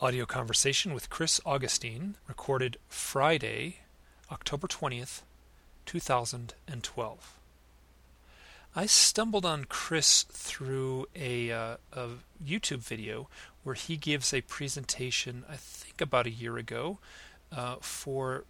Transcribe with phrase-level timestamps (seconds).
[0.00, 3.78] audio conversation with Chris Augustin, recorded Friday,
[4.30, 5.22] October 20th,
[5.86, 7.38] 2012.
[8.76, 12.08] I stumbled on Chris through a, uh, a
[12.44, 13.28] YouTube video
[13.64, 16.98] where he gives a presentation, I think about a year ago,
[17.50, 18.44] uh, for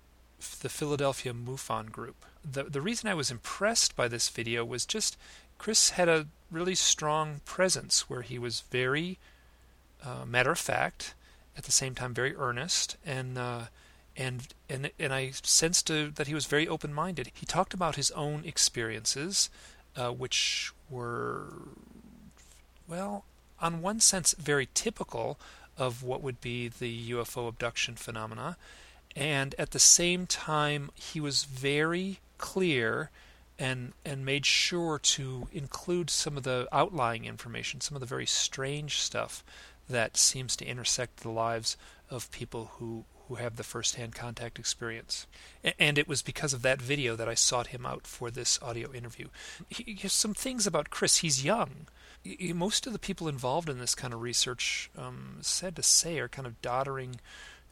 [0.61, 2.27] the Philadelphia MUFON group.
[2.45, 5.17] The, the reason I was impressed by this video was just
[5.57, 9.19] Chris had a really strong presence where he was very
[10.05, 11.15] uh, matter of fact,
[11.59, 13.63] at the same time very earnest, and uh,
[14.17, 17.33] and and and I sensed uh, that he was very open-minded.
[17.35, 19.51] He talked about his own experiences,
[19.97, 21.53] uh, which were,
[22.87, 23.25] well,
[23.61, 25.39] on one sense, very typical
[25.77, 28.57] of what would be the UFO abduction phenomena,
[29.17, 33.11] and at the same time, he was very clear
[33.59, 38.27] and and made sure to include some of the outlying information, some of the very
[38.27, 39.43] strange stuff
[39.89, 41.77] that seems to intersect the lives
[42.11, 45.27] of people who who have the first-hand contact experience.
[45.79, 48.91] And it was because of that video that I sought him out for this audio
[48.93, 49.29] interview.
[49.69, 51.19] He, has some things about Chris.
[51.19, 51.89] He's young.
[52.55, 56.29] Most of the people involved in this kind of research, um, sad to say, are
[56.29, 57.21] kind of doddering,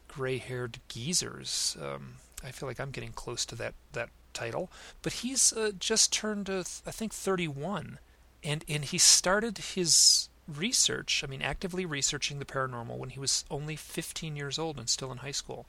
[0.09, 1.75] gray-haired geezers.
[1.83, 4.71] Um, I feel like I'm getting close to that that title.
[5.03, 7.99] But he's uh, just turned, uh, I think, 31,
[8.45, 13.45] and and he started his research, I mean, actively researching the paranormal when he was
[13.51, 15.67] only 15 years old and still in high school,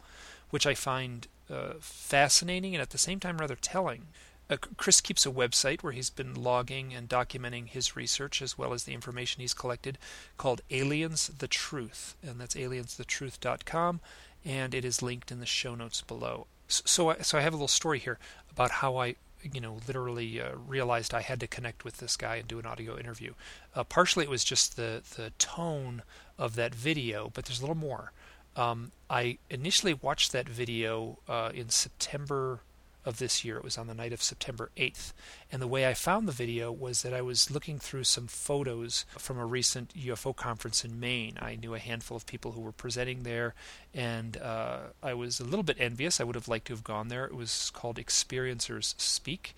[0.50, 4.08] which I find uh, fascinating and at the same time rather telling.
[4.50, 8.74] Uh, Chris keeps a website where he's been logging and documenting his research as well
[8.74, 9.98] as the information he's collected
[10.38, 14.00] called Aliens the Truth, and that's aliensthetruth.com,
[14.46, 16.48] and it is linked in the show notes below.
[16.68, 18.20] So, so I, so I have a little story here
[18.50, 19.16] about how I
[19.54, 22.66] you know, literally uh, realized I had to connect with this guy and do an
[22.66, 23.34] audio interview.
[23.76, 26.04] Uh, partially, it was just the the tone
[26.38, 28.12] of that video, but there's a little more.
[28.56, 32.62] Um, I initially watched that video uh, in September
[33.08, 33.58] of this year.
[33.58, 35.14] It was on the night of September 8th.
[35.52, 39.06] And the way I found the video was that I was looking through some photos
[39.18, 41.38] from a recent UFO conference in Maine.
[41.42, 43.56] I knew a handful of people who were presenting there,
[43.94, 46.20] and uh, I was a little bit envious.
[46.20, 47.26] I would have liked to have gone there.
[47.26, 49.56] It was called Experiencers Speak,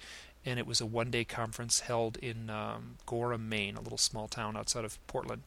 [0.49, 4.27] and it was a one day conference held in um, Gorham, Maine, a little small
[4.27, 5.43] town outside of Portland.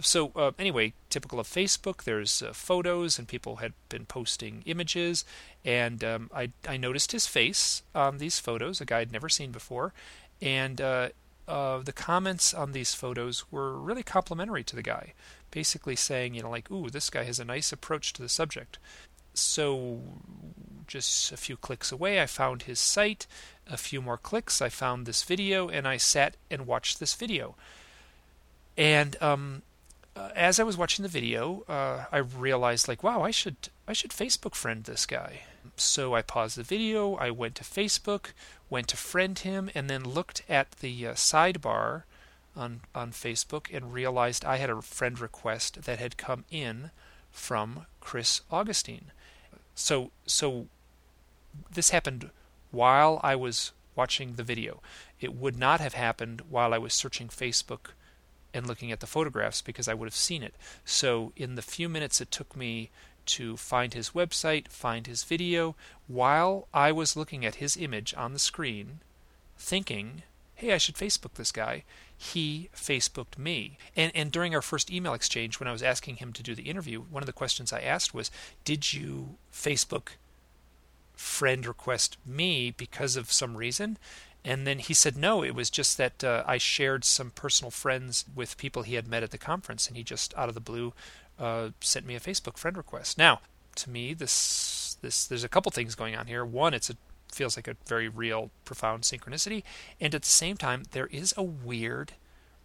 [0.00, 5.24] So, uh, anyway, typical of Facebook, there's uh, photos, and people had been posting images,
[5.64, 9.50] and um, I, I noticed his face on these photos, a guy I'd never seen
[9.50, 9.92] before,
[10.40, 11.08] and uh,
[11.48, 15.12] uh, the comments on these photos were really complimentary to the guy,
[15.50, 18.78] basically saying, you know, like, ooh, this guy has a nice approach to the subject.
[19.32, 20.00] So,
[20.86, 23.26] just a few clicks away, I found his site.
[23.68, 27.56] A few more clicks, I found this video, and I sat and watched this video.
[28.76, 29.62] And um,
[30.14, 33.56] uh, as I was watching the video, uh, I realized, like, wow, I should
[33.88, 35.40] I should Facebook friend this guy.
[35.76, 37.14] So I paused the video.
[37.16, 38.32] I went to Facebook,
[38.70, 42.04] went to friend him, and then looked at the uh, sidebar
[42.56, 46.90] on on Facebook and realized I had a friend request that had come in
[47.30, 49.12] from Chris Augustin.
[49.74, 50.66] So so
[51.70, 52.30] this happened
[52.76, 54.82] while I was watching the video.
[55.18, 57.92] It would not have happened while I was searching Facebook
[58.52, 60.54] and looking at the photographs because I would have seen it.
[60.84, 62.90] So, in the few minutes it took me
[63.36, 65.74] to find his website, find his video,
[66.06, 69.00] while I was looking at his image on the screen,
[69.58, 70.22] thinking,
[70.54, 71.84] hey, I should Facebook this guy,
[72.16, 73.78] he Facebooked me.
[73.96, 76.70] And, and during our first email exchange, when I was asking him to do the
[76.70, 78.30] interview, one of the questions I asked was,
[78.64, 80.10] Did you Facebook
[81.16, 83.98] friend request me because of some reason.
[84.44, 88.24] And then he said, no, it was just that uh, I shared some personal friends
[88.32, 90.92] with people he had met at the conference, and he just out of the blue
[91.36, 93.18] uh, sent me a Facebook friend request.
[93.18, 93.40] Now,
[93.74, 96.44] to me, this this there's a couple things going on here.
[96.44, 96.96] One, it's a
[97.32, 99.64] feels like a very real, profound synchronicity,
[100.00, 102.12] and at the same time, there is a weird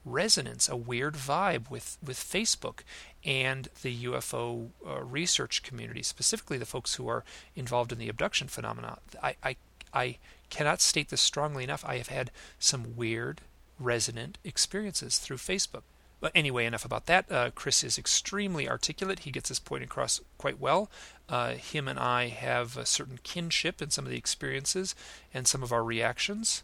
[0.05, 2.79] resonance, a weird vibe with, with Facebook
[3.23, 7.23] and the UFO uh, research community, specifically the folks who are
[7.55, 8.97] involved in the abduction phenomena.
[9.21, 9.55] I, I,
[9.93, 10.17] I
[10.49, 11.85] cannot state this strongly enough.
[11.85, 13.41] I have had some weird,
[13.79, 15.83] resonant experiences through Facebook.
[16.19, 17.31] But anyway, enough about that.
[17.31, 19.19] Uh, Chris is extremely articulate.
[19.19, 20.89] He gets his point across quite well.
[21.27, 24.93] Uh, him and I have a certain kinship in some of the experiences
[25.33, 26.61] and some of our reactions.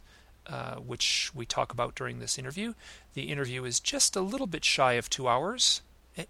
[0.47, 2.73] Uh, which we talk about during this interview.
[3.15, 5.81] The interview is just a little bit shy of two hours,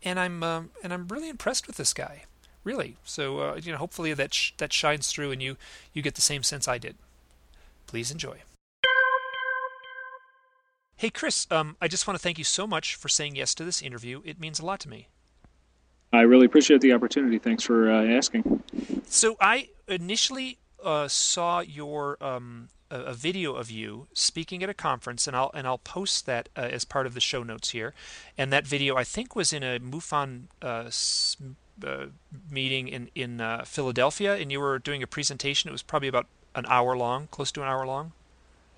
[0.02, 2.24] and I'm um, and I'm really impressed with this guy,
[2.64, 2.96] really.
[3.04, 5.56] So uh, you know, hopefully that sh- that shines through, and you
[5.94, 6.96] you get the same sense I did.
[7.86, 8.38] Please enjoy.
[10.96, 13.64] Hey Chris, um, I just want to thank you so much for saying yes to
[13.64, 14.24] this interview.
[14.26, 15.10] It means a lot to me.
[16.12, 17.38] I really appreciate the opportunity.
[17.38, 18.64] Thanks for uh, asking.
[19.06, 25.28] So I initially uh, saw your um, a, video of you speaking at a conference,
[25.28, 27.94] and I'll and I'll post that uh, as part of the show notes here.
[28.38, 30.90] And that video, I think, was in a MUFON uh,
[31.86, 32.06] uh,
[32.50, 35.70] meeting in in uh, Philadelphia, and you were doing a presentation.
[35.70, 38.14] It was probably about an hour long, close to an hour long.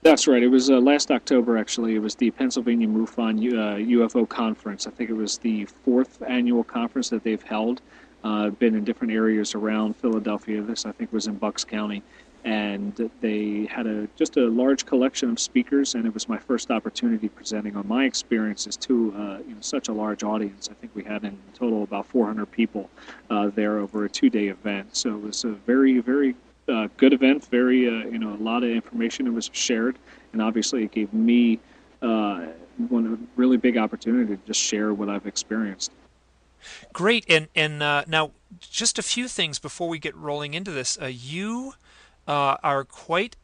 [0.01, 0.41] That's right.
[0.41, 1.95] It was uh, last October, actually.
[1.95, 4.87] It was the Pennsylvania MUFON UFO uh, conference.
[4.87, 7.81] I think it was the fourth annual conference that they've held.
[8.23, 10.61] Been in different areas around Philadelphia.
[10.61, 12.01] This, I think, was in Bucks County,
[12.45, 15.95] and they had a just a large collection of speakers.
[15.95, 19.87] And it was my first opportunity presenting on my experiences to uh, you know, such
[19.87, 20.69] a large audience.
[20.71, 22.89] I think we had in total about 400 people
[23.29, 24.95] uh, there over a two-day event.
[24.95, 26.35] So it was a very, very
[26.69, 27.45] uh, good event.
[27.45, 29.97] Very, uh, you know, a lot of information was shared,
[30.33, 31.59] and obviously it gave me
[32.01, 32.45] uh,
[32.87, 35.91] one really big opportunity to just share what I've experienced.
[36.93, 40.97] Great, and and uh, now just a few things before we get rolling into this.
[41.01, 41.73] You
[42.29, 43.35] uh, are quite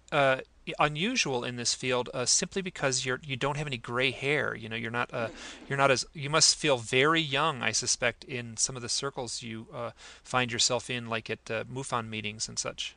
[0.79, 4.55] unusual in this field uh, simply because you're you don't have any gray hair.
[4.55, 5.29] You know, you're not uh,
[5.67, 7.61] you're not as you must feel very young.
[7.61, 9.91] I suspect in some of the circles you uh,
[10.23, 12.95] find yourself in, like at uh, MUFON meetings and such.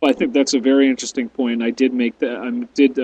[0.00, 1.62] Well, I think that's a very interesting point.
[1.62, 2.36] I did make that.
[2.36, 2.98] I did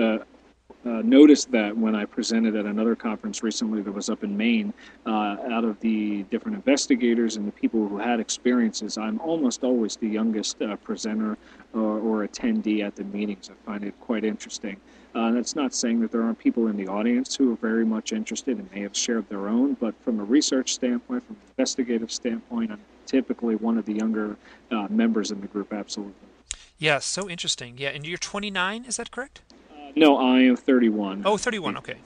[0.85, 4.37] uh, uh, noticed that when I presented at another conference recently that was up in
[4.37, 4.73] Maine,
[5.05, 9.95] uh, out of the different investigators and the people who had experiences, I'm almost always
[9.95, 11.37] the youngest uh, presenter
[11.73, 13.49] or, or, attendee at the meetings.
[13.49, 14.77] I find it quite interesting.
[15.15, 18.13] Uh, that's not saying that there aren't people in the audience who are very much
[18.13, 22.11] interested and may have shared their own, but from a research standpoint, from an investigative
[22.11, 24.37] standpoint, I'm typically one of the younger
[24.69, 26.13] uh, members in the group, absolutely.
[26.77, 27.77] Yeah, so interesting.
[27.77, 29.41] Yeah, and you're 29, is that correct?
[29.95, 31.23] No, I am 31.
[31.25, 31.77] Oh, 31.
[31.77, 31.97] Okay.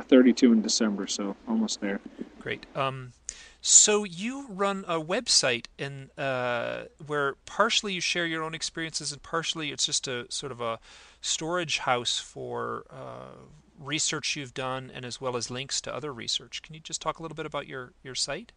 [0.00, 2.00] 32 in December, so almost there.
[2.40, 2.66] Great.
[2.76, 3.12] Um,
[3.60, 9.22] so you run a website in uh, where partially you share your own experiences and
[9.22, 10.78] partially it's just a sort of a
[11.20, 13.34] storage house for uh,
[13.78, 16.62] research you've done and as well as links to other research.
[16.62, 18.52] Can you just talk a little bit about your your site?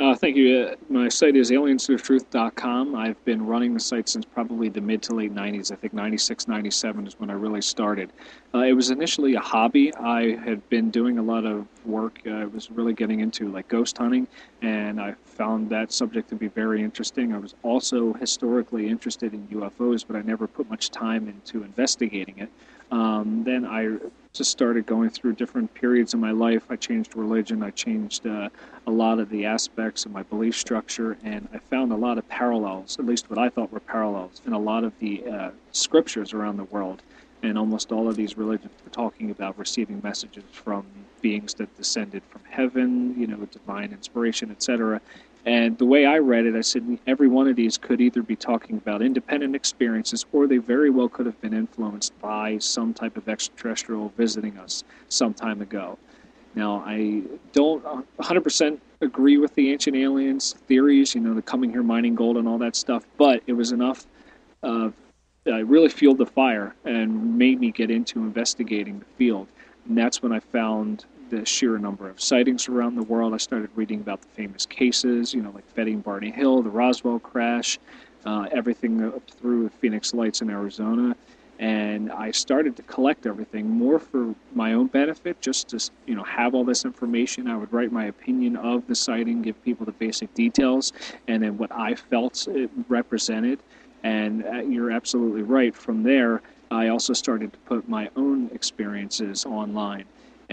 [0.00, 0.58] Uh, thank you.
[0.58, 2.96] Uh, my site is aliensthetruth.com.
[2.96, 5.70] I've been running the site since probably the mid to late 90s.
[5.70, 8.12] I think 96, 97 is when I really started.
[8.52, 9.94] Uh, it was initially a hobby.
[9.94, 12.18] I had been doing a lot of work.
[12.26, 14.26] Uh, I was really getting into like ghost hunting,
[14.62, 17.32] and I found that subject to be very interesting.
[17.32, 22.38] I was also historically interested in UFOs, but I never put much time into investigating
[22.38, 22.50] it.
[22.90, 23.96] Um, then I
[24.34, 26.64] just started going through different periods in my life.
[26.68, 27.62] I changed religion.
[27.62, 28.48] I changed uh,
[28.84, 32.28] a lot of the aspects of my belief structure, and I found a lot of
[32.28, 36.32] parallels, at least what I thought were parallels, in a lot of the uh, scriptures
[36.32, 37.02] around the world.
[37.44, 40.84] And almost all of these religions were talking about receiving messages from
[41.20, 45.00] beings that descended from heaven, you know, divine inspiration, etc.
[45.46, 48.34] And the way I read it, I said every one of these could either be
[48.34, 53.16] talking about independent experiences or they very well could have been influenced by some type
[53.18, 55.98] of extraterrestrial visiting us some time ago.
[56.54, 57.84] Now, I don't
[58.18, 62.48] 100% agree with the ancient aliens theories, you know, the coming here mining gold and
[62.48, 64.06] all that stuff, but it was enough
[64.62, 64.90] uh,
[65.46, 69.46] uh, really fueled the fire and made me get into investigating the field.
[69.86, 73.34] And that's when I found the sheer number of sightings around the world.
[73.34, 77.18] I started reading about the famous cases, you know, like Betty Barney Hill, the Roswell
[77.18, 77.78] crash,
[78.24, 81.16] uh, everything up through Phoenix Lights in Arizona.
[81.60, 86.24] And I started to collect everything more for my own benefit, just to you know
[86.24, 87.46] have all this information.
[87.46, 90.92] I would write my opinion of the sighting, give people the basic details,
[91.28, 93.60] and then what I felt it represented.
[94.02, 95.74] And uh, you're absolutely right.
[95.74, 100.04] From there, I also started to put my own experiences online.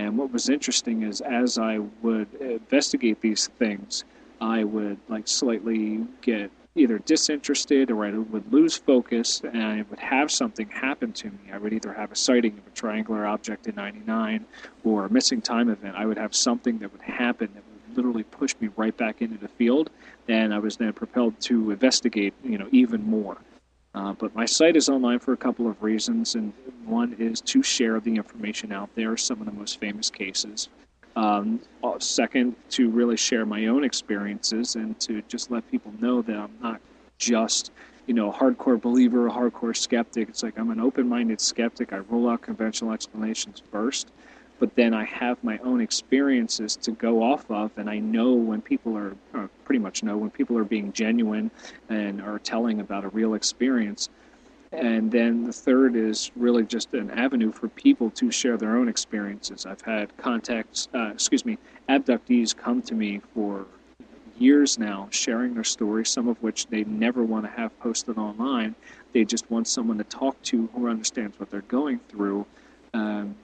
[0.01, 4.03] And what was interesting is as I would investigate these things,
[4.41, 9.99] I would like slightly get either disinterested or I would lose focus and I would
[9.99, 11.51] have something happen to me.
[11.53, 14.43] I would either have a sighting of a triangular object in 99
[14.83, 15.95] or a missing time event.
[15.95, 19.37] I would have something that would happen that would literally push me right back into
[19.37, 19.91] the field
[20.27, 23.37] and I was then propelled to investigate, you know, even more.
[23.93, 26.53] Uh, but my site is online for a couple of reasons, and
[26.85, 30.69] one is to share the information out there, some of the most famous cases.
[31.17, 36.21] Um, uh, second, to really share my own experiences and to just let people know
[36.21, 36.79] that I'm not
[37.17, 37.71] just,
[38.07, 40.29] you know, a hardcore believer, a hardcore skeptic.
[40.29, 41.91] It's like I'm an open-minded skeptic.
[41.91, 44.11] I roll out conventional explanations first,
[44.61, 48.61] but then I have my own experiences to go off of, and I know when
[48.61, 51.49] people are, or pretty much know when people are being genuine
[51.89, 54.09] and are telling about a real experience.
[54.71, 58.87] And then the third is really just an avenue for people to share their own
[58.87, 59.65] experiences.
[59.65, 61.57] I've had contacts, uh, excuse me,
[61.89, 63.65] abductees come to me for
[64.37, 68.75] years now sharing their stories, some of which they never want to have posted online.
[69.11, 72.45] They just want someone to talk to who understands what they're going through.
[72.93, 73.35] Um,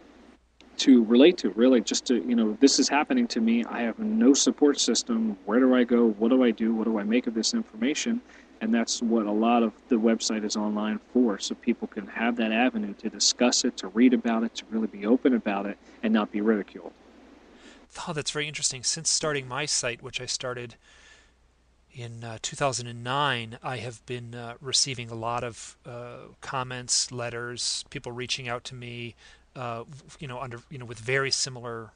[0.77, 3.63] to relate to really just to you know this is happening to me.
[3.65, 5.37] I have no support system.
[5.45, 6.09] Where do i go?
[6.11, 6.73] What do i do?
[6.73, 8.21] What do i make of this information?
[8.59, 12.35] And that's what a lot of the website is online for so people can have
[12.37, 15.77] that avenue to discuss it to read about it to really be open about it
[16.01, 16.93] and not be ridiculed.
[18.07, 18.83] Oh that's very interesting.
[18.83, 20.75] Since starting my site which i started
[21.93, 28.11] in uh, 2009 i have been uh, receiving a lot of uh, comments letters people
[28.11, 29.15] reaching out to me
[29.57, 29.83] uh,
[30.19, 31.91] you know under you know with very similar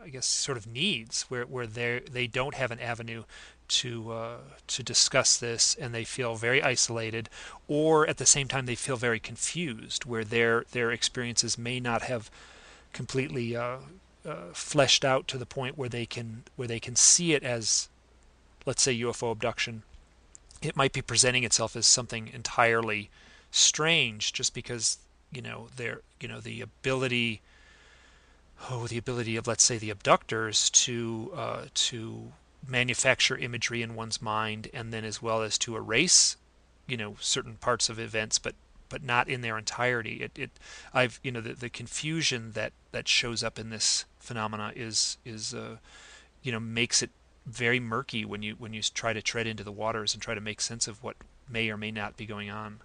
[0.00, 3.24] I guess sort of needs where where they they don't have an avenue
[3.68, 4.36] to uh,
[4.68, 7.28] to discuss this and they feel very isolated
[7.66, 12.02] or at the same time they feel very confused where their their experiences may not
[12.02, 12.30] have
[12.92, 13.78] completely uh,
[14.24, 17.88] uh, fleshed out to the point where they can where they can see it as
[18.66, 19.82] let's say UFO abduction.
[20.60, 23.10] It might be presenting itself as something entirely
[23.50, 24.98] strange just because
[25.32, 27.40] you know their you know the ability
[28.70, 32.32] oh the ability of let's say the abductors to uh, to
[32.66, 36.36] manufacture imagery in one's mind and then as well as to erase
[36.86, 38.54] you know certain parts of events but
[38.88, 40.22] but not in their entirety.
[40.22, 40.50] It, it
[40.94, 45.54] i've you know the, the confusion that that shows up in this phenomena is is
[45.54, 45.76] uh,
[46.42, 47.10] you know makes it
[47.46, 50.40] very murky when you when you try to tread into the waters and try to
[50.40, 51.16] make sense of what
[51.48, 52.80] may or may not be going on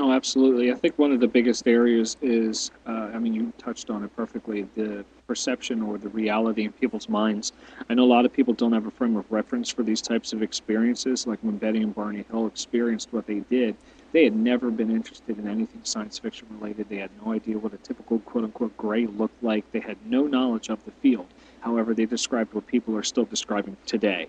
[0.00, 0.72] no, absolutely.
[0.72, 4.16] I think one of the biggest areas is, uh, I mean, you touched on it
[4.16, 7.52] perfectly, the perception or the reality in people's minds.
[7.90, 10.32] I know a lot of people don't have a frame of reference for these types
[10.32, 11.26] of experiences.
[11.26, 13.76] Like when Betty and Barney Hill experienced what they did,
[14.12, 16.88] they had never been interested in anything science fiction related.
[16.88, 19.70] They had no idea what a typical quote unquote gray looked like.
[19.70, 21.26] They had no knowledge of the field.
[21.60, 24.28] However, they described what people are still describing today.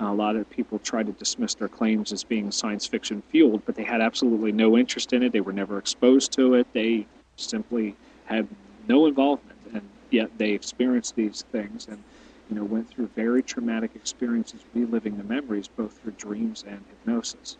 [0.00, 3.74] A lot of people try to dismiss their claims as being science fiction fueled, but
[3.74, 5.32] they had absolutely no interest in it.
[5.32, 6.66] They were never exposed to it.
[6.72, 8.46] They simply had
[8.86, 12.02] no involvement, and yet they experienced these things and
[12.48, 17.56] you know went through very traumatic experiences, reliving the memories both through dreams and hypnosis.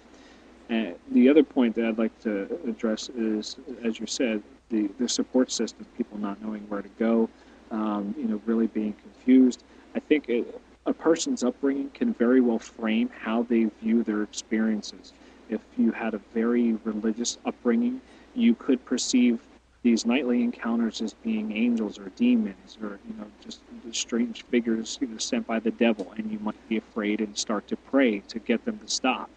[0.69, 5.09] And the other point that I'd like to address is, as you said, the, the
[5.09, 7.29] support system, people not knowing where to go,
[7.71, 9.65] um, you know, really being confused.
[9.95, 15.13] I think it, a person's upbringing can very well frame how they view their experiences.
[15.51, 18.01] If you had a very religious upbringing,
[18.35, 19.39] you could perceive
[19.83, 23.61] these nightly encounters as being angels or demons or you know just
[23.93, 27.69] strange figures you know, sent by the devil, and you might be afraid and start
[27.69, 29.29] to pray to get them to stop.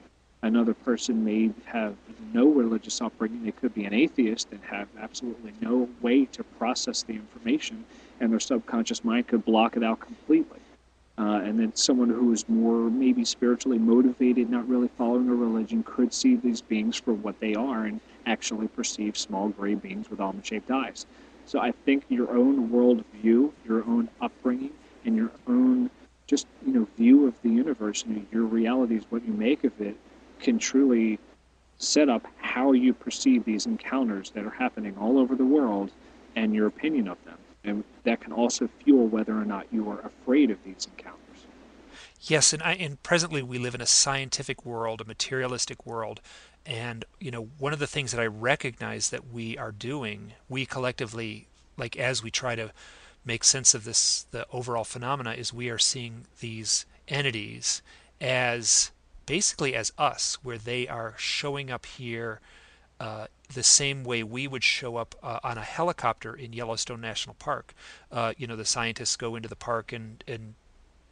[0.44, 1.96] Another person may have
[2.34, 7.04] no religious upbringing; they could be an atheist and have absolutely no way to process
[7.04, 7.84] the information,
[8.22, 10.61] and their subconscious mind could block it out completely.
[11.22, 15.84] Uh, and then someone who is more maybe spiritually motivated, not really following a religion,
[15.84, 20.20] could see these beings for what they are and actually perceive small gray beings with
[20.20, 21.06] almond shaped eyes.
[21.46, 24.72] So I think your own worldview, your own upbringing,
[25.06, 25.92] and your own
[26.26, 29.80] just you know view of the universe and your reality is what you make of
[29.80, 29.96] it
[30.40, 31.20] can truly
[31.78, 35.92] set up how you perceive these encounters that are happening all over the world
[36.36, 40.00] and your opinion of them and that can also fuel whether or not you are
[40.02, 41.18] afraid of these encounters.
[42.22, 46.22] Yes, and I, and presently we live in a scientific world, a materialistic world,
[46.66, 50.66] and you know one of the things that I recognize that we are doing, we
[50.66, 52.72] collectively, like as we try to
[53.26, 57.82] make sense of this, the overall phenomena, is we are seeing these entities
[58.20, 58.92] as
[59.26, 62.40] basically as us, where they are showing up here
[63.00, 67.36] uh, the same way we would show up uh, on a helicopter in Yellowstone National
[67.36, 67.74] Park.
[68.12, 70.56] Uh, you know, the scientists go into the park and and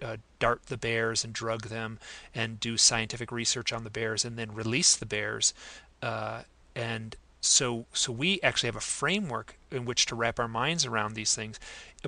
[0.02, 2.00] uh, dart the bears and drug them
[2.34, 5.54] and do scientific research on the bears and then release the bears.
[6.02, 6.44] Uh,
[6.76, 11.14] and so so we actually have a framework in which to wrap our minds around
[11.14, 11.58] these things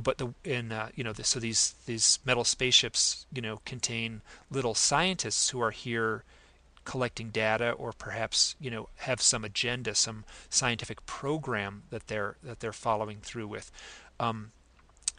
[0.01, 4.21] but the in uh, you know the, so these these metal spaceships you know contain
[4.49, 6.23] little scientists who are here
[6.85, 12.59] collecting data or perhaps you know have some agenda some scientific program that they're that
[12.59, 13.71] they're following through with.
[14.19, 14.51] Um,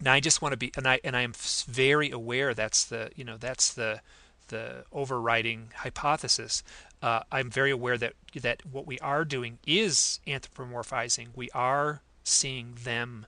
[0.00, 1.32] now I just want to be and I and I am
[1.66, 4.00] very aware that's the you know that's the
[4.48, 6.62] the overriding hypothesis.
[7.00, 11.28] Uh, I'm very aware that that what we are doing is anthropomorphizing.
[11.34, 13.26] We are seeing them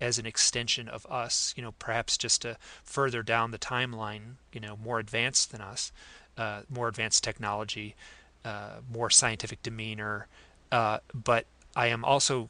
[0.00, 4.60] as an extension of us you know perhaps just a further down the timeline you
[4.60, 5.90] know more advanced than us
[6.36, 7.94] uh, more advanced technology,
[8.44, 10.26] uh, more scientific demeanor.
[10.70, 12.48] Uh, but I am also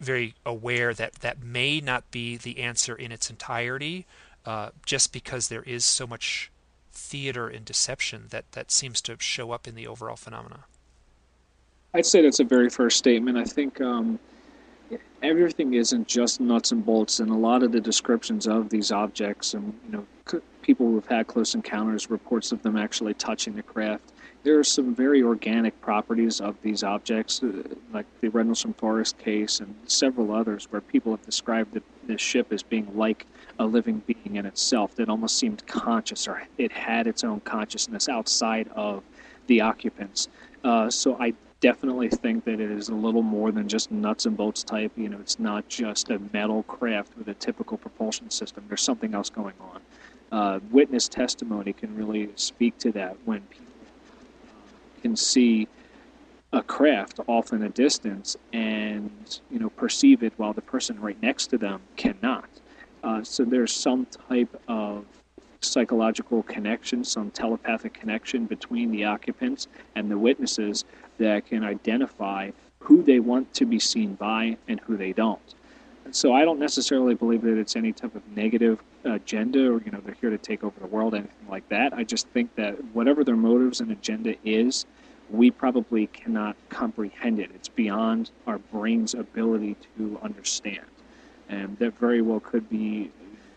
[0.00, 4.06] very aware that that may not be the answer in its entirety,
[4.46, 6.50] uh, just because there is so much
[6.92, 10.64] theater and deception that that seems to show up in the overall phenomena.
[11.92, 13.36] I'd say that's a very fair statement.
[13.36, 14.18] I think um,
[15.22, 19.54] everything isn't just nuts and bolts, and a lot of the descriptions of these objects,
[19.54, 20.06] and you know,
[20.62, 24.12] people who've had close encounters, reports of them actually touching the craft.
[24.42, 29.60] There are some very organic properties of these objects, uh, like the Rendlesham Forest case
[29.60, 33.26] and several others, where people have described the, the ship as being like
[33.58, 38.08] a living being in itself that almost seemed conscious or it had its own consciousness
[38.08, 39.02] outside of
[39.48, 40.28] the occupants.
[40.64, 44.36] Uh, so I definitely think that it is a little more than just nuts and
[44.36, 44.92] bolts type.
[44.96, 48.64] You know, it's not just a metal craft with a typical propulsion system.
[48.68, 49.80] There's something else going on.
[50.32, 53.66] Uh, witness testimony can really speak to that when people
[55.02, 55.66] can see
[56.52, 61.20] a craft off in a distance and you know perceive it while the person right
[61.22, 62.48] next to them cannot.
[63.02, 65.04] Uh, so there's some type of
[65.60, 70.84] psychological connection, some telepathic connection between the occupants and the witnesses
[71.18, 75.54] that can identify who they want to be seen by and who they don't.
[76.12, 79.90] So I don't necessarily believe that it's any type of negative Uh, agenda or you
[79.90, 81.94] know they're here to take over the world anything like that.
[81.94, 84.84] I just think that whatever their motives and agenda is,
[85.30, 87.50] we probably cannot comprehend it.
[87.54, 90.84] It's beyond our brain's ability to understand.
[91.48, 93.10] And that very well could be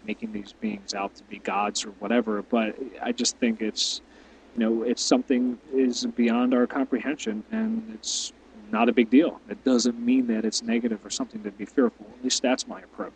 [0.08, 4.02] making these beings out to be gods or whatever, but I just think it's
[4.56, 8.32] you know, it's something is beyond our comprehension, and it's
[8.72, 9.42] not a big deal.
[9.50, 12.06] It doesn't mean that it's negative or something to be fearful.
[12.18, 13.14] At least that's my approach.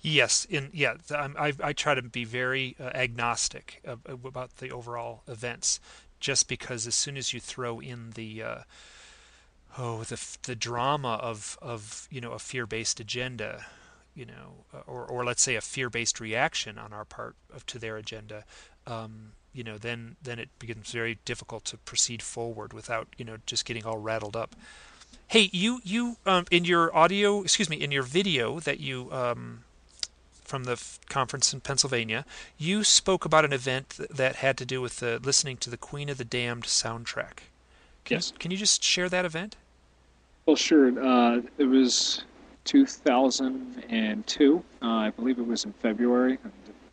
[0.00, 5.80] Yes, in yeah, I, I try to be very uh, agnostic about the overall events,
[6.20, 8.58] just because as soon as you throw in the uh,
[9.76, 13.66] oh the the drama of of you know a fear based agenda,
[14.14, 17.78] you know, or or let's say a fear based reaction on our part of, to
[17.80, 18.44] their agenda,
[18.86, 23.38] um, you know, then then it becomes very difficult to proceed forward without you know
[23.46, 24.54] just getting all rattled up.
[25.26, 29.64] Hey, you you um, in your audio, excuse me, in your video that you um,
[30.48, 32.24] from the f- conference in Pennsylvania,
[32.56, 35.76] you spoke about an event th- that had to do with the, listening to the
[35.76, 37.44] Queen of the Damned soundtrack.
[38.04, 38.32] Can yes.
[38.32, 39.56] You, can you just share that event?
[40.46, 40.88] Well, sure.
[41.00, 42.24] Uh, it was
[42.64, 44.64] 2002.
[44.82, 46.38] Uh, I believe it was in February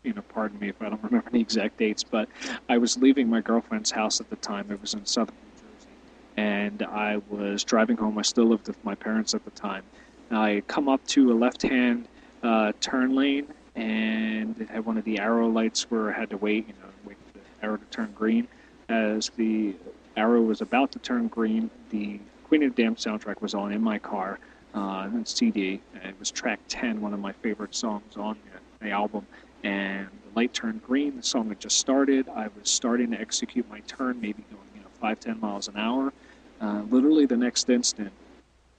[0.05, 2.29] you know, pardon me if I don't remember the exact dates, but
[2.69, 4.71] I was leaving my girlfriend's house at the time.
[4.71, 5.89] It was in southern New Jersey,
[6.37, 8.17] and I was driving home.
[8.17, 9.83] I still lived with my parents at the time.
[10.31, 12.07] I come up to a left-hand
[12.45, 16.37] uh, turn lane, and it had one of the arrow lights where I had to
[16.37, 18.47] wait, you know, wait for the arrow to turn green.
[18.89, 19.75] As the
[20.15, 23.97] arrow was about to turn green, the Queen of Damned soundtrack was on in my
[23.97, 24.39] car
[24.75, 25.81] uh, CD.
[25.95, 28.37] It was track 10, one of my favorite songs on
[28.79, 29.25] the, the album
[29.63, 31.17] and the light turned green.
[31.17, 32.29] The song had just started.
[32.29, 35.77] I was starting to execute my turn, maybe going you know five ten miles an
[35.77, 36.13] hour.
[36.61, 38.11] Uh, literally the next instant,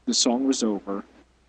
[0.06, 1.04] the song was over.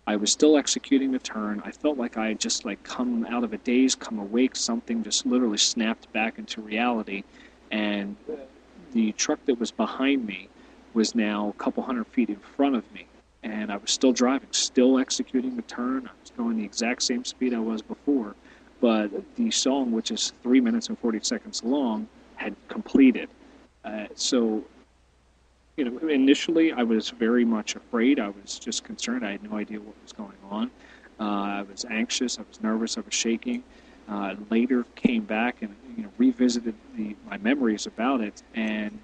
[0.08, 1.62] I was still executing the turn.
[1.64, 4.56] I felt like I had just like come out of a daze, come awake.
[4.56, 7.24] Something just literally snapped back into reality,
[7.70, 8.16] and
[8.92, 10.48] the truck that was behind me
[10.94, 13.06] was now a couple hundred feet in front of me,
[13.42, 16.06] and I was still driving, still executing the turn.
[16.06, 18.34] I was going the exact same speed I was before
[18.80, 23.28] but the song, which is three minutes and 40 seconds long, had completed.
[23.84, 24.62] Uh, so,
[25.78, 28.18] you know, initially I was very much afraid.
[28.18, 29.24] I was just concerned.
[29.24, 30.70] I had no idea what was going on.
[31.20, 31.22] Uh,
[31.60, 32.36] I was anxious.
[32.36, 32.98] I was nervous.
[32.98, 33.62] I was shaking.
[34.08, 38.98] Uh, later came back and you know revisited the, my memories about it, and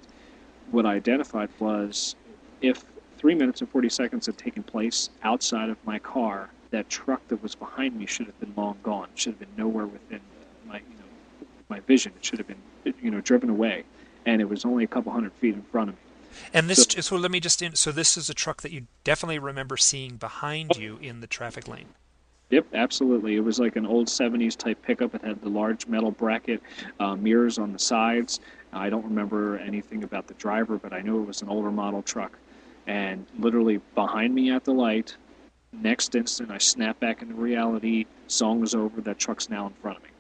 [0.73, 2.17] what I identified was
[2.61, 2.85] if
[3.19, 7.41] three minutes and 40 seconds had taken place outside of my car, that truck that
[7.43, 9.09] was behind me should have been long gone.
[9.15, 10.21] Should have been nowhere within
[10.67, 12.13] my you know my vision.
[12.17, 13.85] It should have been you know driven away,
[14.27, 16.04] and it was only a couple hundred feet in front of me.
[16.53, 18.87] And this, so, so let me just in, so this is a truck that you
[19.03, 21.89] definitely remember seeing behind you in the traffic lane.
[22.51, 23.37] Yep, absolutely.
[23.37, 25.15] It was like an old 70s type pickup.
[25.15, 26.63] It had the large metal bracket
[27.01, 28.41] uh, mirrors on the sides.
[28.73, 32.03] I don't remember anything about the driver, but I knew it was an older model
[32.03, 32.39] truck.
[32.87, 35.17] And literally behind me at the light,
[35.83, 38.07] Next instant, I snap back into reality.
[38.29, 39.01] Song is over.
[39.01, 40.11] That truck's now in front of me.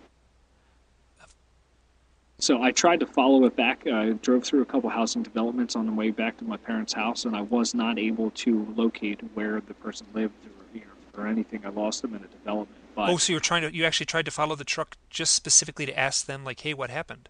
[2.38, 3.86] So I tried to follow it back.
[3.86, 7.24] I drove through a couple housing developments on the way back to my parents' house,
[7.24, 11.26] and I was not able to locate where the person lived or, you know, or
[11.26, 11.64] anything.
[11.64, 12.80] I lost them in a development.
[12.94, 15.34] But oh, so you were trying to you actually tried to follow the truck just
[15.34, 17.28] specifically to ask them like, hey, what happened?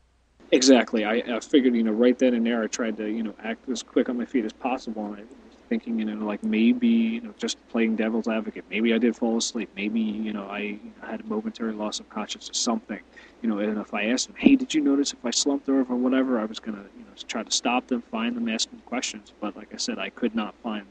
[0.52, 1.04] Exactly.
[1.04, 3.68] I, I figured, you know, right then and there, I tried to, you know, act
[3.68, 6.88] as quick on my feet as possible, and I was thinking, you know, like maybe,
[6.88, 8.64] you know, just playing devil's advocate.
[8.70, 9.70] Maybe I did fall asleep.
[9.74, 13.00] Maybe, you know, I had a momentary loss of consciousness, or something.
[13.44, 15.92] You know, and if I asked them, hey, did you notice if I slumped over
[15.92, 18.70] or whatever, I was going to, you know, try to stop them, find them, ask
[18.70, 19.34] them questions.
[19.38, 20.86] But like I said, I could not find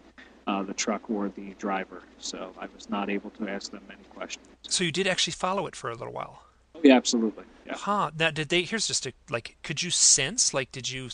[0.45, 4.03] uh, the truck or the driver, so I was not able to ask them any
[4.13, 4.45] questions.
[4.61, 6.43] So you did actually follow it for a little while.
[6.83, 7.45] Yeah, absolutely.
[7.65, 7.73] Yeah.
[7.75, 8.11] Huh.
[8.19, 8.61] Now, did they?
[8.61, 9.57] Here's just a like.
[9.63, 10.53] Could you sense?
[10.53, 11.09] Like, did you?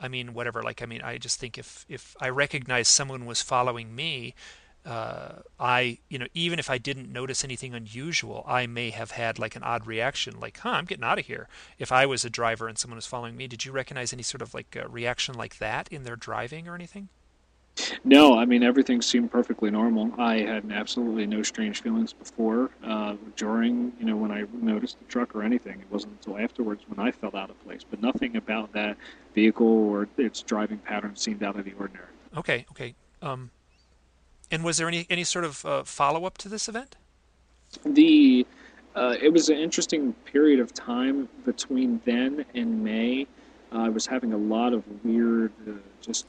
[0.00, 0.60] I mean, whatever.
[0.60, 4.34] Like, I mean, I just think if if I recognize someone was following me,
[4.84, 9.38] uh, I, you know, even if I didn't notice anything unusual, I may have had
[9.38, 12.30] like an odd reaction, like, "Huh, I'm getting out of here." If I was a
[12.30, 15.34] driver and someone was following me, did you recognize any sort of like a reaction
[15.34, 17.08] like that in their driving or anything?
[18.04, 20.12] No, I mean everything seemed perfectly normal.
[20.18, 25.04] I had absolutely no strange feelings before, uh, during, you know, when I noticed the
[25.06, 25.80] truck or anything.
[25.80, 27.82] It wasn't until afterwards when I felt out of place.
[27.88, 28.96] But nothing about that
[29.34, 32.06] vehicle or its driving pattern seemed out of the ordinary.
[32.36, 32.94] Okay, okay.
[33.22, 33.50] Um,
[34.50, 36.96] and was there any any sort of uh, follow up to this event?
[37.84, 38.46] The
[38.94, 43.26] uh, it was an interesting period of time between then and May.
[43.72, 46.26] I was having a lot of weird, uh, just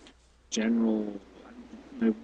[0.51, 1.11] general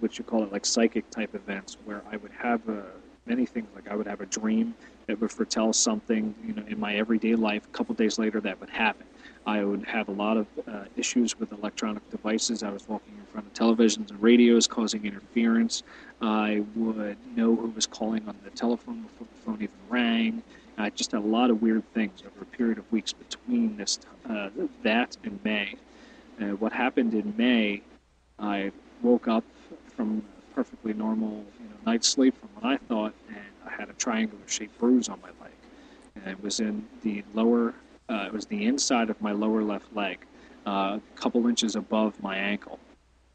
[0.00, 2.84] what you call it, like psychic type events, where I would have a,
[3.26, 3.68] many things.
[3.74, 4.74] Like I would have a dream
[5.06, 7.64] that would foretell something, you know, in my everyday life.
[7.64, 9.06] A couple days later, that would happen.
[9.48, 12.62] I would have a lot of uh, issues with electronic devices.
[12.62, 15.82] I was walking in front of televisions and radios, causing interference.
[16.20, 20.42] I would know who was calling on the telephone before the phone even rang.
[20.76, 23.98] I just had a lot of weird things over a period of weeks between this
[24.28, 24.50] uh,
[24.82, 25.76] that and May.
[26.38, 27.80] Uh, what happened in May,
[28.38, 29.44] I woke up
[29.96, 30.22] from
[30.54, 34.46] perfectly normal you know, night's sleep from what I thought, and I had a triangular
[34.46, 35.54] shaped bruise on my leg.
[36.16, 37.74] And it was in the lower,
[38.08, 40.18] uh, it was the inside of my lower left leg,
[40.66, 42.78] uh, a couple inches above my ankle.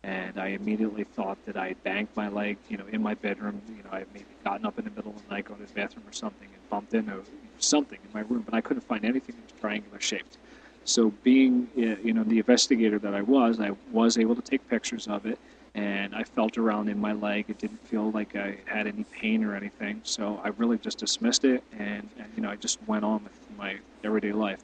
[0.04, 3.62] And I immediately thought that I banged my leg, you know, in my bedroom.
[3.70, 5.66] You know, I had maybe gotten up in the middle of the night, gone to
[5.66, 7.22] the bathroom or something, and bumped into
[7.60, 10.38] something in my room, but I couldn't find anything that was triangular shaped.
[10.86, 15.08] So, being, you know, the investigator that I was, I was able to take pictures
[15.08, 15.40] of it
[15.76, 17.46] and I felt around in my leg.
[17.48, 21.46] It didn't feel like I had any pain or anything, so I really just dismissed
[21.46, 23.34] it, and, and you know I just went on with
[23.64, 24.60] my everyday life.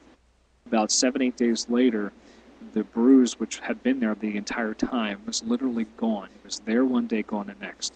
[0.66, 2.12] About seven, eight days later,
[2.74, 6.28] the bruise, which had been there the entire time, was literally gone.
[6.36, 7.94] It was there one day, gone the next.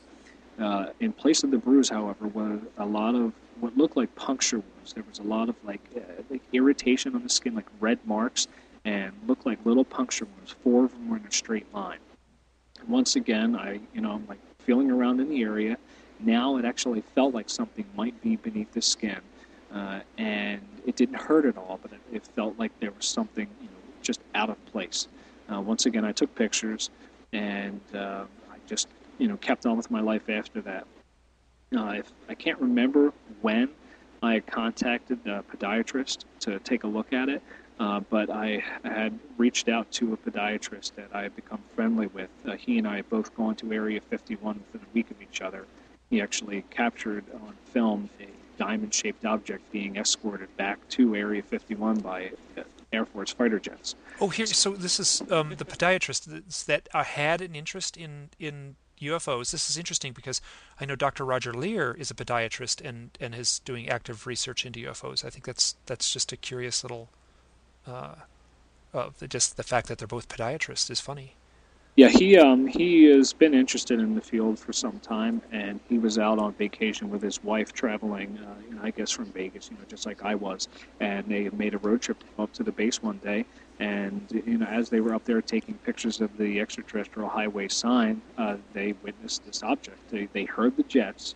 [0.58, 4.58] Uh, in place of the bruise, however, was a lot of what looked like puncture
[4.58, 4.94] wounds.
[4.94, 8.48] There was a lot of like, uh, like irritation on the skin, like red marks,
[8.84, 10.54] and looked like little puncture wounds.
[10.62, 11.98] Four of them were in a straight line
[12.88, 15.76] once again, I, you know, I'm like feeling around in the area.
[16.20, 19.20] Now it actually felt like something might be beneath the skin,
[19.72, 23.48] uh, and it didn't hurt at all, but it, it, felt like there was something,
[23.60, 25.08] you know, just out of place.
[25.52, 26.90] Uh, once again, I took pictures,
[27.32, 30.86] and uh, I just, you know, kept on with my life after that.
[31.76, 33.68] Uh, if, I can't remember when
[34.22, 37.42] I contacted the podiatrist to take a look at it,
[37.80, 42.30] uh, but I had reached out to a podiatrist that I had become friendly with.
[42.46, 45.40] Uh, he and I had both gone to Area 51 within a week of each
[45.40, 45.66] other.
[46.10, 52.00] He actually captured on film a diamond shaped object being escorted back to Area 51
[52.00, 52.62] by uh,
[52.92, 53.94] Air Force fighter jets.
[54.20, 58.76] Oh, here, so this is um, the podiatrist that uh, had an interest in, in
[59.00, 59.50] UFOs.
[59.50, 60.40] This is interesting because
[60.80, 61.24] I know Dr.
[61.24, 65.24] Roger Leir is a podiatrist and, and is doing active research into UFOs.
[65.24, 67.08] I think that's that's just a curious little
[67.86, 68.14] uh,
[69.18, 71.34] the, just the fact that they're both podiatrists is funny.
[71.96, 75.98] Yeah, he um, he has been interested in the field for some time, and he
[75.98, 79.70] was out on vacation with his wife, traveling, uh, you know, I guess from Vegas,
[79.70, 80.68] you know, just like I was,
[81.00, 83.44] and they made a road trip up to the base one day,
[83.78, 88.22] and you know, as they were up there taking pictures of the extraterrestrial highway sign,
[88.38, 89.98] uh, they witnessed this object.
[90.10, 91.34] They they heard the jets,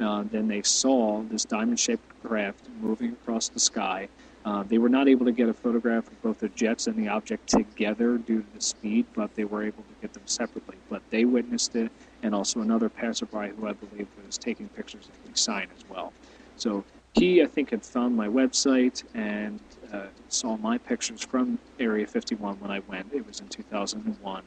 [0.00, 4.08] uh, then they saw this diamond-shaped craft moving across the sky
[4.44, 7.08] uh, they were not able to get a photograph of both the jets and the
[7.08, 10.76] object together due to the speed, but they were able to get them separately.
[10.88, 11.90] But they witnessed it,
[12.22, 16.12] and also another passerby who I believe was taking pictures of the sign as well.
[16.56, 19.60] So he, I think, had found my website and
[19.92, 23.12] uh, saw my pictures from Area 51 when I went.
[23.12, 24.42] It was in 2001.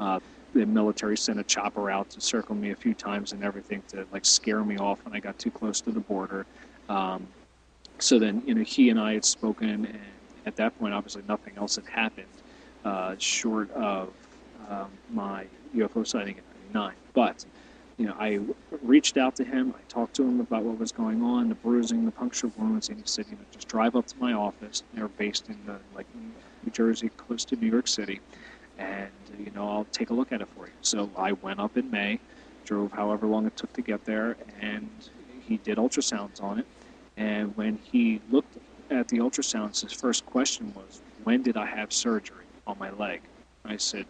[0.00, 0.20] Uh,
[0.54, 4.06] the military sent a chopper out to circle me a few times and everything to
[4.12, 6.46] like scare me off when I got too close to the border.
[6.88, 7.26] Um,
[7.98, 9.98] so then, you know, he and I had spoken, and
[10.46, 12.26] at that point, obviously, nothing else had happened
[12.84, 14.12] uh, short of
[14.68, 16.94] um, my UFO sighting in '99.
[17.12, 17.44] But,
[17.96, 18.40] you know, I
[18.82, 19.74] reached out to him.
[19.76, 22.98] I talked to him about what was going on, the bruising, the puncture wounds, and
[22.98, 24.82] he said, you know, just drive up to my office.
[24.94, 28.20] They're based in the, like New Jersey, close to New York City,
[28.78, 30.72] and you know I'll take a look at it for you.
[30.82, 32.20] So I went up in May,
[32.64, 34.88] drove however long it took to get there, and
[35.40, 36.66] he did ultrasounds on it.
[37.18, 38.56] And when he looked
[38.90, 43.22] at the ultrasounds, his first question was, "When did I have surgery on my leg?"
[43.64, 44.06] I said,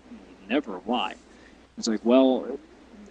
[0.48, 0.78] "Never.
[0.80, 1.14] Why?"
[1.74, 2.58] He's like, "Well,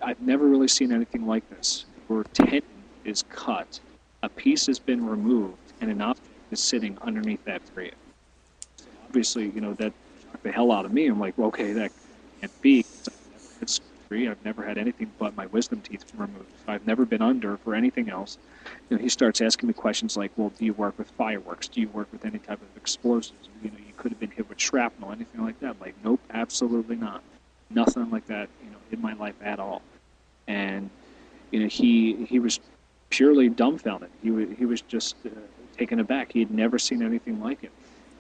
[0.01, 1.85] I've never really seen anything like this.
[2.07, 2.63] Where tendon
[3.05, 3.79] is cut,
[4.21, 7.93] a piece has been removed, and an object is sitting underneath that area."
[9.05, 11.07] Obviously, you know that shocked the hell out of me.
[11.07, 11.91] I'm like, "Okay, that
[12.39, 12.85] can't be."
[13.61, 16.49] It's I've never had anything but my wisdom teeth removed.
[16.67, 18.37] I've never been under for anything else.
[18.89, 21.67] You know, he starts asking me questions like, "Well, do you work with fireworks?
[21.67, 23.49] Do you work with any type of explosives?
[23.61, 26.95] You know, you could have been hit with shrapnel, anything like that." Like, nope, absolutely
[26.95, 27.21] not.
[27.69, 28.47] Nothing like that.
[28.63, 29.81] You know, in my life at all.
[30.47, 30.89] And
[31.51, 32.59] you know, he he was
[33.09, 34.09] purely dumbfounded.
[34.23, 35.29] He was, he was just uh,
[35.77, 36.31] taken aback.
[36.31, 37.71] He had never seen anything like it.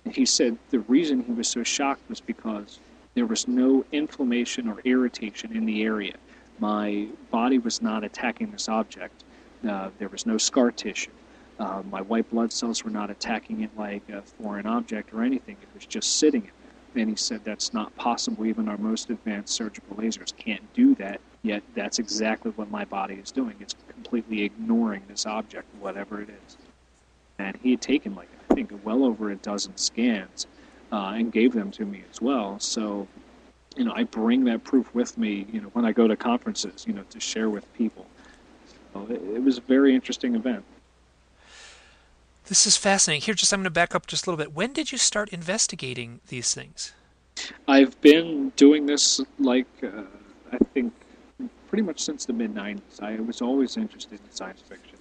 [0.05, 2.79] And he said the reason he was so shocked was because
[3.17, 6.13] there was no inflammation or irritation in the area.
[6.59, 9.23] My body was not attacking this object.
[9.67, 11.09] Uh, there was no scar tissue.
[11.57, 15.57] Uh, my white blood cells were not attacking it like a foreign object or anything.
[15.59, 16.51] It was just sitting in
[16.93, 17.01] there.
[17.01, 18.45] And he said that's not possible.
[18.45, 21.19] Even our most advanced surgical lasers can't do that.
[21.41, 23.55] Yet that's exactly what my body is doing.
[23.59, 26.57] It's completely ignoring this object, whatever it is.
[27.39, 30.45] And he had taken like I think well over a dozen scans
[30.91, 32.59] uh, and gave them to me as well.
[32.59, 33.07] So,
[33.75, 36.85] you know, I bring that proof with me, you know, when I go to conferences,
[36.87, 38.05] you know, to share with people.
[38.93, 40.63] So it, it was a very interesting event.
[42.45, 43.21] This is fascinating.
[43.21, 44.53] Here, just I'm going to back up just a little bit.
[44.53, 46.93] When did you start investigating these things?
[47.67, 50.03] I've been doing this like uh,
[50.51, 50.93] I think
[51.67, 53.01] pretty much since the mid '90s.
[53.01, 54.97] I was always interested in science fiction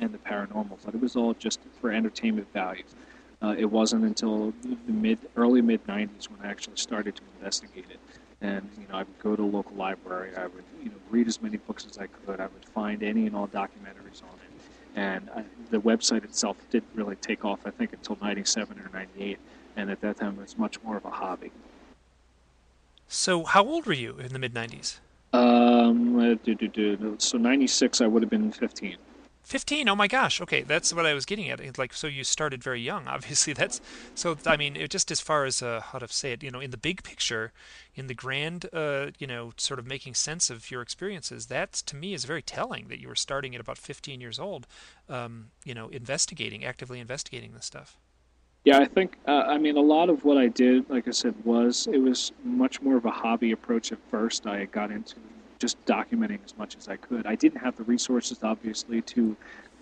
[0.00, 2.94] and the paranormal, but it was all just for entertainment values.
[3.42, 7.86] Uh, it wasn't until the mid, early mid '90s when I actually started to investigate
[7.90, 7.98] it.
[8.42, 10.34] And you know, I would go to a local library.
[10.36, 12.40] I would you know read as many books as I could.
[12.40, 14.50] I would find any and all documentaries on it.
[14.96, 17.60] And I, the website itself didn't really take off.
[17.64, 19.38] I think until '97 or '98.
[19.76, 21.52] And at that time, it was much more of a hobby.
[23.08, 24.98] So, how old were you in the mid '90s?
[25.32, 26.34] Um, uh,
[27.18, 28.96] so '96, I would have been 15.
[29.50, 30.40] 15 oh my gosh.
[30.40, 31.76] Okay that's what i was getting at.
[31.76, 33.52] Like so you started very young obviously.
[33.52, 33.80] That's
[34.14, 36.60] so i mean it, just as far as uh, how to say it you know
[36.60, 37.52] in the big picture
[37.96, 41.96] in the grand uh, you know sort of making sense of your experiences that to
[41.96, 44.68] me is very telling that you were starting at about 15 years old
[45.08, 47.98] um, you know investigating actively investigating this stuff.
[48.64, 51.34] Yeah i think uh, i mean a lot of what i did like i said
[51.44, 54.46] was it was much more of a hobby approach at first.
[54.46, 55.16] I got into
[55.60, 57.26] just documenting as much as I could.
[57.26, 59.36] I didn't have the resources, obviously, to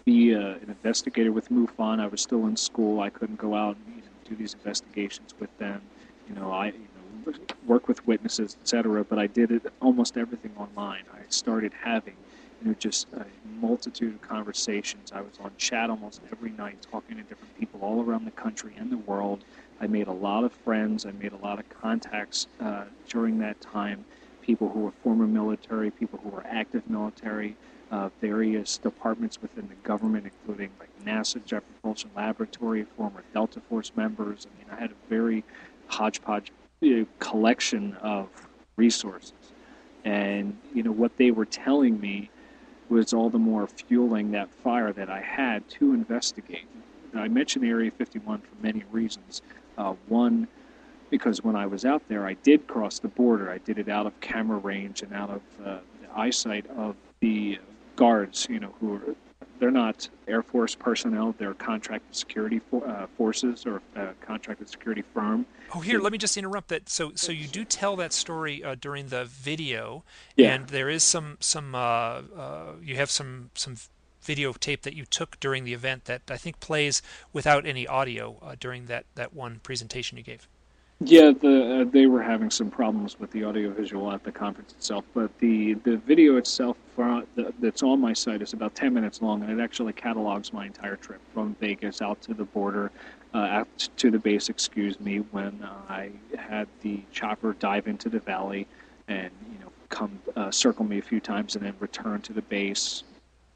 [0.04, 2.00] be uh, an investigator with MUFON.
[2.00, 3.00] I was still in school.
[3.00, 5.80] I couldn't go out and you know, do these investigations with them.
[6.28, 6.88] You know, I you
[7.26, 7.34] know,
[7.66, 9.04] work with witnesses, etc.
[9.04, 11.04] But I did it almost everything online.
[11.14, 12.16] I started having
[12.60, 13.24] you know just a
[13.60, 15.12] multitude of conversations.
[15.12, 18.72] I was on chat almost every night, talking to different people all around the country
[18.76, 19.44] and the world.
[19.80, 21.06] I made a lot of friends.
[21.06, 24.04] I made a lot of contacts uh, during that time
[24.48, 27.54] people who were former military, people who were active military,
[27.90, 33.92] uh, various departments within the government, including like NASA Jet Propulsion Laboratory, former Delta Force
[33.94, 34.46] members.
[34.46, 35.44] I mean, I had a very
[35.88, 38.28] hodgepodge you know, collection of
[38.76, 39.34] resources.
[40.06, 42.30] And, you know, what they were telling me
[42.88, 46.64] was all the more fueling that fire that I had to investigate.
[47.12, 49.42] Now, I mentioned Area 51 for many reasons.
[49.76, 50.48] Uh, one,
[51.10, 53.50] because when I was out there, I did cross the border.
[53.50, 57.58] I did it out of camera range and out of uh, the eyesight of the
[57.96, 59.14] guards, you know, who are
[59.58, 61.34] they're not Air Force personnel.
[61.36, 65.46] They're contracted security for, uh, forces or uh, contracted security firm.
[65.74, 66.88] Oh, here, let me just interrupt that.
[66.88, 70.04] So, so you do tell that story uh, during the video,
[70.36, 70.54] yeah.
[70.54, 73.76] and there is some some uh, uh, you have some some
[74.24, 78.54] videotape that you took during the event that I think plays without any audio uh,
[78.58, 80.48] during that that one presentation you gave.
[81.00, 85.04] Yeah, the, uh, they were having some problems with the audiovisual at the conference itself,
[85.14, 89.22] but the, the video itself for, the, that's on my site is about 10 minutes
[89.22, 92.90] long, and it actually catalogs my entire trip from Vegas out to the border,
[93.32, 98.20] uh, out to the base, excuse me, when I had the chopper dive into the
[98.20, 98.66] valley
[99.06, 102.42] and you know come uh, circle me a few times and then return to the
[102.42, 103.04] base.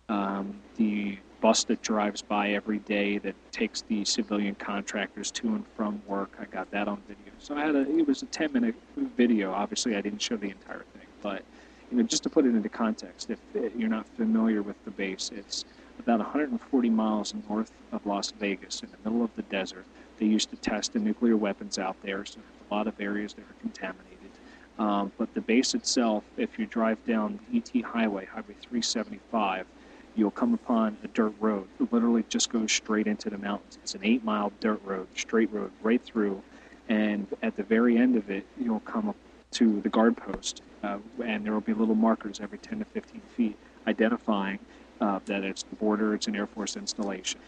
[0.09, 5.67] Um, the bus that drives by every day that takes the civilian contractors to and
[5.77, 6.31] from work.
[6.41, 7.33] I got that on video.
[7.41, 8.77] So I had a it was a 10 minute
[9.17, 9.53] video.
[9.53, 11.43] Obviously, I didn't show the entire thing, but
[11.91, 13.41] you know just to put it into context, if
[13.77, 15.65] you're not familiar with the base, it's
[15.99, 19.85] about 140 miles north of Las Vegas, in the middle of the desert.
[20.19, 23.35] They used to test the nuclear weapons out there, so there's a lot of areas
[23.35, 24.09] that are contaminated.
[24.79, 29.67] Um, but the base itself, if you drive down the ET Highway, Highway 375,
[30.17, 31.69] you'll come upon a dirt road.
[31.81, 33.79] It literally just goes straight into the mountains.
[33.83, 36.43] It's an eight mile dirt road, straight road, right through.
[36.89, 39.17] And at the very end of it, you'll come up
[39.53, 43.21] to the guard post, uh, and there will be little markers every 10 to 15
[43.37, 44.59] feet identifying
[45.01, 47.41] uh, that it's the border, it's an Air Force installation.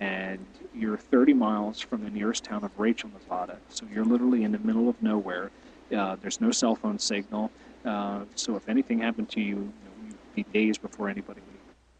[0.00, 3.58] And you're 30 miles from the nearest town of Rachel, Nevada.
[3.68, 5.50] So you're literally in the middle of nowhere.
[5.94, 7.50] Uh, there's no cell phone signal.
[7.84, 11.55] Uh, so if anything happened to you, you know, you'd be days before anybody would,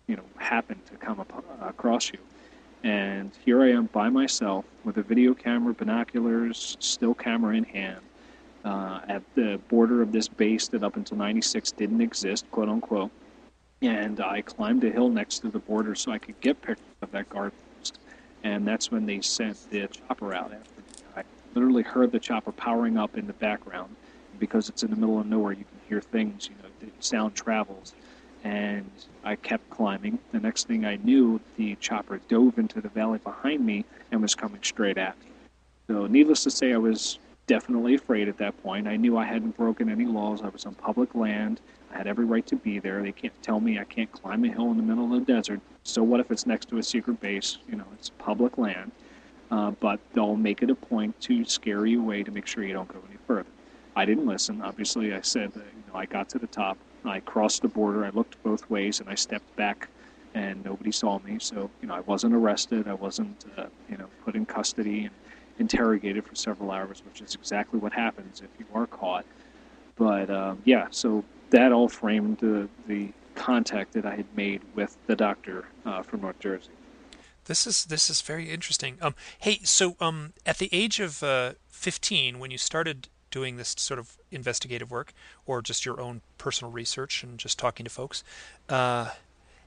[0.07, 2.19] you know, happen to come up, uh, across you.
[2.85, 8.01] And here I am by myself with a video camera, binoculars, still camera in hand,
[8.65, 13.11] uh, at the border of this base that up until 96 didn't exist, quote unquote.
[13.83, 17.11] And I climbed a hill next to the border so I could get pictures of
[17.11, 17.99] that guard post.
[18.45, 20.53] And that's when they sent the chopper out.
[21.17, 23.95] I literally heard the chopper powering up in the background.
[24.39, 27.95] Because it's in the middle of nowhere, you can hear things, you know, sound travels.
[28.45, 28.91] And
[29.25, 30.19] I kept climbing.
[30.33, 34.35] The next thing I knew, the chopper dove into the valley behind me and was
[34.35, 35.27] coming straight at me.
[35.89, 38.89] So, needless to say, I was definitely afraid at that point.
[38.89, 40.43] I knew I hadn't broken any laws.
[40.43, 41.61] I was on public land.
[41.93, 43.03] I had every right to be there.
[43.03, 45.61] They can't tell me I can't climb a hill in the middle of the desert.
[45.85, 47.59] So what if it's next to a secret base?
[47.69, 48.91] You know, it's public land.
[49.51, 52.73] Uh, but they'll make it a point to scare you away to make sure you
[52.73, 53.49] don't go any further.
[53.95, 54.61] I didn't listen.
[54.61, 56.77] Obviously, I said that, you know I got to the top.
[57.09, 58.05] I crossed the border.
[58.05, 59.89] I looked both ways, and I stepped back,
[60.35, 61.39] and nobody saw me.
[61.41, 62.89] So you know, I wasn't arrested.
[62.89, 65.15] I wasn't uh, you know put in custody and
[65.59, 69.25] interrogated for several hours, which is exactly what happens if you are caught.
[69.97, 74.97] But um, yeah, so that all framed the, the contact that I had made with
[75.07, 76.71] the doctor uh, from North Jersey.
[77.45, 78.99] This is this is very interesting.
[79.01, 83.75] Um, hey, so um, at the age of uh, 15, when you started doing this
[83.77, 85.13] sort of investigative work,
[85.45, 88.25] or just your own personal research and just talking to folks,
[88.71, 89.11] uh,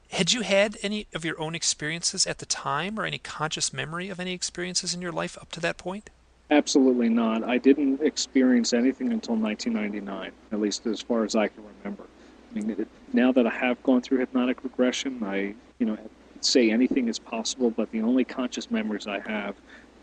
[0.09, 4.09] had you had any of your own experiences at the time, or any conscious memory
[4.09, 6.09] of any experiences in your life up to that point?
[6.49, 7.43] Absolutely not.
[7.43, 12.05] I didn't experience anything until 1999, at least as far as I can remember.
[12.49, 15.97] I mean, it, now that I have gone through hypnotic regression, I, you know,
[16.41, 19.53] say anything is possible, but the only conscious memories I have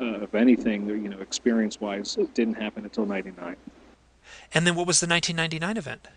[0.00, 3.56] uh, of anything, you know, experience-wise, didn't happen until 99.
[4.54, 6.08] And then what was the 1999 event?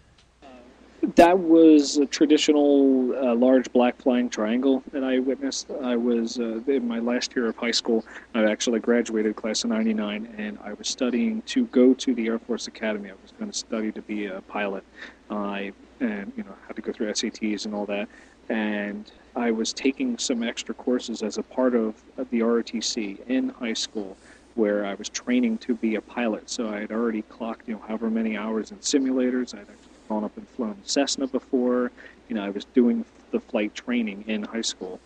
[1.16, 5.72] That was a traditional uh, large black flying triangle that I witnessed.
[5.82, 8.04] I was uh, in my last year of high school.
[8.36, 12.38] I actually graduated class of '99, and I was studying to go to the Air
[12.38, 13.10] Force Academy.
[13.10, 14.84] I was going to study to be a pilot.
[15.30, 18.10] I and you know had to go through SATs and all that,
[18.50, 23.74] and I was taking some extra courses as a part of the ROTC in high
[23.74, 24.18] school
[24.56, 26.50] where I was training to be a pilot.
[26.50, 29.56] So I had already clocked, you know, however many hours in simulators.
[29.58, 29.68] I'd
[30.10, 31.92] gone up and flown Cessna before.
[32.28, 35.00] You know, I was doing the flight training in high school.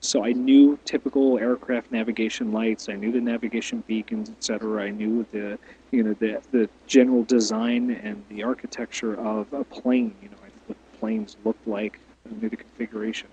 [0.00, 2.88] So I knew typical aircraft navigation lights.
[2.88, 4.84] I knew the navigation beacons, etc.
[4.84, 5.58] I knew the,
[5.90, 10.14] you know, the the general design and the architecture of a plane.
[10.22, 12.00] You know, what planes looked like.
[12.30, 13.28] I knew the configuration,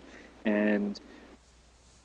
[0.46, 1.00] and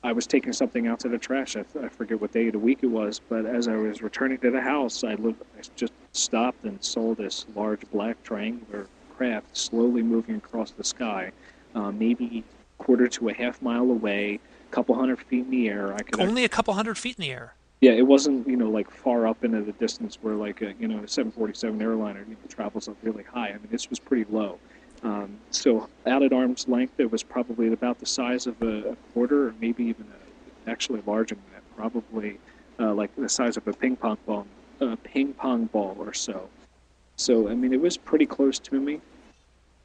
[0.03, 1.57] I was taking something out to the trash.
[1.57, 4.37] I, I forget what day of the week it was, but as I was returning
[4.39, 9.57] to the house, I, looked, I just stopped and saw this large black triangular craft
[9.57, 11.31] slowly moving across the sky,
[11.75, 12.43] uh, maybe
[12.77, 15.93] quarter to a half mile away, a couple hundred feet in the air.
[15.93, 17.53] I could only a couple hundred feet in the air.
[17.81, 20.87] Yeah, it wasn't you know like far up into the distance where like a you
[20.87, 23.49] know a 747 airliner you know, travels up really high.
[23.49, 24.59] I mean this was pretty low.
[25.03, 28.95] Um, so out at arm's length, it was probably about the size of a, a
[29.13, 31.63] quarter, or maybe even a, actually larger than that.
[31.75, 32.39] Probably
[32.79, 34.47] uh, like the size of a ping pong ball,
[34.81, 36.49] a ping pong ball or so.
[37.15, 39.01] So, I mean, it was pretty close to me.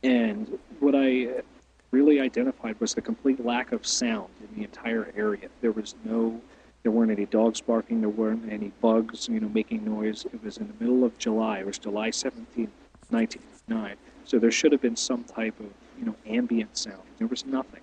[0.03, 1.43] And what I
[1.91, 5.49] really identified was the complete lack of sound in the entire area.
[5.61, 6.41] There was no,
[6.83, 10.25] there weren't any dogs barking, there weren't any bugs, you know, making noise.
[10.33, 11.61] It was in the middle of July.
[11.61, 12.69] It was July 17th,
[13.11, 13.97] 1999.
[14.25, 15.67] So there should have been some type of,
[15.99, 17.03] you know, ambient sound.
[17.19, 17.81] There was nothing.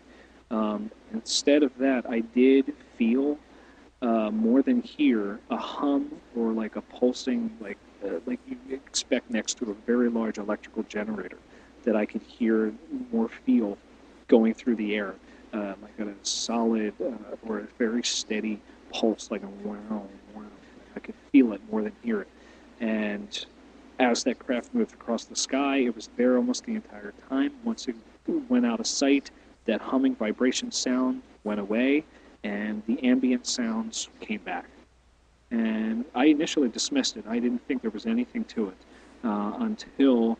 [0.51, 3.37] Um, instead of that, I did feel
[4.01, 9.29] uh, more than hear a hum or like a pulsing, like uh, like you expect
[9.29, 11.37] next to a very large electrical generator
[11.83, 12.73] that I could hear
[13.11, 13.77] more feel
[14.27, 15.15] going through the air,
[15.53, 18.61] uh, like a solid uh, or a very steady
[18.91, 20.43] pulse, like a wow, wow.
[20.95, 22.29] I could feel it more than hear it.
[22.79, 23.45] And
[23.99, 27.53] as that craft moved across the sky, it was there almost the entire time.
[27.63, 27.95] Once it
[28.49, 29.31] went out of sight,
[29.65, 32.05] that humming vibration sound went away,
[32.43, 34.65] and the ambient sounds came back.
[35.51, 37.25] And I initially dismissed it.
[37.27, 38.77] I didn't think there was anything to it.
[39.23, 40.37] uh, until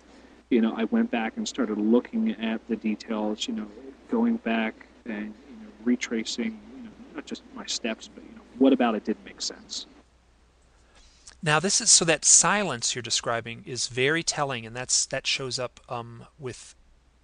[0.50, 3.48] you know I went back and started looking at the details.
[3.48, 3.68] You know,
[4.10, 8.44] going back and you know, retracing you know, not just my steps, but you know
[8.60, 9.88] what about it didn't make sense.
[11.42, 15.58] Now this is so that silence you're describing is very telling, and that's that shows
[15.58, 16.76] up um, with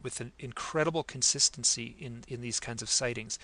[0.02, 3.38] with an incredible consistency in in these kinds of sightings.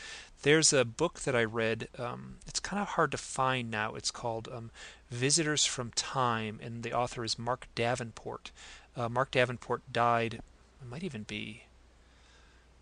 [0.44, 1.90] There's a book that I read.
[1.98, 3.96] Um, it's kind of hard to find now.
[3.96, 4.72] It's called um,
[5.10, 8.52] Visitors from Time, and the author is Marc Davenport.
[8.96, 10.36] Uh, Marc Davenport died.
[10.36, 11.64] It might even be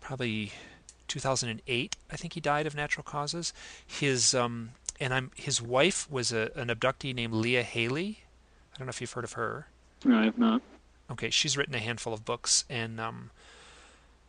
[0.00, 0.52] probably
[1.08, 1.96] 2008.
[2.10, 3.52] I think he died of natural causes.
[3.86, 4.70] His um,
[5.00, 8.20] and I'm his wife was a, an abductee named Leah Haley.
[8.74, 9.66] I don't know if you've heard of her.
[10.04, 10.62] No, I have not.
[11.10, 13.30] Okay, she's written a handful of books, and um,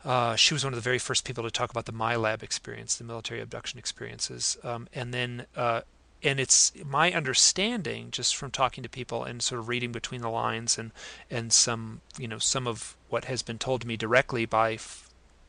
[0.04, 2.96] uh, she was one of the very first people to talk about the MILAB experience,
[2.96, 4.58] the military abduction experiences.
[4.64, 5.82] Um, and then, uh,
[6.24, 10.30] and it's my understanding, just from talking to people and sort of reading between the
[10.30, 10.92] lines, and
[11.30, 14.80] and some, you know, some of what has been told to me directly by,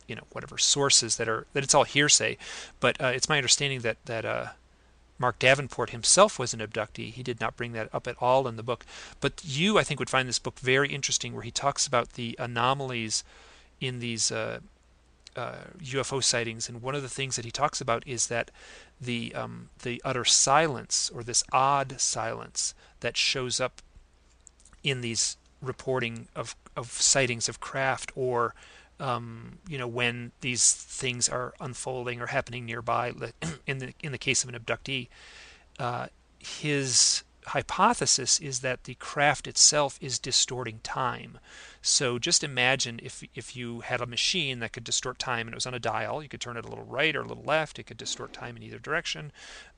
[0.06, 2.36] you know, whatever sources that are that it's all hearsay,
[2.78, 4.48] but uh, it's my understanding that that uh,
[5.18, 7.12] Marc Davenport himself was an abductee.
[7.12, 8.84] He did not bring that up at all in the book.
[9.20, 12.34] But you, I think, would find this book very interesting, where he talks about the
[12.38, 13.22] anomalies
[13.80, 14.60] in these uh,
[15.36, 16.68] uh, UFO sightings.
[16.68, 18.50] And one of the things that he talks about is that
[19.00, 23.82] the um, the utter silence, or this odd silence, that shows up
[24.82, 28.54] in these reporting of of sightings of craft or
[29.02, 33.12] um, you know, when these things are unfolding or happening nearby.
[33.66, 35.08] In the in the case of an abductee,
[35.78, 36.06] uh,
[36.38, 41.38] his hypothesis is that the craft itself is distorting time.
[41.80, 45.56] So just imagine if if you had a machine that could distort time and it
[45.56, 47.78] was on a dial, you could turn it a little right or a little left.
[47.78, 49.32] It could distort time in either direction.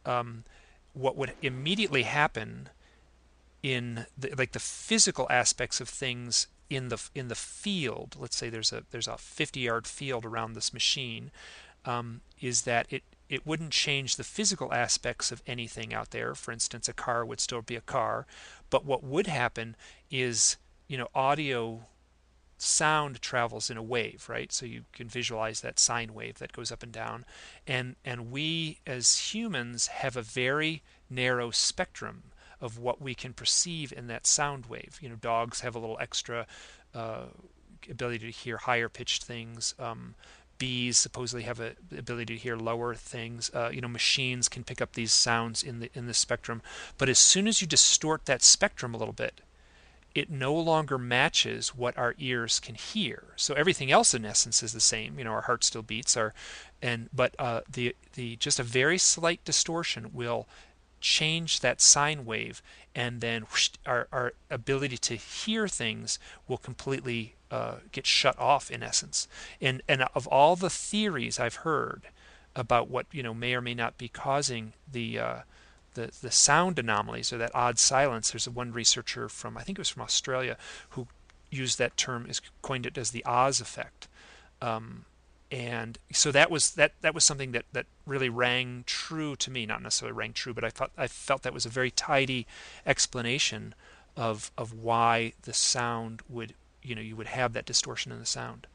[0.04, 0.44] Um,
[0.92, 2.68] what would immediately happen
[3.62, 8.48] in the, like the physical aspects of things in the in the field, let's say
[8.48, 11.30] there's a there's a 50 yard field around this machine,
[11.84, 16.34] um, is that it it wouldn't change the physical aspects of anything out there.
[16.34, 18.26] For instance, a car would still be a car,
[18.70, 19.76] but what would happen
[20.10, 20.56] is
[20.88, 21.86] you know audio
[22.56, 24.52] sound travels in a wave right?
[24.52, 27.24] So you can visualize that sine wave that goes up and down.
[27.66, 32.24] And and we as humans have a very narrow spectrum
[32.64, 34.98] of what we can perceive in that sound wave.
[35.02, 36.46] You know, dogs have a little extra
[36.94, 37.26] uh,
[37.90, 39.74] ability to hear higher pitched things.
[39.78, 40.14] Um,
[40.56, 43.50] bees supposedly have a ability to hear lower things.
[43.52, 46.62] Uh, you know, machines can pick up these sounds in the in the spectrum.
[46.96, 49.42] But as soon as you distort that spectrum a little bit,
[50.14, 53.34] it no longer matches what our ears can hear.
[53.36, 55.18] So everything else in essence is the same.
[55.18, 56.16] You know, our heart still beats.
[56.16, 56.32] Our
[56.80, 60.48] and but uh, the the just a very slight distortion will
[61.04, 62.62] change that sine wave,
[62.94, 68.70] and then whoosh, our, our ability to hear things will completely uh, get shut off
[68.70, 69.28] in essence.
[69.60, 72.08] And and of all the theories I've heard
[72.56, 75.38] about what you know may or may not be causing the uh,
[75.92, 79.82] the the sound anomalies or that odd silence, there's one researcher from I think it
[79.82, 80.56] was from Australia
[80.90, 81.06] who
[81.50, 84.08] used that term is coined it as the Oz effect.
[84.62, 85.04] Um,
[85.54, 89.64] and so that was that that was something that that really rang true to me
[89.64, 92.44] not necessarily rang true but i thought i felt that was a very tidy
[92.84, 93.72] explanation
[94.16, 98.26] of of why the sound would you know you would have that distortion in the
[98.26, 98.66] sound.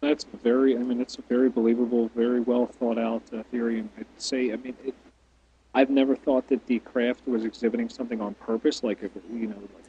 [0.00, 3.88] That's very i mean it's a very believable very well thought out uh, theory and
[3.98, 4.94] i'd say i mean it,
[5.74, 9.56] i've never thought that the craft was exhibiting something on purpose like if you know
[9.56, 9.85] like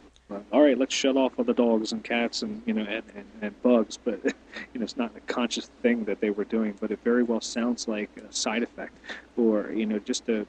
[0.51, 3.25] all right, let's shut off all the dogs and cats and you know and, and,
[3.41, 6.91] and bugs, but you know it's not a conscious thing that they were doing, but
[6.91, 8.93] it very well sounds like a side effect
[9.37, 10.45] or you know just a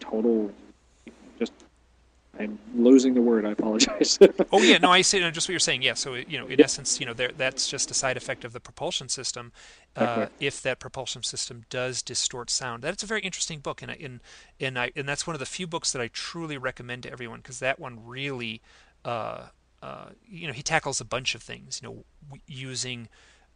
[0.00, 0.50] total
[1.38, 1.52] just
[2.38, 3.44] I'm losing the word.
[3.44, 4.18] I apologize.
[4.52, 5.82] oh yeah, no, I no, just what you're saying.
[5.82, 8.52] Yeah, so you know, in essence, you know, there, that's just a side effect of
[8.52, 9.52] the propulsion system.
[9.94, 14.20] Uh, if that propulsion system does distort sound, that's a very interesting book, and and
[14.58, 17.40] and I and that's one of the few books that I truly recommend to everyone
[17.40, 18.62] because that one really
[19.04, 19.46] uh,
[19.82, 21.80] uh, you know, he tackles a bunch of things.
[21.82, 23.08] You know, using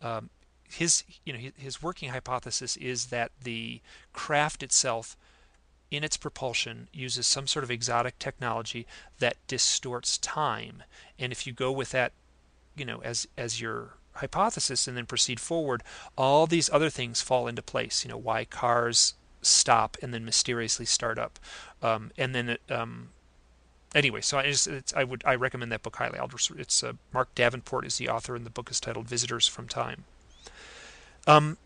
[0.03, 0.31] um,
[0.69, 3.81] his, you know, his working hypothesis is that the
[4.13, 5.17] craft itself,
[5.91, 8.87] in its propulsion, uses some sort of exotic technology
[9.19, 10.83] that distorts time.
[11.19, 12.13] And if you go with that,
[12.77, 15.83] you know, as as your hypothesis and then proceed forward,
[16.17, 18.05] all these other things fall into place.
[18.05, 21.39] You know, why cars stop and then mysteriously start up,
[21.83, 23.11] um, and then um,
[23.95, 26.19] anyway, so I, just, I would I recommend that book highly.
[26.19, 29.47] I'll just, it's uh, Marc Davenport is the author, and the book is titled "Visitors
[29.47, 30.05] from Time."
[31.27, 31.57] Um,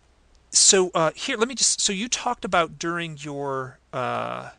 [0.50, 1.80] so uh, here, let me just.
[1.80, 4.50] So you talked about during your uh,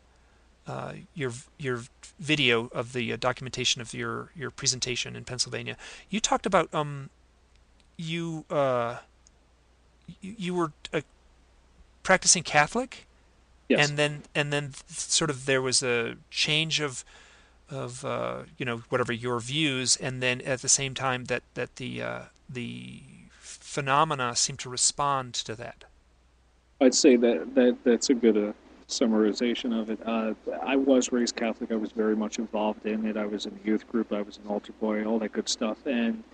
[0.66, 1.82] uh, your your
[2.18, 5.76] video of the uh, documentation of your your presentation in Pennsylvania,
[6.10, 7.10] you talked about um,
[7.96, 8.98] you uh,
[10.20, 11.00] you, you were uh,
[12.02, 13.06] practicing Catholic,
[13.68, 13.88] yes.
[13.88, 17.04] and then and then sort of there was a change of
[17.70, 21.76] of uh, you know whatever your views, and then at the same time that that
[21.76, 23.02] the uh, the
[23.38, 25.84] phenomena seem to respond to that.
[26.80, 28.52] I'd say that, that that's a good uh,
[28.88, 30.00] summarization of it.
[30.04, 31.70] Uh, I was raised Catholic.
[31.70, 33.16] I was very much involved in it.
[33.16, 34.12] I was in the youth group.
[34.12, 35.78] I was an altar boy, all that good stuff.
[35.86, 36.24] And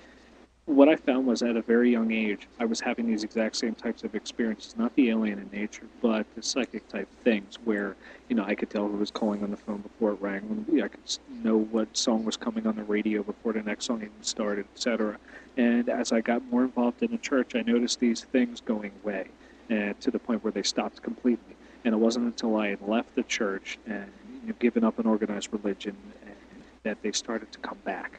[0.66, 3.74] what I found was at a very young age, I was having these exact same
[3.74, 7.94] types of experiences, not the alien in nature, but the psychic type things where,
[8.28, 10.66] you know, I could tell who was calling on the phone before it rang.
[10.82, 11.00] I could
[11.42, 15.18] know what song was coming on the radio before the next song even started, etc.
[15.56, 19.28] And as I got more involved in the church, I noticed these things going away
[19.68, 21.54] to the point where they stopped completely.
[21.84, 24.10] And it wasn't until I had left the church and
[24.42, 25.96] you know, given up an organized religion
[26.82, 28.18] that they started to come back.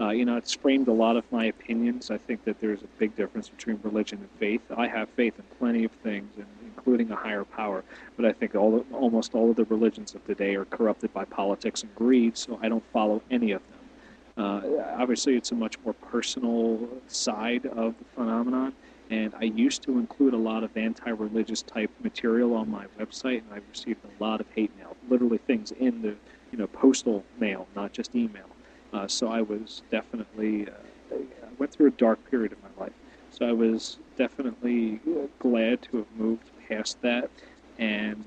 [0.00, 2.10] Uh, you know, it's framed a lot of my opinions.
[2.10, 4.62] I think that there's a big difference between religion and faith.
[4.74, 6.32] I have faith in plenty of things,
[6.64, 7.84] including a higher power,
[8.16, 11.82] but I think all almost all of the religions of today are corrupted by politics
[11.82, 14.44] and greed, so I don't follow any of them.
[14.44, 18.72] Uh, obviously, it's a much more personal side of the phenomenon,
[19.10, 23.52] and I used to include a lot of anti-religious type material on my website, and
[23.52, 26.16] I've received a lot of hate mail, literally things in the
[26.52, 28.46] you know postal mail, not just email.
[28.92, 32.92] Uh, so I was definitely uh, I went through a dark period in my life.
[33.30, 35.00] So I was definitely
[35.38, 37.30] glad to have moved past that,
[37.78, 38.24] and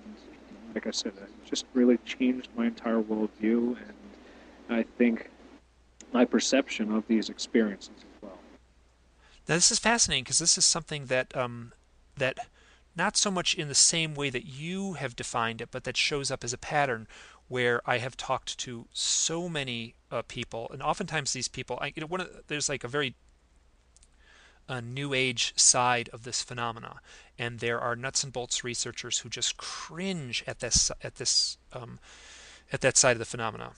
[0.73, 3.93] like I said, it just really changed my entire worldview, and
[4.69, 5.29] I think
[6.13, 8.39] my perception of these experiences as well.
[9.47, 11.73] now this is fascinating because this is something that um,
[12.17, 12.37] that
[12.95, 16.29] not so much in the same way that you have defined it, but that shows
[16.29, 17.07] up as a pattern
[17.47, 22.01] where I have talked to so many uh, people, and oftentimes these people, I, you
[22.01, 23.15] know, one of, there's like a very
[24.69, 27.01] a new age side of this phenomena,
[27.37, 31.99] and there are nuts and bolts researchers who just cringe at this at this um,
[32.71, 33.73] at that side of the phenomena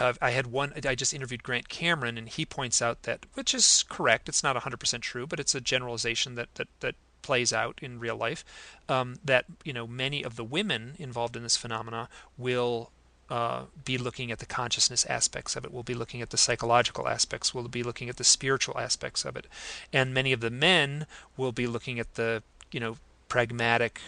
[0.00, 0.72] uh, I had one.
[0.84, 4.28] I just interviewed Grant Cameron, and he points out that, which is correct.
[4.28, 8.16] It's not 100% true, but it's a generalization that that that plays out in real
[8.16, 8.44] life.
[8.88, 12.08] Um, that you know, many of the women involved in this phenomena
[12.38, 12.90] will
[13.28, 15.72] uh, be looking at the consciousness aspects of it.
[15.72, 17.52] We'll be looking at the psychological aspects.
[17.52, 19.46] We'll be looking at the spiritual aspects of it,
[19.92, 21.06] and many of the men
[21.36, 22.96] will be looking at the you know
[23.28, 24.00] pragmatic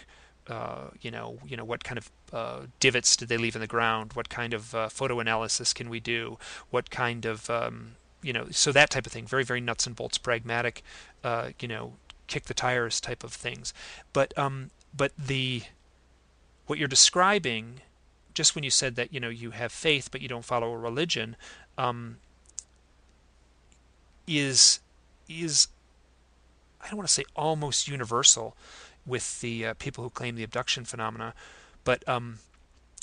[0.49, 3.67] uh, you know, you know, what kind of uh, divots did they leave in the
[3.67, 4.13] ground?
[4.13, 6.37] What kind of uh, photo analysis can we do?
[6.69, 9.25] What kind of, um, you know, so that type of thing.
[9.25, 10.83] Very, very nuts and bolts, pragmatic,
[11.23, 11.93] uh, you know,
[12.27, 13.73] kick the tires type of things.
[14.13, 15.63] But, um, but the,
[16.67, 17.81] what you're describing,
[18.33, 20.77] just when you said that, you know, you have faith but you don't follow a
[20.77, 21.35] religion,
[21.77, 22.17] um,
[24.27, 24.79] is,
[25.29, 25.67] is,
[26.81, 28.55] I don't want to say almost universal
[29.05, 31.33] with the uh, people who claim the abduction phenomena,
[31.83, 32.39] but um,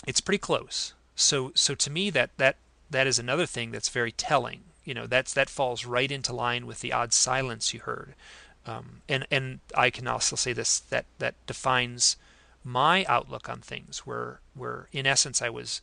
[0.07, 0.93] it's pretty close.
[1.17, 2.57] So so to me that that
[2.91, 4.61] that is another thing that's very telling.
[4.85, 8.15] You know that's that falls right into line with the odd silence you heard,
[8.67, 12.17] um, and and I can also say this that that defines
[12.63, 14.01] my outlook on things.
[14.01, 15.81] Where where in essence I was.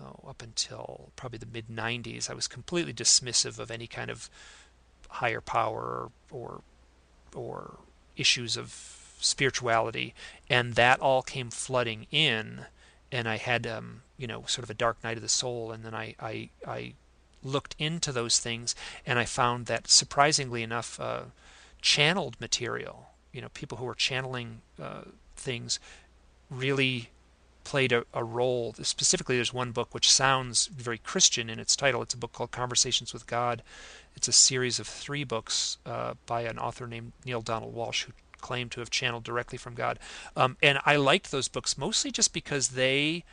[0.00, 4.28] Oh, up until probably the mid 90s, I was completely dismissive of any kind of
[5.08, 6.62] higher power or
[7.34, 7.78] or
[8.16, 10.14] issues of spirituality,
[10.48, 12.66] and that all came flooding in,
[13.10, 15.84] and I had um, you know sort of a dark night of the soul, and
[15.84, 16.94] then I I, I
[17.42, 18.74] looked into those things,
[19.06, 21.22] and I found that surprisingly enough, uh,
[21.82, 25.02] channeled material, you know, people who were channeling uh,
[25.36, 25.78] things,
[26.48, 27.10] really
[27.64, 28.74] played a, a, role.
[28.82, 32.02] Specifically, there's one book which sounds very Christian in its title.
[32.02, 33.62] It's a book called Conversations with God.
[34.16, 38.12] It's a series of three books uh, by an author named Neale Donald Walsch, who
[38.40, 39.98] claimed to have channeled directly from God.
[40.36, 43.24] Um, and I liked those books mostly just because they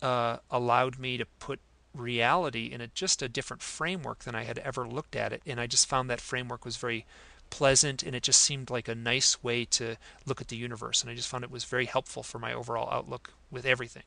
[0.00, 1.60] uh, allowed me to put
[1.94, 5.42] reality in a, just a different framework than I had ever looked at it.
[5.46, 7.04] And I just found that framework was very
[7.52, 11.02] pleasant and it just seemed like a nice way to look at the universe.
[11.02, 14.04] And I just found it was very helpful for my overall outlook with everything.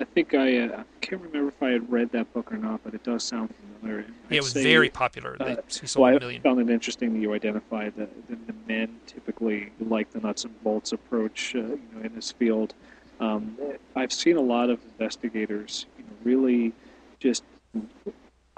[0.00, 2.94] I think I, uh, can't remember if I had read that book or not, but
[2.94, 4.06] it does sound familiar.
[4.30, 5.36] Yeah, it was say, very popular.
[5.40, 5.56] Uh,
[5.96, 10.20] well, I found it interesting that you identified that the, the, men typically like the
[10.20, 12.74] nuts and bolts approach uh, you know, in this field.
[13.18, 13.58] Um,
[13.96, 16.72] I've seen a lot of investigators you know, really
[17.18, 17.42] just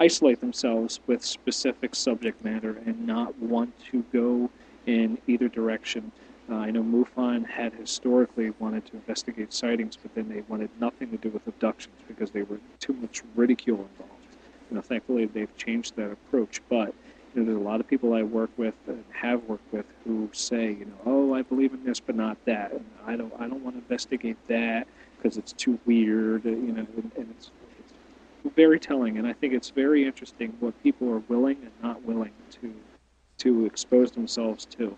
[0.03, 4.49] isolate themselves with specific subject matter and not want to go
[4.85, 6.11] in either direction.
[6.49, 11.09] Uh, I know MUFON had historically wanted to investigate sightings, but then they wanted nothing
[11.11, 14.27] to do with abductions because they were too much ridicule involved.
[14.69, 16.93] You know, thankfully they've changed that approach, but
[17.33, 20.29] you know, there's a lot of people I work with and have worked with who
[20.33, 22.73] say, you know, oh, I believe in this, but not that.
[22.73, 24.85] And I don't, I don't want to investigate that
[25.17, 26.43] because it's too weird.
[26.43, 27.62] You know, and, and it's, it's
[28.51, 29.17] very telling.
[29.17, 32.31] And I think it's very interesting what people are willing and not willing
[32.61, 32.73] to,
[33.39, 34.95] to expose themselves to.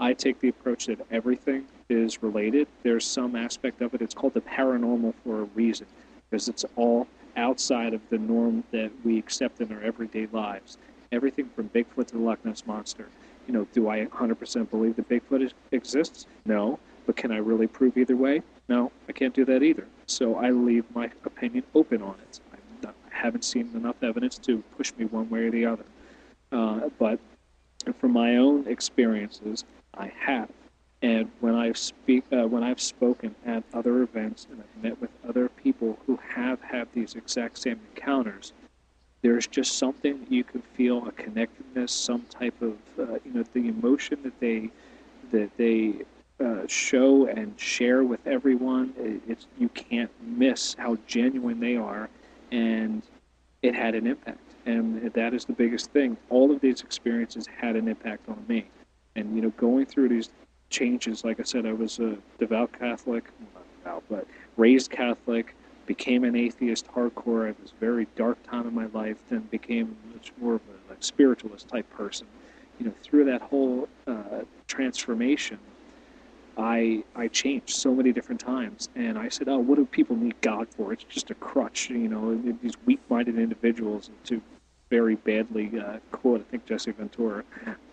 [0.00, 2.66] I take the approach that everything is related.
[2.82, 4.02] There's some aspect of it.
[4.02, 5.86] It's called the paranormal for a reason
[6.30, 10.78] because it's all outside of the norm that we accept in our everyday lives
[11.14, 13.06] everything from Bigfoot to the Loch Ness Monster.
[13.46, 16.26] You know, do I 100% believe that Bigfoot exists?
[16.44, 16.78] No.
[17.06, 18.42] But can I really prove either way?
[18.68, 19.86] No, I can't do that either.
[20.06, 22.40] So I leave my opinion open on it.
[23.14, 25.84] Haven't seen enough evidence to push me one way or the other.
[26.52, 27.18] Uh, but
[27.98, 30.48] from my own experiences, I have.
[31.02, 35.10] And when I speak, uh, when I've spoken at other events and I've met with
[35.28, 38.52] other people who have had these exact same encounters,
[39.20, 43.68] there's just something you can feel a connectedness, some type of uh, you know the
[43.68, 44.70] emotion that they
[45.32, 45.94] that they
[46.44, 48.92] uh, show and share with everyone.
[48.98, 52.08] It, it's you can't miss how genuine they are,
[52.54, 53.02] and
[53.62, 54.38] it had an impact.
[54.66, 56.16] And that is the biggest thing.
[56.30, 58.66] All of these experiences had an impact on me,
[59.16, 60.30] and you know going through these
[60.70, 61.24] changes.
[61.24, 63.24] Like I said, I was a devout Catholic,
[63.54, 64.26] not devout, but
[64.56, 65.54] raised Catholic
[65.86, 67.50] became an atheist hardcore.
[67.50, 69.18] It was a very dark time in my life.
[69.28, 72.26] Then became much more of a like, spiritualist type person.
[72.78, 75.58] You know, through that whole uh, transformation,
[76.56, 80.40] I I changed so many different times, and I said, "Oh, what do people need
[80.40, 80.92] God for?
[80.92, 84.10] It's just a crutch." You know, these weak-minded individuals.
[84.24, 84.40] To
[84.90, 87.44] very badly uh, quote, I think Jesse Ventura,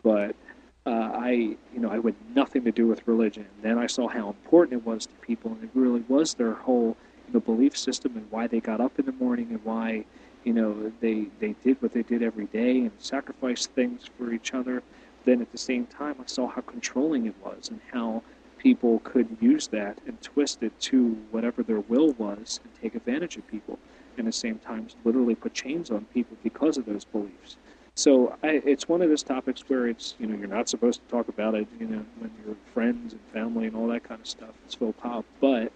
[0.03, 0.35] but.
[0.83, 3.45] Uh, I, you know, I had nothing to do with religion.
[3.53, 6.53] And then I saw how important it was to people, and it really was their
[6.53, 6.97] whole
[7.31, 10.05] the belief system and why they got up in the morning and why
[10.43, 14.53] you know they they did what they did every day and sacrificed things for each
[14.53, 14.83] other
[15.25, 18.21] then at the same time i saw how controlling it was and how
[18.61, 23.37] people could use that and twist it to whatever their will was and take advantage
[23.37, 23.79] of people.
[24.17, 27.57] And at the same time literally put chains on people because of those beliefs.
[27.95, 31.07] So I, it's one of those topics where it's you know you're not supposed to
[31.11, 34.27] talk about it you know when you're friends and family and all that kind of
[34.27, 35.73] stuff it's faux pas but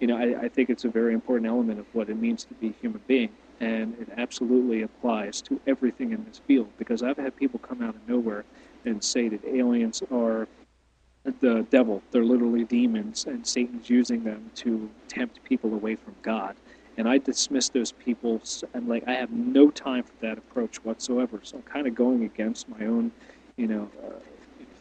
[0.00, 2.54] you know, I, I think it's a very important element of what it means to
[2.54, 3.30] be a human being.
[3.60, 7.94] And it absolutely applies to everything in this field because I've had people come out
[7.94, 8.44] of nowhere
[8.84, 10.46] and say that aliens are
[11.40, 12.02] the devil.
[12.10, 16.56] They're literally demons, and Satan's using them to tempt people away from God.
[16.98, 18.40] And I dismiss those people,
[18.72, 21.40] and like I have no time for that approach whatsoever.
[21.42, 23.12] So I'm kind of going against my own,
[23.56, 24.14] you know, uh,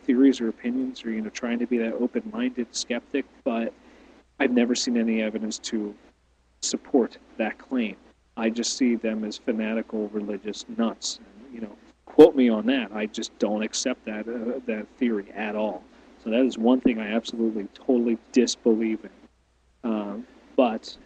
[0.05, 3.25] theories or opinions, or you know, trying to be that open-minded skeptic.
[3.43, 3.73] But
[4.39, 5.93] I've never seen any evidence to
[6.61, 7.97] support that claim.
[8.37, 11.19] I just see them as fanatical religious nuts.
[11.53, 11.75] You know,
[12.05, 12.91] quote me on that.
[12.93, 15.83] I just don't accept that uh, that theory at all.
[16.25, 19.89] So that is one thing I absolutely, totally disbelieve in.
[19.89, 20.97] Um, but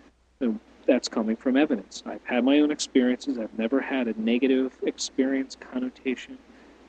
[0.42, 0.52] uh,
[0.88, 2.02] that's coming from evidence.
[2.06, 3.38] I've had my own experiences.
[3.38, 6.38] I've never had a negative experience connotation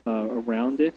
[0.07, 0.95] uh, around it.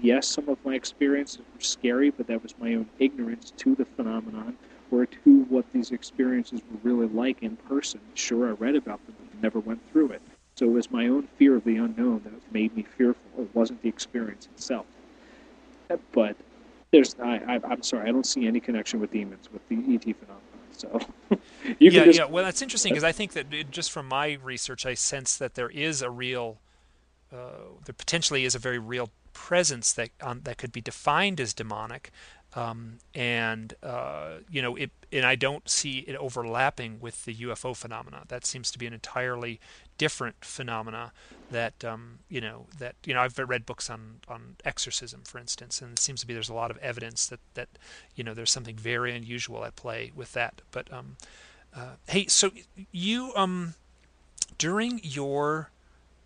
[0.00, 3.84] Yes, some of my experiences were scary, but that was my own ignorance to the
[3.84, 4.56] phenomenon
[4.92, 8.00] or to what these experiences were really like in person.
[8.14, 10.22] Sure, I read about them, but never went through it.
[10.56, 13.24] So it was my own fear of the unknown that made me fearful.
[13.38, 14.86] It wasn't the experience itself.
[16.12, 16.36] But
[16.92, 20.02] there's, I, I, am sorry, I don't see any connection with demons with the ET
[20.02, 20.42] phenomenon.
[20.72, 21.00] So
[21.78, 22.18] yeah, just...
[22.18, 22.24] yeah.
[22.26, 25.54] Well, that's interesting because I think that it, just from my research, I sense that
[25.54, 26.58] there is a real,
[27.32, 31.52] uh, there potentially is a very real presence that um, that could be defined as
[31.52, 32.10] demonic,
[32.56, 37.76] um, and uh, you know, it, and I don't see it overlapping with the UFO
[37.76, 38.22] phenomena.
[38.28, 39.60] That seems to be an entirely
[39.98, 41.12] different phenomena.
[41.50, 45.82] That um, you know, that you know, I've read books on on exorcism, for instance,
[45.82, 47.68] and it seems to be there's a lot of evidence that that
[48.14, 50.62] you know there's something very unusual at play with that.
[50.70, 51.18] But um,
[51.76, 52.52] uh, hey, so
[52.90, 53.74] you um
[54.56, 55.70] during your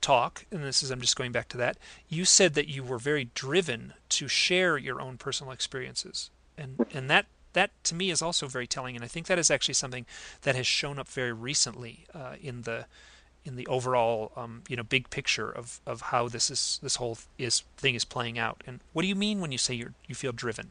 [0.00, 1.76] talk, and this is I'm just going back to that.
[2.08, 7.10] You said that you were very driven to share your own personal experiences, and and
[7.10, 10.06] that that to me is also very telling, and I think that is actually something
[10.42, 12.86] that has shown up very recently uh, in the
[13.44, 17.18] in the overall um, you know big picture of, of how this is this whole
[17.38, 18.62] is thing is playing out.
[18.66, 20.70] And what do you mean when you say you you feel driven?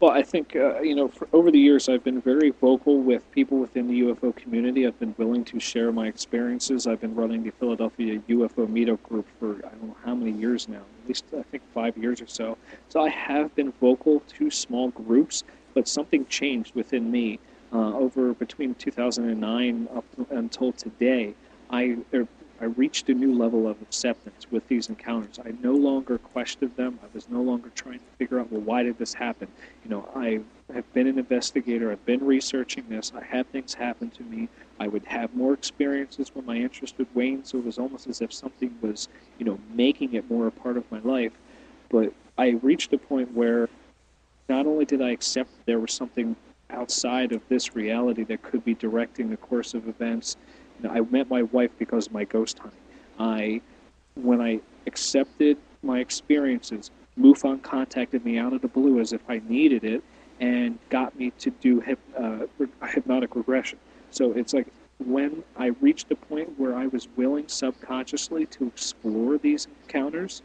[0.00, 3.58] Well, I think uh, you know, over the years, I've been very vocal with people
[3.58, 4.86] within the UFO community.
[4.86, 6.86] I've been willing to share my experiences.
[6.86, 10.68] I've been running the Philadelphia UFO Meetup Group for I don't know how many years
[10.68, 12.56] now, at least I think five years or so.
[12.88, 15.42] So I have been vocal to small groups,
[15.74, 17.40] but something changed within me
[17.72, 21.34] uh, over between 2009 up until today.
[21.70, 22.28] I er,
[22.60, 25.38] I reached a new level of acceptance with these encounters.
[25.38, 26.98] I no longer questioned them.
[27.02, 29.46] I was no longer trying to figure out, well, why did this happen?
[29.84, 30.40] You know, I
[30.74, 31.92] have been an investigator.
[31.92, 33.12] I've been researching this.
[33.14, 34.48] I had things happen to me.
[34.80, 37.44] I would have more experiences when my interest would wane.
[37.44, 40.76] So it was almost as if something was, you know, making it more a part
[40.76, 41.32] of my life.
[41.90, 43.68] But I reached a point where
[44.48, 46.34] not only did I accept there was something
[46.70, 50.36] outside of this reality that could be directing the course of events
[50.86, 52.78] I met my wife because of my ghost hunting.
[53.18, 53.60] I,
[54.14, 59.40] when I accepted my experiences, MUFON contacted me out of the blue as if I
[59.48, 60.02] needed it
[60.40, 62.40] and got me to do hip, uh,
[62.86, 63.78] hypnotic regression.
[64.10, 64.68] So it's like
[65.04, 70.42] when I reached a point where I was willing subconsciously to explore these encounters,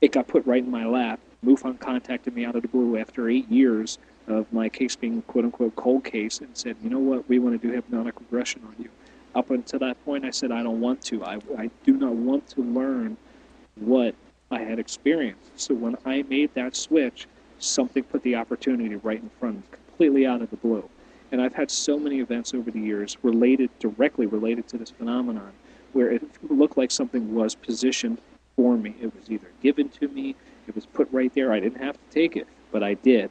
[0.00, 1.20] it got put right in my lap.
[1.44, 5.44] MUFON contacted me out of the blue after eight years of my case being quote
[5.44, 8.74] unquote cold case and said, you know what, we want to do hypnotic regression on
[8.78, 8.88] you
[9.34, 11.24] up until that point, I said, I don't want to.
[11.24, 13.16] I, I do not want to learn
[13.76, 14.14] what
[14.50, 15.50] I had experienced.
[15.56, 17.26] So when I made that switch,
[17.58, 20.88] something put the opportunity right in front of me, completely out of the blue.
[21.30, 25.52] And I've had so many events over the years related, directly related to this phenomenon,
[25.92, 28.18] where it looked like something was positioned
[28.56, 28.94] for me.
[29.00, 30.34] It was either given to me,
[30.68, 31.52] it was put right there.
[31.52, 33.30] I didn't have to take it, but I did.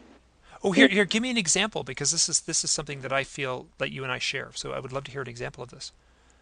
[0.63, 3.23] Oh, here, here, give me an example because this is this is something that I
[3.23, 4.51] feel that you and I share.
[4.53, 5.91] So I would love to hear an example of this.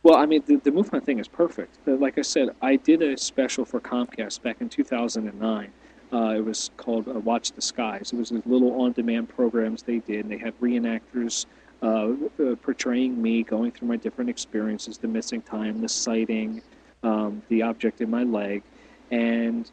[0.04, 1.78] Well, I mean, the, the MUFON thing is perfect.
[1.86, 5.72] Like I said, I did a special for Comcast back in 2009.
[6.12, 8.14] Uh, it was called uh, Watch the Skies.
[8.14, 10.22] It was these little on-demand programs they did.
[10.22, 11.46] And they had reenactors
[11.82, 16.62] uh, uh, portraying me, going through my different experiences, the missing time, the sighting,
[17.04, 18.64] um, the object in my leg.
[19.12, 19.70] And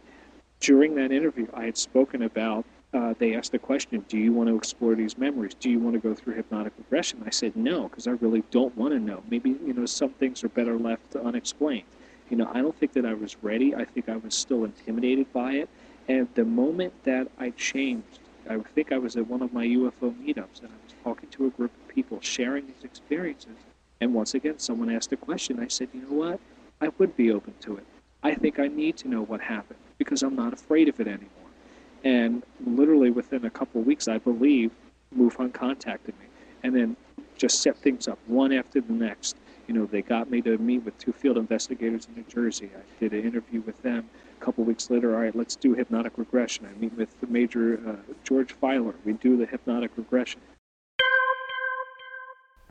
[0.60, 2.64] during that interview, I had spoken about
[2.96, 5.52] uh, they asked the question, Do you want to explore these memories?
[5.54, 7.22] Do you want to go through hypnotic regression?
[7.26, 9.22] I said, No, because I really don't want to know.
[9.30, 11.84] Maybe, you know, some things are better left unexplained.
[12.30, 13.74] You know, I don't think that I was ready.
[13.74, 15.68] I think I was still intimidated by it.
[16.08, 20.14] And the moment that I changed, I think I was at one of my UFO
[20.14, 23.56] meetups and I was talking to a group of people sharing these experiences.
[24.00, 25.60] And once again, someone asked a question.
[25.60, 26.40] I said, You know what?
[26.80, 27.84] I would be open to it.
[28.22, 31.35] I think I need to know what happened because I'm not afraid of it anymore.
[32.04, 34.70] And literally within a couple of weeks, I believe,
[35.16, 36.26] MUFON contacted me
[36.62, 36.96] and then
[37.36, 39.36] just set things up one after the next.
[39.66, 42.70] You know, they got me to meet with two field investigators in New Jersey.
[42.76, 44.08] I did an interview with them.
[44.40, 46.66] A couple weeks later, all right, let's do hypnotic regression.
[46.66, 48.94] I meet with the Major uh, George Filer.
[49.04, 50.40] We do the hypnotic regression.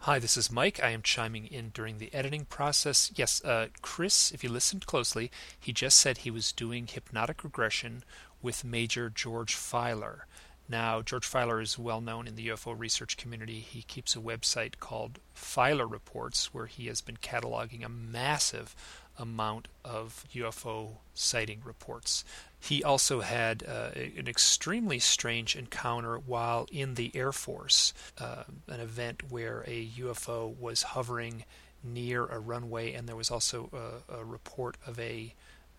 [0.05, 0.80] Hi, this is Mike.
[0.84, 3.11] I am chiming in during the editing process.
[3.15, 8.03] Yes, uh, Chris, if you listened closely, he just said he was doing hypnotic regression
[8.46, 10.28] with Major George Filer.
[10.70, 13.60] Now, George Filer is well known in the UFO research community.
[13.60, 18.76] He keeps a website called Filer Reports, where he has been cataloging a massive
[19.18, 22.24] amount of UFO sighting reports.
[22.60, 28.80] He also had uh, an extremely strange encounter while in the Air Force, uh, an
[28.80, 31.46] event where a UFO was hovering
[31.84, 35.34] near a runway, and there was also a, a report of a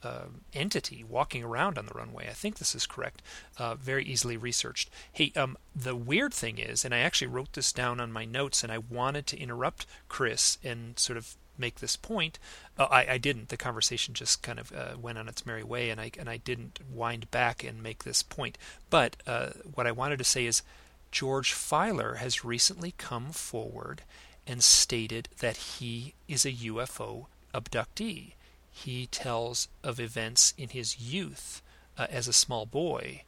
[0.07, 2.29] uh, entity walking around on the runway.
[2.29, 3.23] I think this is correct.
[3.59, 4.89] Uh, very easily researched.
[5.13, 8.63] Hey, um, the weird thing is, and I actually wrote this down on my notes,
[8.63, 12.39] and I wanted to interrupt Chris and sort of make this point.
[12.79, 13.49] Uh, I, I, didn't.
[13.49, 16.37] The conversation just kind of uh, went on its merry way, and I and I
[16.37, 18.59] didn't wind back and make this point.
[18.91, 20.63] But uh, what I wanted to say is,
[21.11, 24.03] George Filer has recently come forward
[24.47, 28.36] and stated that he is a UFO abductee
[28.77, 31.63] he tells of events in his youth
[31.97, 33.23] uh, as a small boy,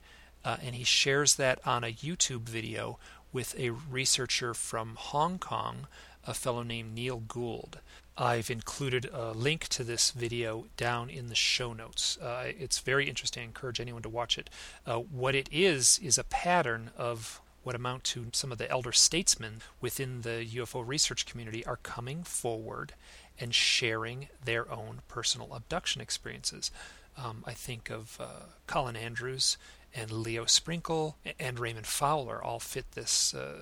[0.44, 2.98] uh, and he shares that on a YouTube video
[3.32, 5.86] with a researcher from Hong Kong,
[6.26, 7.80] a fellow named Neil Gould.
[8.16, 12.18] I've included a link to this video down in the show notes.
[12.18, 13.44] Uh, it's very interesting.
[13.44, 14.50] I encourage anyone to watch it.
[14.86, 18.92] Uh, what it is, is a pattern of what amount to some of the elder
[18.92, 22.92] statesmen within the UFO research community are coming forward
[23.40, 26.70] and sharing their own personal abduction experiences.
[27.16, 29.56] Um, I think of uh, Colin Andrews
[29.94, 33.56] and Leo Sprinkle and Raymond Fowler all fit this uh,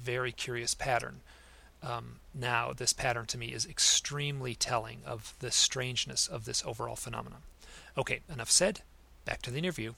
[0.00, 1.20] very curious pattern.
[1.82, 6.96] Um, now, this pattern to me is extremely telling of the strangeness of this overall
[6.96, 7.40] phenomenon.
[7.98, 8.82] Okay, enough said.
[9.24, 9.94] Back to the interview.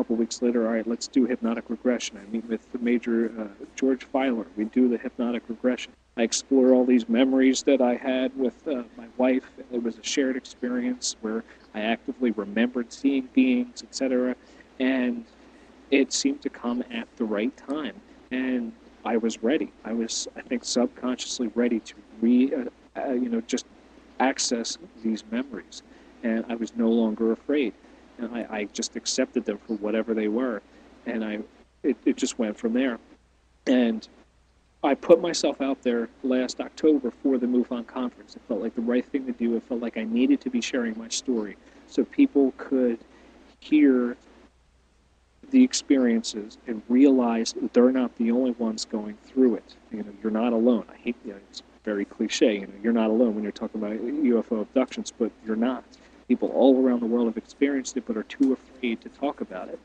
[0.00, 2.16] Couple weeks later, all right, let's do hypnotic regression.
[2.16, 4.46] I meet with the major uh, George Filer.
[4.56, 5.92] We do the hypnotic regression.
[6.16, 9.44] I explore all these memories that I had with uh, my wife.
[9.70, 11.44] It was a shared experience where
[11.74, 14.36] I actively remembered seeing beings, etc.
[14.78, 15.26] And
[15.90, 18.00] it seemed to come at the right time.
[18.30, 18.72] And
[19.04, 19.70] I was ready.
[19.84, 22.64] I was, I think, subconsciously ready to re, uh,
[22.98, 23.66] uh, you know, just
[24.18, 25.82] access these memories.
[26.22, 27.74] And I was no longer afraid.
[28.20, 30.62] And I, I just accepted them for whatever they were.
[31.06, 31.40] And I,
[31.82, 32.98] it, it just went from there.
[33.66, 34.06] And
[34.82, 38.36] I put myself out there last October for the MUFON conference.
[38.36, 39.56] It felt like the right thing to do.
[39.56, 41.56] It felt like I needed to be sharing my story
[41.86, 42.98] so people could
[43.58, 44.16] hear
[45.50, 49.76] the experiences and realize that they're not the only ones going through it.
[49.90, 50.84] You know, you're not alone.
[50.90, 52.54] I hate you know, it's very cliche.
[52.54, 55.84] You know, you're not alone when you're talking about UFO abductions, but you're not.
[56.30, 59.68] People all around the world have experienced it, but are too afraid to talk about
[59.68, 59.80] it.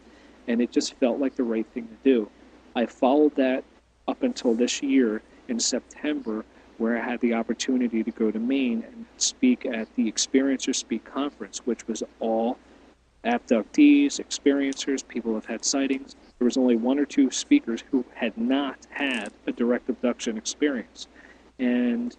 [0.47, 2.29] And it just felt like the right thing to do.
[2.75, 3.63] I followed that
[4.07, 6.45] up until this year in September,
[6.77, 11.03] where I had the opportunity to go to Maine and speak at the Experiencer Speak
[11.03, 12.59] conference, which was all
[13.23, 16.15] abductees, experiencers, people who have had sightings.
[16.37, 21.07] There was only one or two speakers who had not had a direct abduction experience.
[21.57, 22.15] And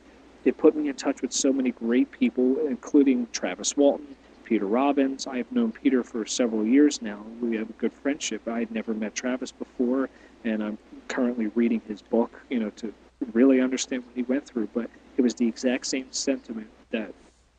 [0.47, 5.26] it put me in touch with so many great people, including Travis Walton, Peter Robbins.
[5.26, 7.24] I have known Peter for several years now.
[7.40, 8.47] We have a good friendship.
[8.47, 10.09] I had never met Travis before,
[10.44, 10.78] and I'm
[11.09, 12.94] currently reading his book, you know, to
[13.32, 14.68] really understand what he went through.
[14.72, 17.12] But it was the exact same sentiment that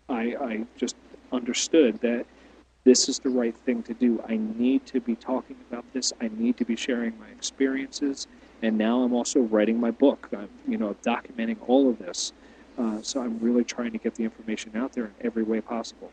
[0.07, 0.95] I, I just
[1.31, 2.25] understood that
[2.85, 4.23] this is the right thing to do.
[4.29, 6.13] I need to be talking about this.
[6.21, 8.27] I need to be sharing my experiences.
[8.61, 10.29] And now I'm also writing my book.
[10.31, 12.31] I'm, you know, documenting all of this.
[12.78, 16.11] Uh, so I'm really trying to get the information out there in every way possible.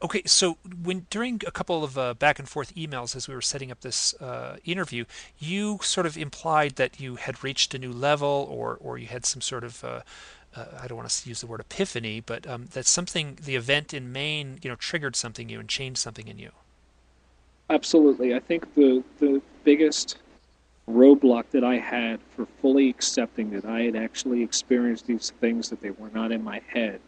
[0.00, 3.42] Okay, so when during a couple of uh, back and forth emails as we were
[3.42, 5.04] setting up this uh, interview,
[5.40, 9.26] you sort of implied that you had reached a new level, or or you had
[9.26, 10.02] some sort of uh,
[10.54, 13.92] uh, I don't want to use the word epiphany, but um, that something, the event
[13.92, 16.50] in Maine, you know, triggered something in you and changed something in you.
[17.70, 20.16] Absolutely, I think the the biggest
[20.88, 25.80] roadblock that I had for fully accepting that I had actually experienced these things that
[25.80, 27.00] they were not in my head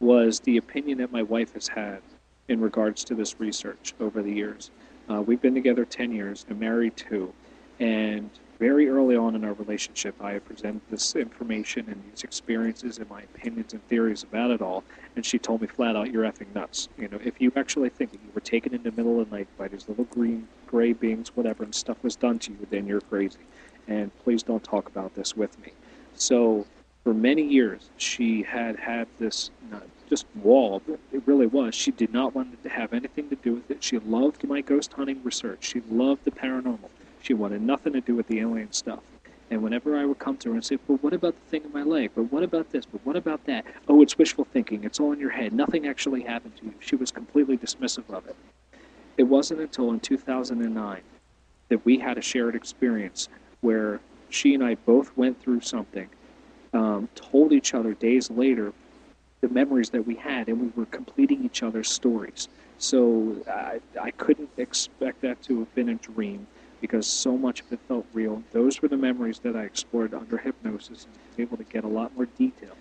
[0.00, 2.00] was the opinion that my wife has had
[2.48, 4.70] in regards to this research over the years.
[5.08, 7.32] Uh, we've been together 10 years and married two,
[7.80, 8.28] and
[8.62, 13.22] very early on in our relationship, I presented this information and these experiences and my
[13.22, 14.84] opinions and theories about it all,
[15.16, 16.88] and she told me flat out, "You're effing nuts.
[16.96, 19.36] You know, if you actually think that you were taken in the middle of the
[19.36, 22.86] night by these little green, gray beings, whatever, and stuff was done to you, then
[22.86, 23.40] you're crazy.
[23.88, 25.72] And please don't talk about this with me."
[26.14, 26.64] So,
[27.02, 30.80] for many years, she had had this not just wall.
[31.10, 31.74] It really was.
[31.74, 33.82] She did not want to have anything to do with it.
[33.82, 35.64] She loved my ghost hunting research.
[35.64, 36.90] She loved the paranormal
[37.22, 39.00] she wanted nothing to do with the alien stuff.
[39.50, 41.72] And whenever I would come to her and say, Well, what about the thing in
[41.72, 42.10] my leg?
[42.14, 42.84] But what about this?
[42.86, 43.64] But what about that?
[43.86, 44.82] Oh, it's wishful thinking.
[44.84, 45.52] It's all in your head.
[45.52, 46.74] Nothing actually happened to you.
[46.80, 48.36] She was completely dismissive of it.
[49.18, 51.02] It wasn't until in 2009
[51.68, 53.28] that we had a shared experience
[53.60, 54.00] where
[54.30, 56.08] she and I both went through something,
[56.72, 58.72] um, told each other days later
[59.42, 62.48] the memories that we had, and we were completing each other's stories.
[62.78, 66.46] So I, I couldn't expect that to have been a dream
[66.82, 68.42] because so much of it felt real.
[68.50, 71.88] Those were the memories that I explored under hypnosis and was able to get a
[71.88, 72.76] lot more detail.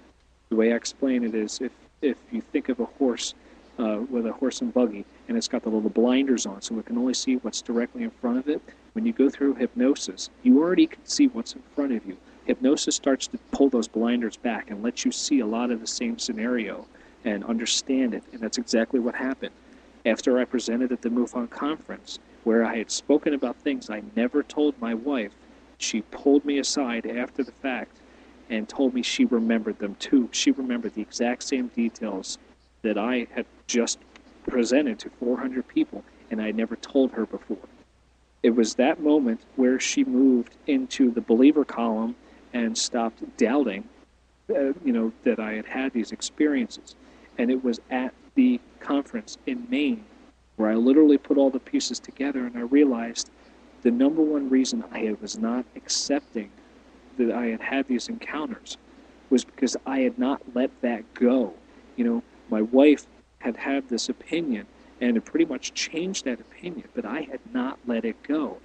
[0.49, 1.71] The way I explain it is if,
[2.01, 3.35] if you think of a horse
[3.77, 6.85] uh, with a horse and buggy and it's got the little blinders on so it
[6.87, 8.61] can only see what's directly in front of it,
[8.93, 12.17] when you go through hypnosis, you already can see what's in front of you.
[12.45, 15.87] Hypnosis starts to pull those blinders back and lets you see a lot of the
[15.87, 16.87] same scenario
[17.23, 19.53] and understand it, and that's exactly what happened.
[20.07, 24.43] After I presented at the MUFON conference, where I had spoken about things I never
[24.43, 25.31] told my wife,
[25.77, 27.97] she pulled me aside after the fact
[28.49, 30.29] and told me she remembered them too.
[30.31, 32.37] She remembered the exact same details
[32.81, 33.99] that I had just
[34.47, 37.57] presented to 400 people, and I had never told her before.
[38.43, 42.15] It was that moment where she moved into the believer column
[42.53, 43.87] and stopped doubting,
[44.49, 46.95] uh, you know, that I had had these experiences.
[47.37, 50.03] And it was at the conference in Maine
[50.55, 53.29] where I literally put all the pieces together and I realized
[53.81, 56.51] the number one reason I was not accepting
[57.17, 58.77] that I had had these encounters
[59.29, 61.53] was because I had not let that go.
[61.95, 63.07] You know, my wife
[63.39, 64.67] had had this opinion
[64.99, 68.57] and it pretty much changed that opinion, but I had not let it go.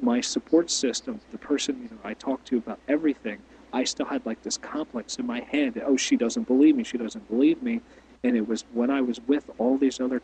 [0.00, 3.38] My support system, the person you know I talked to about everything,
[3.72, 5.82] I still had like this complex in my head.
[5.84, 6.84] Oh, she doesn't believe me.
[6.84, 7.80] She doesn't believe me.
[8.22, 10.22] And it was when I was with all these other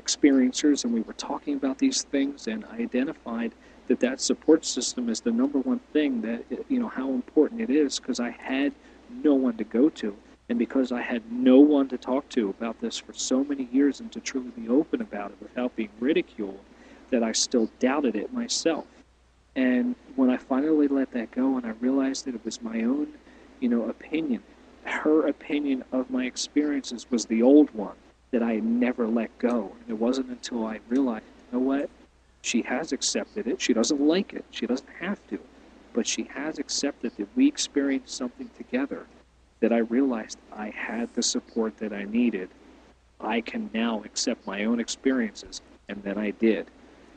[0.00, 3.52] experiencers and we were talking about these things and I identified
[3.88, 7.70] that that support system is the number one thing that you know how important it
[7.70, 8.72] is because I had
[9.24, 10.16] no one to go to.
[10.48, 14.00] And because I had no one to talk to about this for so many years
[14.00, 16.58] and to truly be open about it without being ridiculed
[17.10, 18.86] that I still doubted it myself.
[19.54, 23.08] And when I finally let that go and I realized that it was my own
[23.60, 24.42] you know opinion
[24.84, 27.96] her opinion of my experiences was the old one
[28.30, 29.72] that I had never let go.
[29.80, 31.90] And it wasn't until I realized, you know what?
[32.42, 33.60] She has accepted it.
[33.60, 34.44] She doesn't like it.
[34.50, 35.38] She doesn't have to.
[35.92, 39.06] But she has accepted that we experienced something together
[39.60, 42.48] that I realized I had the support that I needed.
[43.20, 45.60] I can now accept my own experiences.
[45.88, 46.68] And then I did.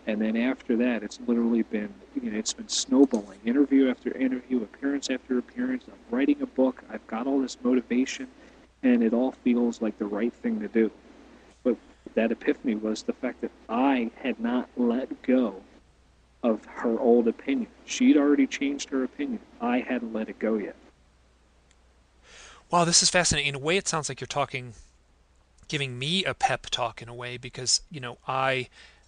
[0.05, 3.39] And then after that, it's literally been, you know, it's been snowballing.
[3.45, 5.85] Interview after interview, appearance after appearance.
[5.87, 6.83] I'm writing a book.
[6.89, 8.27] I've got all this motivation,
[8.81, 10.91] and it all feels like the right thing to do
[12.15, 15.61] that epiphany was the fact that I had not let go
[16.43, 17.67] of her old opinion.
[17.85, 19.39] She'd already changed her opinion.
[19.61, 20.75] I hadn't let it go yet.
[22.69, 23.49] Wow, this is fascinating.
[23.49, 24.73] In a way, it sounds like you're talking,
[25.67, 28.67] giving me a pep talk in a way, because you know I,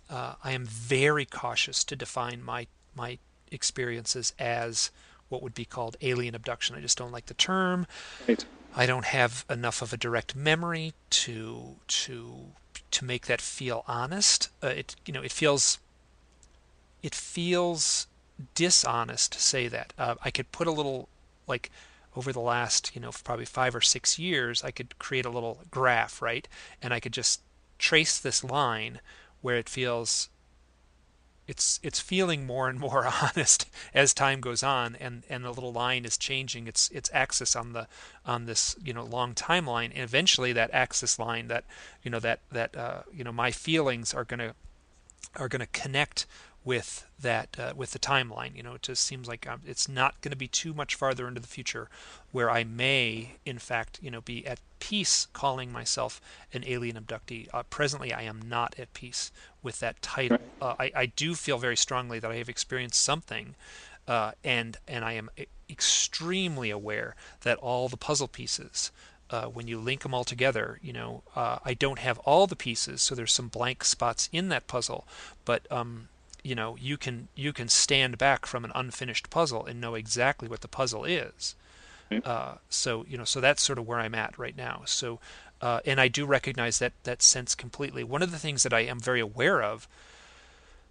[0.09, 3.17] uh, I am very cautious to define my my
[3.51, 4.91] experiences as
[5.29, 6.75] what would be called alien abduction.
[6.75, 7.87] I just don't like the term.
[8.27, 8.45] Right.
[8.75, 12.51] I don't have enough of a direct memory to to
[12.95, 14.49] to make that feel honest.
[14.63, 15.79] Uh, it you know it feels
[17.03, 18.07] it feels
[18.53, 19.93] dishonest to say that.
[19.97, 21.09] Uh, I could put a little
[21.45, 21.71] like
[22.15, 25.59] over the last you know probably five or six years I could create a little
[25.69, 26.47] graph right,
[26.81, 27.41] and I could just
[27.77, 29.01] trace this line
[29.41, 30.29] where it feels
[31.47, 35.73] it's it's feeling more and more honest as time goes on and and the little
[35.73, 36.67] line is changing.
[36.67, 37.87] Its its axis on the
[38.25, 39.91] on this you know long timeline.
[39.91, 41.65] And eventually that axis line that
[42.03, 44.55] you know that that uh, you know my feelings are going to
[45.35, 46.25] are going to connect
[46.66, 48.55] with that uh, with the timeline.
[48.55, 51.28] You know, it just seems like um, it's not going to be too much farther
[51.28, 51.88] into the future
[52.32, 56.20] where I may, in fact, you know, be at peace calling myself
[56.51, 57.47] an alien abductee.
[57.53, 60.39] Uh, presently, I am not at peace with that title.
[60.61, 63.55] Uh, I, I do feel very strongly that I have experienced something,
[64.07, 65.30] uh, and and I am
[65.70, 68.91] extremely aware that all the puzzle pieces.
[69.28, 72.55] Uh, when you link them all together, you know, uh, I don't have all the
[72.55, 75.07] pieces, so there's some blank spots in that puzzle.
[75.45, 76.09] But um,
[76.45, 80.47] you know you can you can stand back from an unfinished puzzle and know exactly
[80.47, 81.55] what the puzzle is.
[82.23, 84.83] Uh, so you know so that's sort of where I'm at right now.
[84.85, 85.19] So
[85.59, 88.03] uh, and I do recognize that that sense completely.
[88.03, 89.87] One of the things that I am very aware of.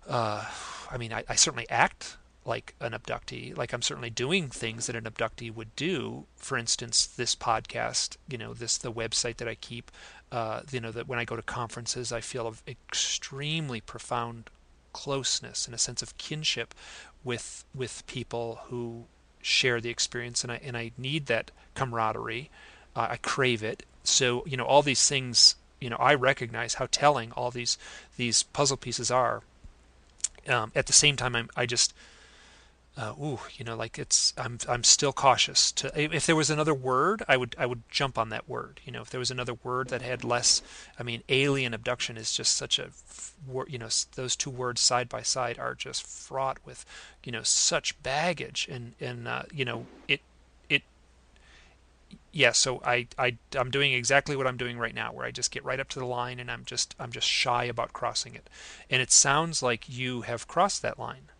[0.09, 0.45] Uh,
[0.91, 3.57] I mean, I, I certainly act like an abductee.
[3.57, 6.27] Like I'm certainly doing things that an abductee would do.
[6.37, 9.91] For instance, this podcast, you know, this the website that I keep.
[10.33, 14.51] Uh, you know that when I go to conferences, I feel an extremely profound
[14.95, 16.73] closeness and a sense of kinship
[17.23, 19.05] with with people who
[19.43, 22.49] share the experience and I and I need that camaraderie.
[22.97, 23.83] Uh, I crave it.
[24.05, 27.77] So you know all these things you know I recognize how telling all these
[28.17, 29.43] these puzzle pieces are.
[30.47, 31.93] Um, at the same time I'm, I just
[32.97, 35.73] uh, ooh, you know, like it's I'm I'm still cautious.
[35.73, 38.81] To if there was another word, I would I would jump on that word.
[38.85, 40.63] You know, if there was another word that had less,
[40.99, 42.91] I mean, alien abduction is just such a,
[43.67, 46.85] you know, those two words side by side are just fraught with,
[47.25, 50.21] you know, such baggage and and uh, you know it
[50.69, 50.83] it.
[52.31, 55.51] Yeah, so I I I'm doing exactly what I'm doing right now, where I just
[55.51, 58.49] get right up to the line and I'm just I'm just shy about crossing it,
[58.89, 61.31] and it sounds like you have crossed that line.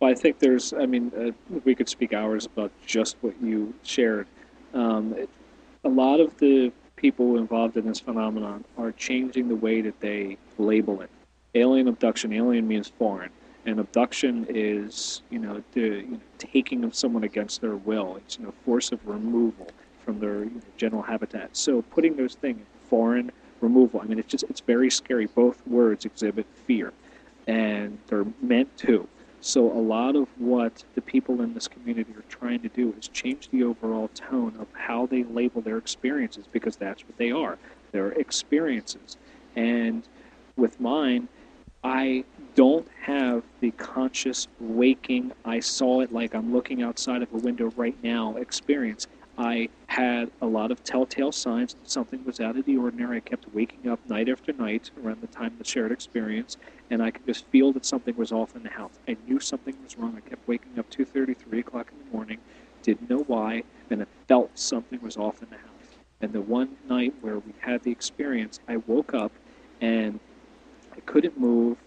[0.00, 1.32] Well, I think there's, I mean, uh,
[1.64, 4.28] we could speak hours about just what you shared.
[4.72, 5.28] Um, it,
[5.84, 10.36] a lot of the people involved in this phenomenon are changing the way that they
[10.56, 11.10] label it.
[11.54, 13.30] Alien abduction, alien means foreign,
[13.66, 18.16] and abduction is, you know, the you know, taking of someone against their will.
[18.16, 19.68] It's, you know, force of removal
[20.04, 21.56] from their you know, general habitat.
[21.56, 25.26] So putting those things, foreign, removal, I mean, it's just, it's very scary.
[25.26, 26.92] Both words exhibit fear,
[27.48, 29.08] and they're meant to.
[29.40, 33.08] So a lot of what the people in this community are trying to do is
[33.08, 37.58] change the overall tone of how they label their experiences because that's what they are.
[37.92, 39.16] They're experiences.
[39.54, 40.02] And
[40.56, 41.28] with mine,
[41.84, 42.24] I
[42.56, 47.72] don't have the conscious waking, I saw it like I'm looking outside of a window
[47.76, 49.06] right now experience.
[49.38, 53.18] I had a lot of telltale signs that something was out of the ordinary.
[53.18, 56.56] I kept waking up night after night around the time of the shared experience,
[56.90, 58.98] and I could just feel that something was off in the house.
[59.06, 60.14] I knew something was wrong.
[60.16, 62.38] I kept waking up 2:30, 3 o'clock in the morning,
[62.82, 65.98] didn't know why, and I felt something was off in the house.
[66.20, 69.30] And the one night where we had the experience, I woke up,
[69.80, 70.18] and
[70.92, 71.78] I couldn't move,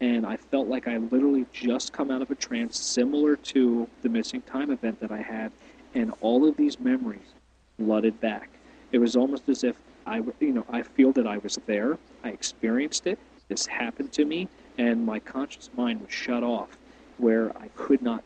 [0.00, 4.08] and I felt like I literally just come out of a trance similar to the
[4.08, 5.50] missing time event that I had,
[5.94, 7.34] and all of these memories
[7.78, 8.50] flooded back.
[8.92, 9.76] It was almost as if
[10.06, 13.18] I, you know, I feel that I was there, I experienced it,
[13.48, 16.78] this happened to me, and my conscious mind was shut off,
[17.18, 18.22] where I could not,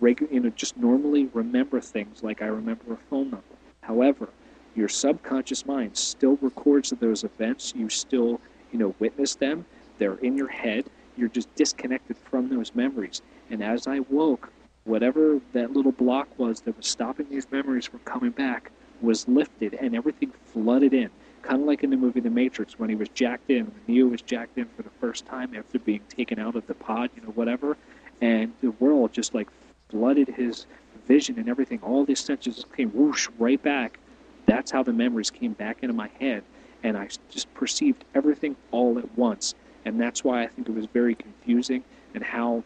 [0.00, 3.44] regu- you know, just normally remember things like I remember a phone number.
[3.82, 4.28] However,
[4.74, 7.74] your subconscious mind still records those events.
[7.76, 8.40] You still,
[8.72, 9.66] you know, witness them.
[9.98, 10.86] They're in your head.
[11.16, 13.22] You're just disconnected from those memories.
[13.50, 14.50] And as I woke,
[14.84, 18.70] whatever that little block was that was stopping these memories from coming back
[19.00, 21.10] was lifted and everything flooded in.
[21.42, 24.06] Kind of like in the movie The Matrix when he was jacked in, when Neo
[24.06, 27.22] was jacked in for the first time after being taken out of the pod, you
[27.22, 27.76] know, whatever.
[28.20, 29.48] And the world just like
[29.90, 30.66] flooded his
[31.06, 31.80] vision and everything.
[31.82, 33.98] All these senses came whoosh right back
[34.46, 36.42] that's how the memories came back into my head,
[36.82, 39.54] and I just perceived everything all at once.
[39.84, 42.62] And that's why I think it was very confusing, and how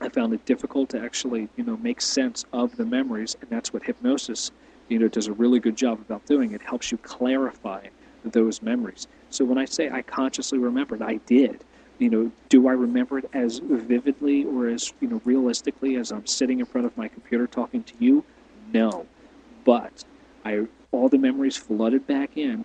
[0.00, 3.36] I found it difficult to actually, you know, make sense of the memories.
[3.40, 4.50] And that's what hypnosis,
[4.88, 6.52] you know, does a really good job about doing.
[6.52, 7.86] It helps you clarify
[8.24, 9.06] those memories.
[9.30, 11.64] So when I say I consciously remembered, I did.
[11.98, 16.26] You know, do I remember it as vividly or as you know realistically as I'm
[16.26, 18.24] sitting in front of my computer talking to you?
[18.72, 19.06] No,
[19.64, 20.04] but
[20.44, 22.64] I all the memories flooded back in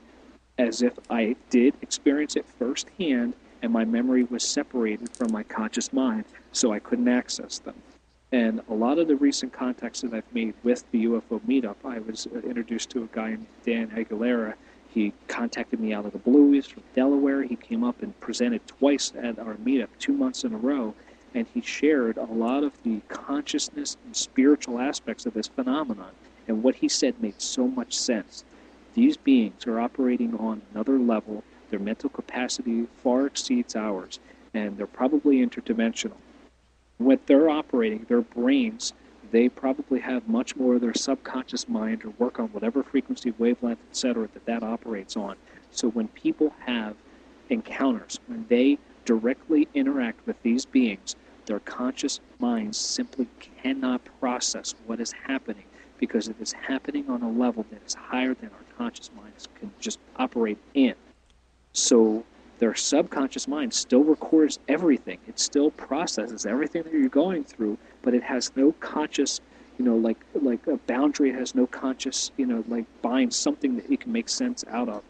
[0.58, 5.94] as if I did experience it firsthand and my memory was separated from my conscious
[5.94, 7.76] mind, so I couldn't access them.
[8.32, 12.00] And a lot of the recent contacts that I've made with the UFO meetup, I
[12.00, 14.54] was uh, introduced to a guy named Dan Aguilera.
[14.90, 16.52] He contacted me out of the blue.
[16.52, 17.44] He's from Delaware.
[17.44, 20.94] He came up and presented twice at our meetup, two months in a row,
[21.34, 26.12] and he shared a lot of the consciousness and spiritual aspects of this phenomenon.
[26.48, 28.44] And what he said made so much sense.
[28.94, 31.44] These beings are operating on another level.
[31.72, 34.20] Their mental capacity far exceeds ours,
[34.54, 36.18] and they're probably interdimensional.
[36.98, 38.92] When they're operating, their brains,
[39.32, 43.80] they probably have much more of their subconscious mind or work on whatever frequency, wavelength,
[43.90, 45.38] etc., that that operates on.
[45.72, 46.98] So when people have
[47.50, 51.16] encounters, when they directly interact with these beings,
[51.46, 55.64] their conscious minds simply cannot process what is happening
[55.98, 59.72] because it is happening on a level that is higher than our conscious minds can
[59.80, 60.96] just operate in.
[61.74, 62.24] So
[62.60, 65.18] their subconscious mind still records everything.
[65.28, 69.40] It still processes everything that you're going through, but it has no conscious,
[69.78, 71.30] you know, like like a boundary.
[71.30, 74.90] It has no conscious, you know, like bind something that you can make sense out
[74.90, 75.04] of.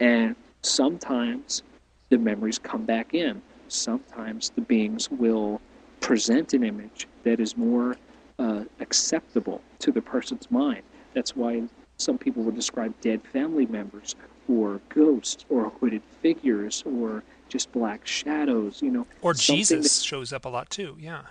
[0.00, 1.62] And sometimes
[2.10, 3.42] the memories come back in.
[3.68, 5.60] Sometimes the beings will
[6.00, 7.96] present an image that is more
[8.38, 10.82] uh, acceptable to the person's mind.
[11.14, 11.62] That's why
[11.96, 14.14] some people would describe dead family members
[14.52, 19.06] or ghosts or hooded figures or just black shadows, you know.
[19.20, 21.22] Or Jesus that, shows up a lot too, yeah.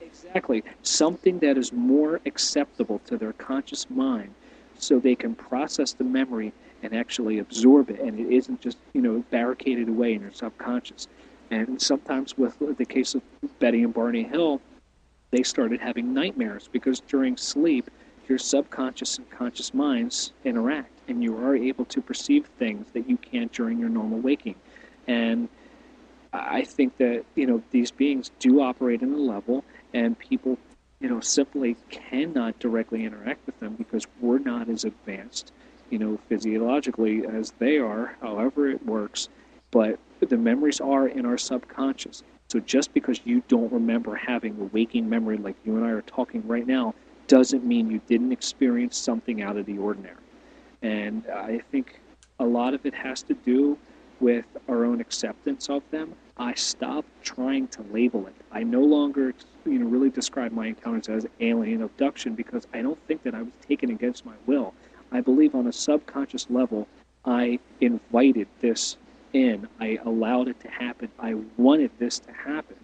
[0.00, 0.62] Exactly.
[0.82, 4.34] Something that is more acceptable to their conscious mind
[4.78, 6.52] so they can process the memory
[6.82, 11.08] and actually absorb it and it isn't just, you know, barricaded away in their subconscious.
[11.50, 13.22] And sometimes with the case of
[13.58, 14.60] Betty and Barney Hill,
[15.30, 17.90] they started having nightmares because during sleep,
[18.32, 23.18] your subconscious and conscious minds interact, and you are able to perceive things that you
[23.18, 24.54] can't during your normal waking.
[25.06, 25.50] And
[26.32, 30.56] I think that you know these beings do operate in a level, and people
[30.98, 35.52] you know simply cannot directly interact with them because we're not as advanced,
[35.90, 38.16] you know, physiologically as they are.
[38.22, 39.28] However, it works,
[39.72, 42.22] but the memories are in our subconscious.
[42.48, 46.00] So just because you don't remember having a waking memory like you and I are
[46.00, 46.94] talking right now
[47.28, 50.16] doesn't mean you didn't experience something out of the ordinary.
[50.82, 52.00] And I think
[52.40, 53.78] a lot of it has to do
[54.20, 56.14] with our own acceptance of them.
[56.36, 58.34] I stopped trying to label it.
[58.50, 59.34] I no longer,
[59.64, 63.42] you know, really describe my encounters as alien abduction because I don't think that I
[63.42, 64.74] was taken against my will.
[65.10, 66.88] I believe on a subconscious level,
[67.24, 68.96] I invited this
[69.32, 69.68] in.
[69.80, 71.10] I allowed it to happen.
[71.18, 72.76] I wanted this to happen,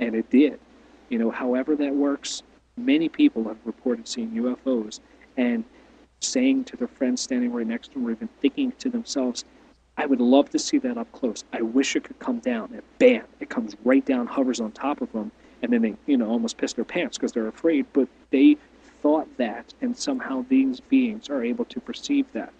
[0.00, 0.58] and it did.
[1.08, 2.42] You know, however that works,
[2.78, 5.00] many people have reported seeing UFOs
[5.36, 5.64] and
[6.20, 9.44] saying to their friends standing right next to them, or even thinking to themselves,
[9.96, 11.44] I would love to see that up close.
[11.52, 12.70] I wish it could come down.
[12.72, 15.30] And bam, it comes right down, hovers on top of them,
[15.62, 17.86] and then they, you know, almost piss their pants because they're afraid.
[17.92, 18.56] But they
[19.02, 22.52] thought that, and somehow these beings are able to perceive that.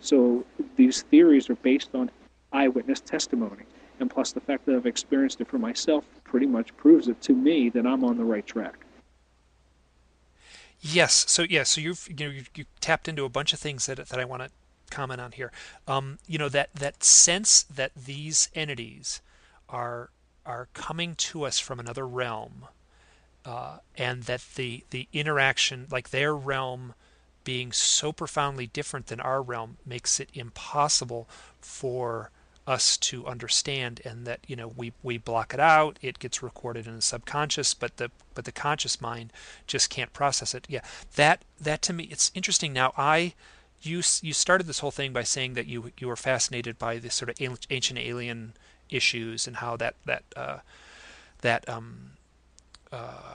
[0.00, 0.44] So
[0.76, 2.10] these theories are based on
[2.52, 3.64] eyewitness testimony.
[4.00, 7.32] And plus, the fact that I've experienced it for myself pretty much proves it to
[7.32, 8.83] me that I'm on the right track.
[10.86, 11.24] Yes.
[11.28, 11.62] So yeah.
[11.62, 14.26] So you've you know you, you tapped into a bunch of things that that I
[14.26, 14.50] want to
[14.90, 15.50] comment on here.
[15.88, 19.22] Um, you know that that sense that these entities
[19.68, 20.10] are
[20.44, 22.66] are coming to us from another realm,
[23.46, 26.92] uh, and that the the interaction, like their realm,
[27.44, 31.26] being so profoundly different than our realm, makes it impossible
[31.62, 32.30] for
[32.66, 36.86] us to understand and that you know we we block it out it gets recorded
[36.86, 39.32] in the subconscious but the but the conscious mind
[39.66, 40.66] just can't process it.
[40.68, 40.80] Yeah
[41.16, 42.72] that that to me it's interesting.
[42.72, 43.34] Now i
[43.82, 47.14] you you started this whole thing by saying that you you were fascinated by this
[47.14, 47.36] sort of
[47.70, 48.54] ancient alien
[48.90, 50.58] issues and how that that uh,
[51.42, 52.12] that um,
[52.92, 53.34] uh,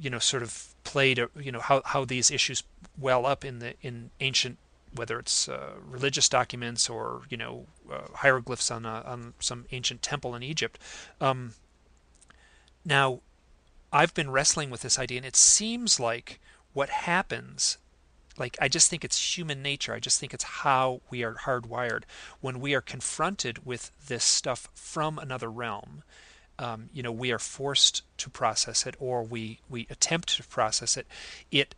[0.00, 2.62] you know sort of played you know how how these issues
[2.98, 4.58] well up in the in ancient
[4.96, 10.02] whether it's uh, religious documents or you know uh, hieroglyphs on a, on some ancient
[10.02, 10.78] temple in Egypt.
[11.20, 11.52] Um,
[12.84, 13.20] now,
[13.92, 16.40] I've been wrestling with this idea, and it seems like
[16.72, 17.78] what happens.
[18.38, 19.94] Like I just think it's human nature.
[19.94, 22.02] I just think it's how we are hardwired
[22.40, 26.02] when we are confronted with this stuff from another realm.
[26.58, 30.96] Um, you know, we are forced to process it, or we we attempt to process
[30.96, 31.06] it.
[31.50, 31.74] It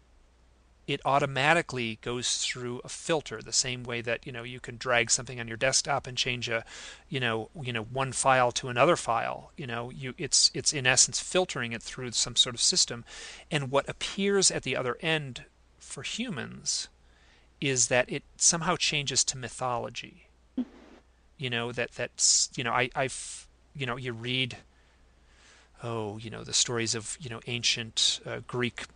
[0.88, 5.10] it automatically goes through a filter the same way that you know you can drag
[5.10, 6.64] something on your desktop and change a
[7.10, 9.52] you know you know one file to another file.
[9.56, 13.04] You know you it's it's in essence filtering it through some sort of system.
[13.50, 15.44] And what appears at the other end
[15.78, 16.88] for humans
[17.60, 20.28] is that it somehow changes to mythology.
[21.36, 23.46] You know that that's you know i i've
[23.76, 24.56] you know you read
[25.84, 28.86] oh you know the stories of you know ancient uh, greek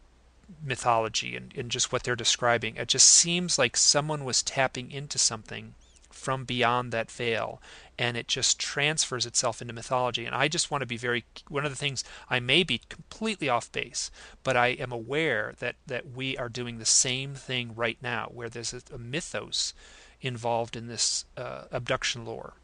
[0.64, 2.76] mythology and, and just what they're describing.
[2.76, 5.74] It just seems like someone was tapping into something
[6.10, 7.60] from beyond that veil
[7.98, 11.64] and it just transfers itself into mythology and i just want to be very one
[11.64, 14.10] of the things i may be completely off base
[14.42, 18.48] but i am aware that that we are doing the same thing right now where
[18.48, 19.74] there's a, a mythos
[20.20, 22.54] involved in this uh, abduction lore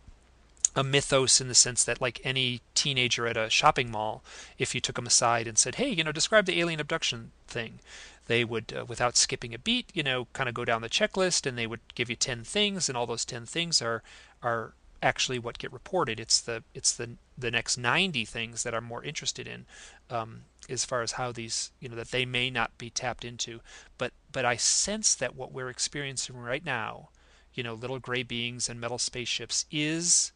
[0.77, 4.23] a mythos in the sense that like any teenager at a shopping mall
[4.59, 7.79] if you took them aside and said hey you know describe the alien abduction thing
[8.27, 11.47] they would uh, without skipping a beat you know kind of go down the checklist
[11.47, 14.03] and they would give you 10 things and all those 10 things are
[14.43, 16.19] are actually what get reported.
[16.19, 19.67] It's the it's the the next 90 things that I'm more interested in
[20.11, 23.61] um, as far as how these you know that they may not be tapped into.
[23.97, 27.11] But but I sense that what we're experiencing right now
[27.55, 30.33] you know little gray beings and metal spaceships is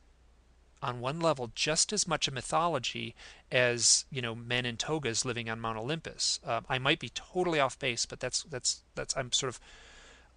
[0.82, 3.14] on one level just as much a mythology
[3.50, 6.40] as you know men in togas living on Mount Olympus.
[6.44, 9.60] Uh, I might be totally off base, but that's that's that's I'm sort of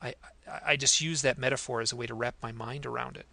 [0.02, 0.16] I
[0.66, 3.26] I just use that metaphor as a way to wrap my mind around it.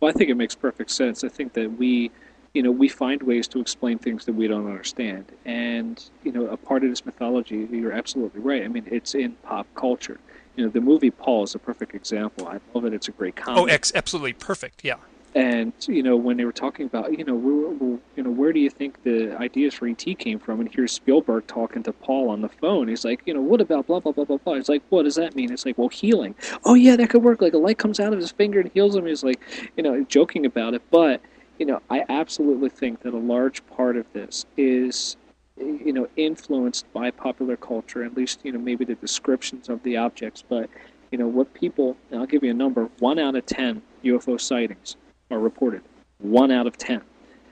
[0.00, 1.24] Well, I think it makes perfect sense.
[1.24, 2.10] I think that we
[2.54, 6.46] you know we find ways to explain things that we don't understand, and you know
[6.46, 7.68] a part of this mythology.
[7.70, 8.62] You're absolutely right.
[8.62, 10.20] I mean, it's in pop culture.
[10.56, 12.46] You know, the movie Paul is a perfect example.
[12.46, 12.92] I love it.
[12.92, 13.62] It's a great comedy.
[13.62, 14.84] Oh, ex- absolutely perfect.
[14.84, 14.96] Yeah.
[15.34, 18.60] And you know when they were talking about you know where, you know where do
[18.60, 20.60] you think the ideas for ET came from?
[20.60, 22.88] And here's Spielberg talking to Paul on the phone.
[22.88, 24.54] He's like, you know, what about blah blah blah blah blah?
[24.54, 25.50] It's like, what does that mean?
[25.50, 26.34] It's like, well, healing.
[26.64, 27.40] Oh yeah, that could work.
[27.40, 29.06] Like a light comes out of his finger and heals him.
[29.06, 29.40] He's like,
[29.76, 30.82] you know, joking about it.
[30.90, 31.22] But
[31.58, 35.16] you know, I absolutely think that a large part of this is
[35.56, 38.04] you know influenced by popular culture.
[38.04, 40.68] At least you know maybe the descriptions of the objects, but
[41.10, 41.96] you know what people.
[42.12, 44.96] I'll give you a number: one out of ten UFO sightings
[45.32, 45.82] are reported.
[46.18, 47.00] One out of 10.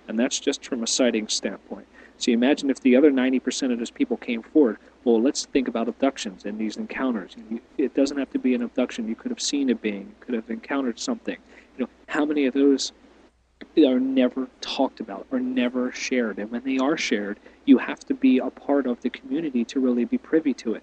[0.07, 1.87] And that's just from a sighting standpoint.
[2.19, 5.69] So you imagine if the other 90% of those people came forward, well, let's think
[5.69, 7.35] about abductions and these encounters.
[7.79, 9.09] It doesn't have to be an abduction.
[9.09, 11.39] You could have seen a being, could have encountered something.
[11.79, 12.93] You know, how many of those
[13.79, 16.39] are never talked about or never shared?
[16.39, 19.81] And when they are shared, you have to be a part of the community to
[19.81, 20.83] really be privy to it.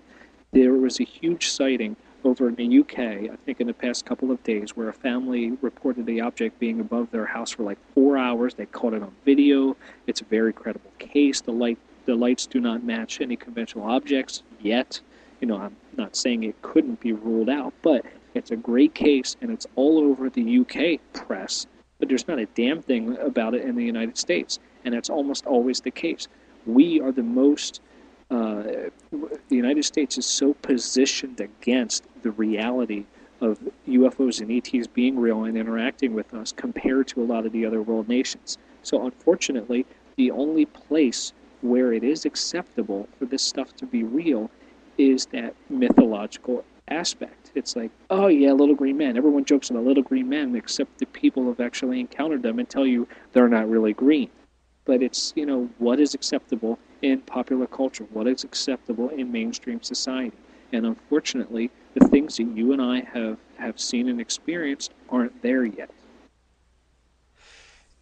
[0.53, 1.95] There was a huge sighting
[2.27, 2.99] over in the UK,
[3.31, 6.79] I think in the past couple of days, where a family reported the object being
[6.79, 8.53] above their house for like four hours.
[8.53, 9.75] They caught it on video.
[10.05, 11.41] It's a very credible case.
[11.41, 14.99] The light, the lights do not match any conventional objects yet.
[15.39, 19.35] You know, I'm not saying it couldn't be ruled out, but it's a great case,
[19.41, 21.65] and it's all over the UK press.
[21.99, 25.45] But there's not a damn thing about it in the United States, and that's almost
[25.45, 26.27] always the case.
[26.65, 27.81] We are the most
[28.29, 33.05] uh, the United States is so positioned against the reality
[33.41, 37.51] of UFOs and ETs being real and interacting with us compared to a lot of
[37.51, 38.57] the other world nations.
[38.83, 39.85] So, unfortunately,
[40.15, 44.49] the only place where it is acceptable for this stuff to be real
[44.97, 47.51] is that mythological aspect.
[47.55, 49.17] It's like, oh yeah, little green men.
[49.17, 52.85] Everyone jokes about little green men, except the people have actually encountered them and tell
[52.85, 54.29] you they're not really green.
[54.87, 59.83] But it's, you know, what is acceptable in popular culture, what is acceptable in mainstream
[59.83, 60.37] society.
[60.73, 65.65] And unfortunately, the things that you and I have, have seen and experienced aren't there
[65.65, 65.91] yet.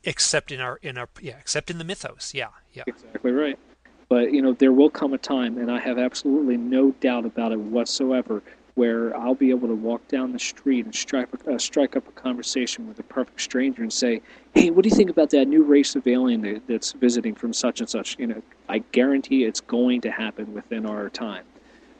[0.05, 2.33] except in our in our yeah, except in the mythos.
[2.33, 2.83] Yeah, yeah.
[2.87, 3.57] Exactly right.
[4.07, 7.51] But you know, there will come a time, and I have absolutely no doubt about
[7.51, 8.43] it whatsoever,
[8.75, 12.11] where I'll be able to walk down the street and strike uh, strike up a
[12.11, 14.21] conversation with a perfect stranger and say,
[14.53, 17.53] "Hey, what do you think about that new race of alien that, that's visiting from
[17.53, 21.45] such and such?" You know, I guarantee it's going to happen within our time,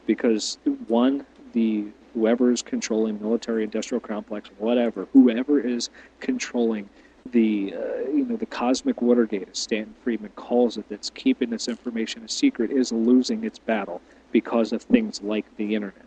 [0.05, 0.57] because
[0.87, 5.89] one, the whoever is controlling military industrial complex, whatever, whoever is
[6.19, 6.89] controlling
[7.31, 11.67] the uh, you know the cosmic Watergate, as Stanton Friedman calls it, that's keeping this
[11.67, 16.04] information a secret, is losing its battle because of things like the internet.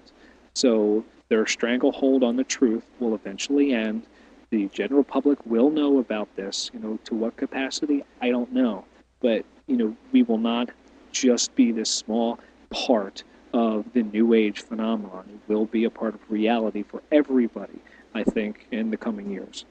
[0.58, 4.02] So their stranglehold on the truth will eventually end.
[4.50, 6.68] The general public will know about this.
[6.74, 8.84] You know, to what capacity, I don't know.
[9.20, 10.70] But, you know, we will not
[11.12, 12.40] just be this small
[12.70, 13.22] part
[13.52, 15.30] of the New Age phenomenon.
[15.32, 17.78] It will be a part of reality for everybody,
[18.12, 19.64] I think, in the coming years.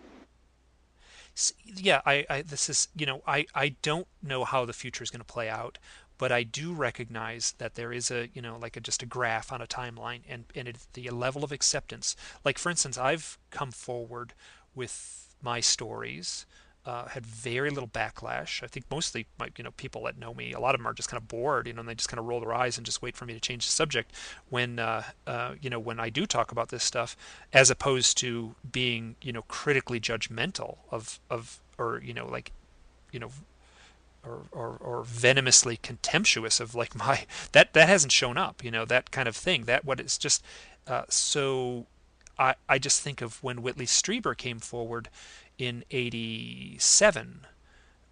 [1.66, 5.12] Yeah, I, I this is you know I, I don't know how the future is
[5.12, 5.78] going to play out
[6.18, 9.52] but I do recognize that there is a you know like a, just a graph
[9.52, 13.72] on a timeline and and it, the level of acceptance like for instance I've come
[13.72, 14.34] forward
[14.76, 16.46] with my stories
[16.88, 18.64] uh, had very little backlash.
[18.64, 20.94] I think mostly, my, you know, people that know me, a lot of them are
[20.94, 22.86] just kind of bored, you know, and they just kind of roll their eyes and
[22.86, 24.14] just wait for me to change the subject.
[24.50, 27.18] When, uh, uh, you know, when I do talk about this stuff,
[27.52, 32.54] as opposed to being, you know, critically judgmental of, of, or you know, like,
[33.12, 33.32] you know,
[34.28, 38.86] or, or, or venomously contemptuous of like my that that hasn't shown up you know
[38.86, 40.44] that kind of thing that what it's just
[40.88, 41.86] uh, so
[42.40, 45.10] I I just think of when Whitley Strieber came forward
[45.58, 47.48] in '87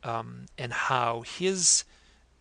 [0.03, 1.83] um, and how his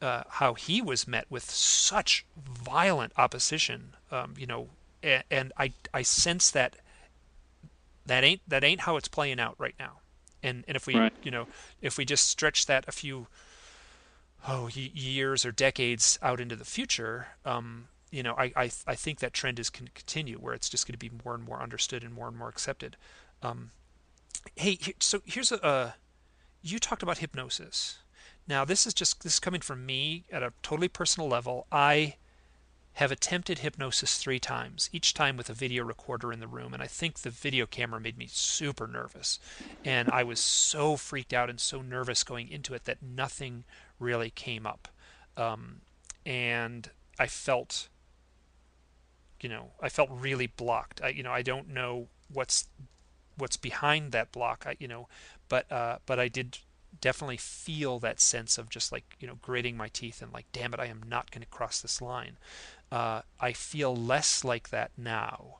[0.00, 4.68] uh, how he was met with such violent opposition um, you know
[5.02, 6.76] and, and I I sense that
[8.06, 10.00] that ain't that ain't how it's playing out right now
[10.42, 11.12] and and if we right.
[11.22, 11.46] you know
[11.80, 13.26] if we just stretch that a few
[14.46, 19.20] oh years or decades out into the future, um, you know, I, I I think
[19.20, 21.62] that trend is going to continue where it's just going to be more and more
[21.62, 22.96] understood and more and more accepted.
[23.42, 23.70] Um,
[24.56, 25.90] hey, so here's a uh,
[26.62, 27.98] you talked about hypnosis.
[28.46, 31.66] Now this is just this is coming from me at a totally personal level.
[31.72, 32.16] I
[32.94, 36.72] have attempted hypnosis three times, each time with a video recorder in the room.
[36.72, 39.40] And I think the video camera made me super nervous.
[39.84, 43.64] And I was so freaked out and so nervous going into it that nothing
[43.98, 44.88] really came up.
[45.36, 45.80] Um,
[46.24, 47.88] and I felt,
[49.40, 51.00] you know, I felt really blocked.
[51.02, 52.68] I, you know, I don't know what's
[53.36, 54.64] what's behind that block.
[54.66, 55.08] I, you know,
[55.48, 56.58] but uh, but I did
[57.00, 60.72] definitely feel that sense of just like you know gritting my teeth and like damn
[60.72, 62.38] it i am not going to cross this line
[62.94, 65.58] uh, I feel less like that now.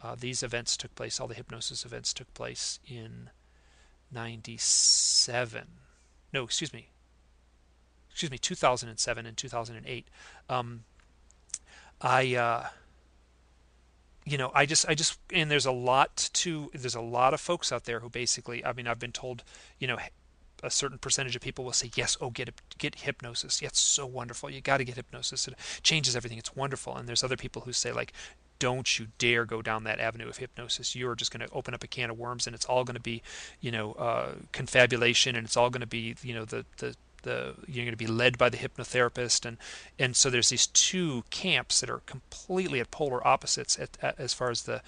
[0.00, 3.30] Uh, these events took place, all the hypnosis events took place in
[4.12, 5.66] 97.
[6.32, 6.90] No, excuse me.
[8.16, 10.08] Excuse me, 2007 and 2008.
[10.48, 10.84] Um,
[12.00, 12.68] I, uh,
[14.24, 17.42] you know, I just, I just, and there's a lot to, there's a lot of
[17.42, 19.44] folks out there who basically, I mean, I've been told,
[19.78, 19.98] you know,
[20.62, 23.60] a certain percentage of people will say yes oh get get hypnosis.
[23.60, 24.48] Yeah, it's so wonderful.
[24.48, 25.46] You got to get hypnosis.
[25.46, 26.38] It changes everything.
[26.38, 26.96] It's wonderful.
[26.96, 28.14] And there's other people who say like
[28.58, 30.96] don't you dare go down that avenue of hypnosis.
[30.96, 33.02] You're just going to open up a can of worms and it's all going to
[33.02, 33.20] be
[33.60, 37.54] you know uh, confabulation and it's all going to be you know the the the,
[37.66, 39.58] you're going to be led by the hypnotherapist and
[39.98, 44.32] and so there's these two camps that are completely at polar opposites at, at, as
[44.32, 44.80] far as the,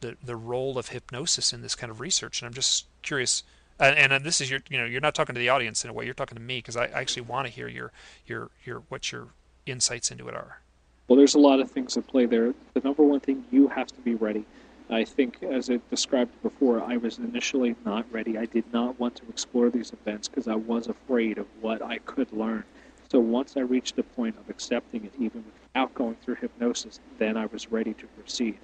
[0.00, 3.44] the the role of hypnosis in this kind of research and I'm just curious
[3.78, 5.92] and, and this is your you know you're not talking to the audience in a
[5.92, 7.92] way you're talking to me because I, I actually want to hear your
[8.26, 9.28] your your what your
[9.66, 10.62] insights into it are.
[11.08, 12.54] Well there's a lot of things at play there.
[12.72, 14.46] The number one thing you have to be ready
[14.92, 19.14] i think as i described before i was initially not ready i did not want
[19.16, 22.64] to explore these events because i was afraid of what i could learn
[23.10, 27.36] so once i reached the point of accepting it even without going through hypnosis then
[27.36, 28.58] i was ready to proceed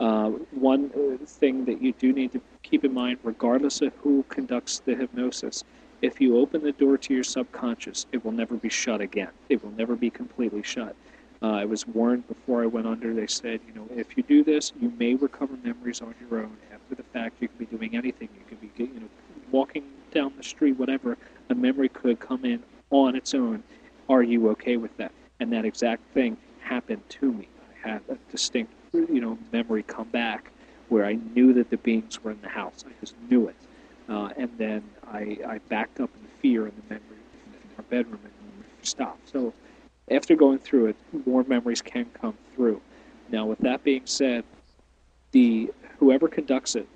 [0.00, 4.24] uh, one uh, thing that you do need to keep in mind, regardless of who
[4.28, 5.64] conducts the hypnosis,
[6.02, 9.30] if you open the door to your subconscious, it will never be shut again.
[9.48, 10.94] It will never be completely shut.
[11.42, 13.12] Uh, I was warned before I went under.
[13.14, 16.56] They said, you know, if you do this, you may recover memories on your own.
[16.72, 18.28] After the fact, you can be doing anything.
[18.34, 19.08] You could be, you know,
[19.50, 21.16] walking down the street, whatever.
[21.50, 23.62] A memory could come in on its own.
[24.08, 25.12] Are you okay with that?
[25.40, 27.48] And that exact thing happened to me.
[27.84, 30.50] I had a distinct you know memory come back
[30.88, 32.84] where I knew that the beings were in the house.
[32.86, 33.56] I just knew it,
[34.08, 38.20] uh, and then I, I backed up in fear in the memory in our bedroom
[38.24, 39.28] and stopped.
[39.28, 39.52] So
[40.10, 40.96] after going through it,
[41.26, 42.80] more memories can come through.
[43.30, 44.44] Now, with that being said,
[45.32, 46.88] the whoever conducts it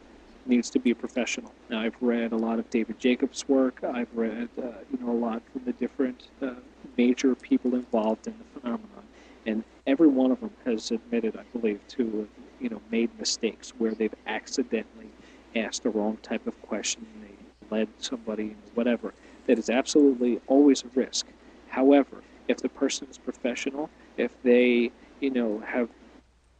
[0.46, 1.52] needs to be a professional.
[1.68, 3.82] Now, I've read a lot of David Jacobs' work.
[3.82, 6.52] I've read, uh, you know, a lot from the different uh,
[6.96, 9.04] major people involved in the phenomenon,
[9.46, 12.28] and every one of them has admitted, I believe, to
[12.60, 15.08] you know made mistakes where they've accidentally
[15.56, 19.12] asked the wrong type of question, they led somebody, whatever.
[19.46, 21.26] That is absolutely always a risk.
[21.68, 24.90] However, if the person is professional, if they
[25.20, 25.88] you know have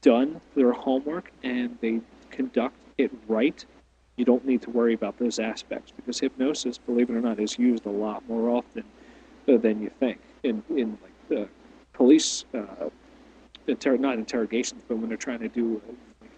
[0.02, 2.00] done their homework and they
[2.30, 3.64] conduct it right,
[4.16, 7.58] you don't need to worry about those aspects because hypnosis, believe it or not, is
[7.58, 8.84] used a lot more often
[9.46, 11.48] than you think in in like the
[11.92, 12.44] police.
[12.54, 12.88] Uh,
[13.66, 15.80] inter- not interrogations, but when they're trying to do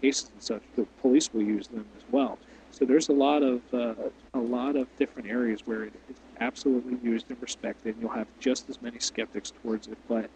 [0.01, 2.37] cases and such, the police will use them as well.
[2.73, 3.93] So there's a lot of uh,
[4.33, 7.93] a lot of different areas where it is absolutely used and respected.
[7.93, 10.29] And you'll have just as many skeptics towards it, but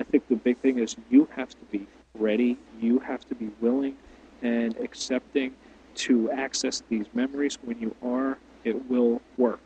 [0.00, 1.86] I think the big thing is you have to be
[2.18, 2.58] ready.
[2.80, 3.94] You have to be willing
[4.42, 5.54] and accepting
[5.94, 7.58] to access these memories.
[7.62, 9.60] When you are, it will work,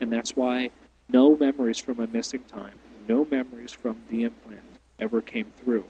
[0.00, 0.70] and that's why
[1.10, 4.62] no memories from a missing time, no memories from the implant
[5.00, 5.84] ever came through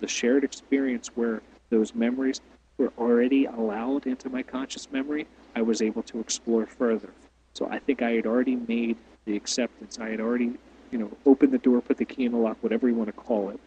[0.00, 2.40] the shared experience where those memories
[2.78, 7.10] were already allowed into my conscious memory, I was able to explore further.
[7.54, 9.98] So I think I had already made the acceptance.
[9.98, 10.52] I had already,
[10.90, 13.12] you know, opened the door, put the key in the lock, whatever you want to
[13.12, 13.60] call it.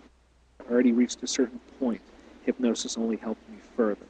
[0.59, 2.01] I already reached a certain point.
[2.43, 4.05] Hypnosis only helped me further.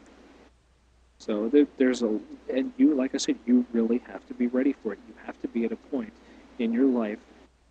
[1.19, 2.19] So there, there's a,
[2.53, 4.99] and you, like I said, you really have to be ready for it.
[5.07, 6.11] You have to be at a point
[6.59, 7.19] in your life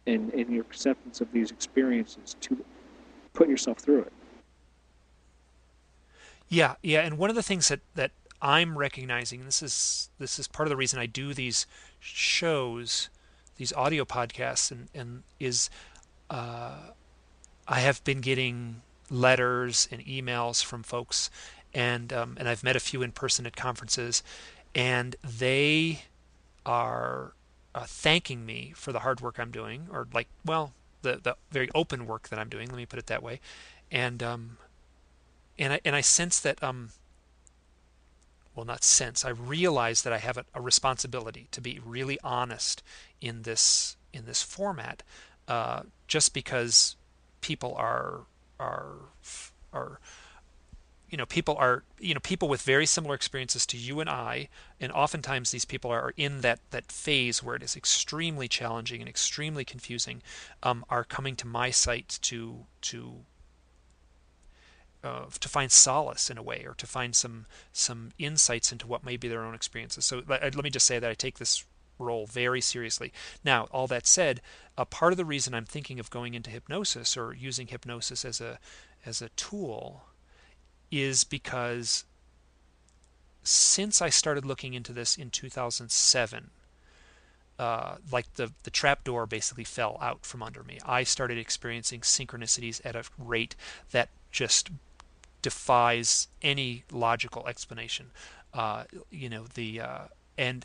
[0.06, 2.64] and in your acceptance of these experiences to
[3.34, 4.12] put yourself through it.
[6.48, 8.10] Yeah, yeah, and one of the things that that
[8.42, 11.64] I'm recognizing, this is this is part of the reason I do these
[12.00, 13.08] shows,
[13.56, 15.70] these audio podcasts, and and is
[16.28, 16.90] uh,
[17.68, 21.30] I have been getting letters and emails from folks,
[21.72, 24.24] and um, and I've met a few in person at conferences,
[24.74, 26.02] and they
[26.66, 27.34] are
[27.76, 31.70] uh, thanking me for the hard work I'm doing, or like, well, the the very
[31.76, 32.68] open work that I'm doing.
[32.68, 33.38] Let me put it that way,
[33.88, 34.58] and um,
[35.60, 36.90] and I and I sense that um
[38.54, 39.24] well not sense.
[39.24, 42.82] I realize that I have a, responsibility to be really honest
[43.20, 45.02] in this in this format
[45.48, 46.96] uh, just because
[47.40, 48.20] people are
[48.60, 48.92] are
[49.72, 49.98] are
[51.10, 54.48] you know people are you know people with very similar experiences to you and I
[54.80, 59.08] and oftentimes these people are in that that phase where it is extremely challenging and
[59.08, 60.22] extremely confusing
[60.62, 63.24] um, are coming to my site to to
[65.04, 69.04] uh, to find solace in a way or to find some some insights into what
[69.04, 70.04] may be their own experiences.
[70.04, 71.64] So let, let me just say that I take this
[71.98, 73.12] role very seriously.
[73.44, 74.40] Now, all that said,
[74.76, 78.40] a part of the reason I'm thinking of going into hypnosis or using hypnosis as
[78.40, 78.58] a
[79.04, 80.04] as a tool
[80.90, 82.04] is because
[83.42, 86.50] since I started looking into this in 2007,
[87.58, 90.78] uh, like the the trap door basically fell out from under me.
[90.86, 93.56] I started experiencing synchronicities at a rate
[93.90, 94.70] that just
[95.42, 98.10] defies any logical explanation.
[98.54, 100.00] Uh, you know the uh,
[100.38, 100.64] and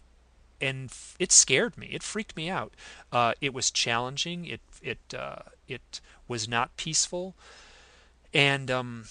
[0.59, 1.87] and it scared me.
[1.91, 2.73] It freaked me out.
[3.11, 4.45] Uh, it was challenging.
[4.45, 7.35] It it uh, it was not peaceful,
[8.33, 9.05] and um,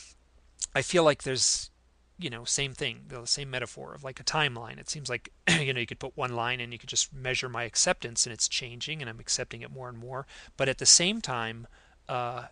[0.74, 1.70] I feel like there's
[2.18, 5.30] you know same thing the same metaphor of like a timeline it seems like
[5.60, 8.32] you know you could put one line and you could just measure my acceptance and
[8.32, 10.26] it's changing and i'm accepting it more and more
[10.56, 11.66] but at the same time
[12.08, 12.46] uh,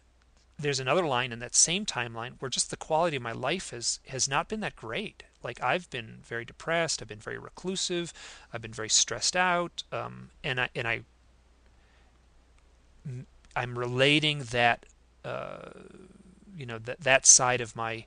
[0.58, 4.00] there's another line in that same timeline where just the quality of my life has
[4.08, 5.24] has not been that great.
[5.42, 8.12] Like I've been very depressed, I've been very reclusive,
[8.52, 11.00] I've been very stressed out, um, and I and I
[13.56, 14.86] I'm relating that
[15.24, 15.70] uh,
[16.56, 18.06] you know that that side of my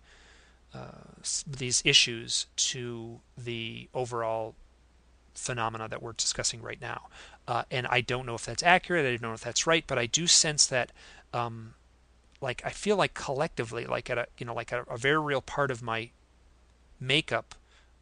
[0.73, 4.55] uh, these issues to the overall
[5.33, 7.07] phenomena that we're discussing right now.
[7.47, 9.05] Uh, and I don't know if that's accurate.
[9.05, 10.91] I don't know if that's right, but I do sense that
[11.33, 11.75] um,
[12.41, 15.41] like I feel like collectively, like at a you know like a, a very real
[15.41, 16.09] part of my
[16.99, 17.55] makeup,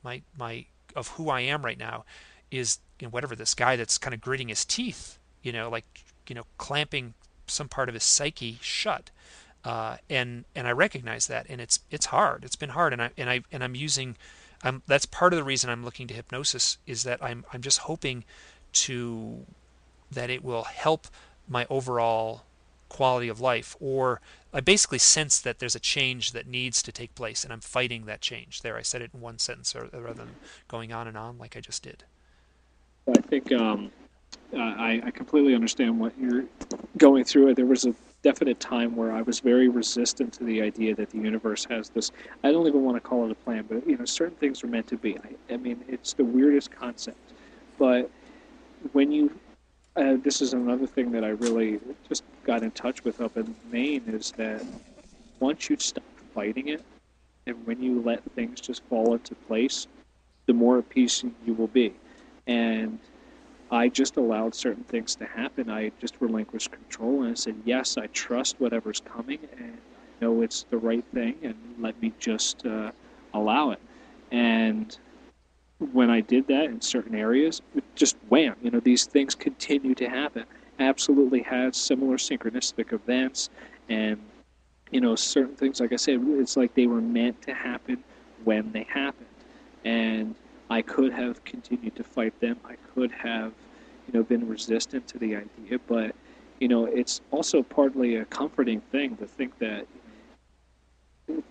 [0.04, 2.06] my my of who I am right now,
[2.52, 6.06] is you know, whatever this guy that's kind of gritting his teeth, you know, like
[6.28, 7.14] you know clamping
[7.48, 9.12] some part of his psyche shut.
[9.64, 12.44] Uh, and and I recognize that, and it's it's hard.
[12.44, 14.16] It's been hard, and I and I and I'm using,
[14.64, 17.80] I'm that's part of the reason I'm looking to hypnosis is that I'm I'm just
[17.80, 18.26] hoping
[18.74, 19.46] to
[20.12, 21.08] that it will help
[21.48, 22.44] my overall
[22.96, 24.22] quality of life or
[24.54, 28.06] I basically sense that there's a change that needs to take place and I'm fighting
[28.06, 28.62] that change.
[28.62, 30.30] There, I said it in one sentence rather than
[30.70, 32.06] going on and on like I just did.
[33.10, 33.92] I think um,
[34.56, 36.46] I, I completely understand what you're
[36.98, 37.54] going through.
[37.54, 41.18] There was a definite time where I was very resistant to the idea that the
[41.18, 42.14] universe has this.
[42.46, 44.68] I don't even want to call it a plan, but you know, certain things are
[44.68, 45.18] meant to be.
[45.18, 47.34] I, I mean, it's the weirdest concept,
[47.78, 48.10] but
[48.94, 49.38] when you,
[49.98, 53.56] uh, this is another thing that I really just got in touch with up in
[53.72, 54.64] Maine is that
[55.40, 56.04] once you stop
[56.34, 56.84] fighting it,
[57.48, 59.88] and when you let things just fall into place,
[60.46, 61.94] the more at peace you will be.
[62.48, 63.00] And
[63.72, 65.70] I just allowed certain things to happen.
[65.70, 70.42] I just relinquished control and I said, yes, I trust whatever's coming and I know
[70.42, 72.92] it's the right thing and let me just uh,
[73.34, 73.80] allow it.
[74.32, 74.98] And
[75.92, 77.62] when I did that in certain areas,
[77.96, 80.46] just wham, you know, these things continue to happen.
[80.80, 83.50] Absolutely has similar synchronistic events
[83.90, 84.20] and,
[84.92, 88.04] you know, certain things, like I said, it's like they were meant to happen
[88.44, 89.26] when they happened.
[89.86, 90.36] And
[90.70, 92.58] I could have continued to fight them.
[92.66, 93.54] I could have,
[94.08, 96.16] you know, been resistant to the idea, but
[96.60, 99.86] you know, it's also partly a comforting thing to think that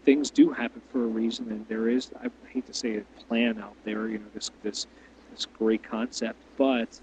[0.04, 2.10] things do happen for a reason, and there is.
[2.22, 4.08] I hate to say a plan out there.
[4.08, 4.86] You know, this this
[5.30, 7.00] this great concept, but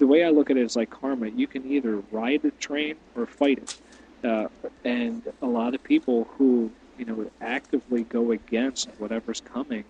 [0.00, 1.28] the way I look at it is like karma.
[1.28, 3.80] You can either ride the train or fight it,
[4.24, 4.48] uh,
[4.84, 9.84] and a lot of people who you know actively go against whatever's coming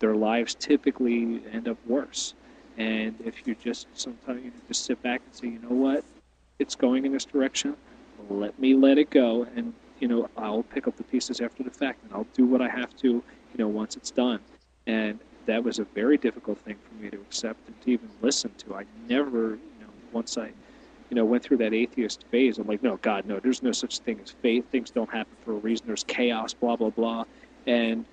[0.00, 2.34] their lives typically end up worse.
[2.76, 6.04] And if you just sometimes you just sit back and say, you know what,
[6.58, 7.76] it's going in this direction.
[8.28, 11.70] Let me let it go, and you know I'll pick up the pieces after the
[11.70, 13.22] fact, and I'll do what I have to, you
[13.56, 14.40] know, once it's done.
[14.86, 18.50] And that was a very difficult thing for me to accept and to even listen
[18.58, 18.74] to.
[18.74, 20.46] I never, you know, once I,
[21.10, 23.98] you know, went through that atheist phase, I'm like, no, God, no, there's no such
[24.00, 24.64] thing as faith.
[24.70, 25.86] Things don't happen for a reason.
[25.86, 27.24] There's chaos, blah blah blah,
[27.66, 28.04] and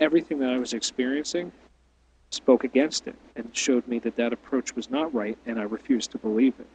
[0.00, 1.52] everything that I was experiencing
[2.30, 6.10] spoke against it and showed me that that approach was not right, and I refused
[6.12, 6.66] to believe it.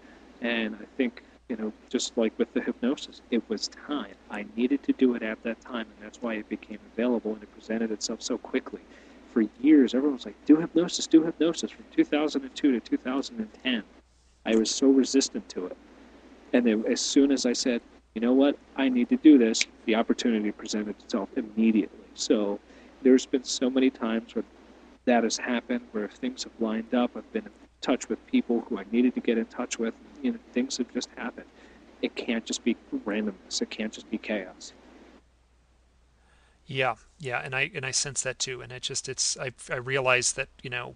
[0.42, 4.16] And I think, you know, just like with the hypnosis, it was time.
[4.32, 7.44] I needed to do it at that time, and that's why it became available and
[7.44, 8.82] it presented itself so quickly.
[9.40, 11.72] For years, everyone was like, do hypnosis, do hypnosis.
[11.72, 13.84] From 2002 to 2010,
[14.46, 15.78] I was so resistant to it.
[16.52, 17.82] And then as soon as I said,
[18.14, 22.04] you know what, I need to do this, the opportunity presented itself immediately.
[22.16, 22.60] So
[23.02, 24.44] there's been so many times where
[25.06, 27.12] that has happened, where things have lined up.
[27.16, 29.94] I've been in touch with people who I needed to get in touch with.
[30.22, 31.48] You know, things have just happened.
[32.02, 32.76] It can't just be
[33.06, 33.62] randomness.
[33.62, 34.74] It can't just be chaos.
[36.70, 38.62] Yeah, yeah, and I and I sense that too.
[38.62, 40.96] And it just it's I I realize that you know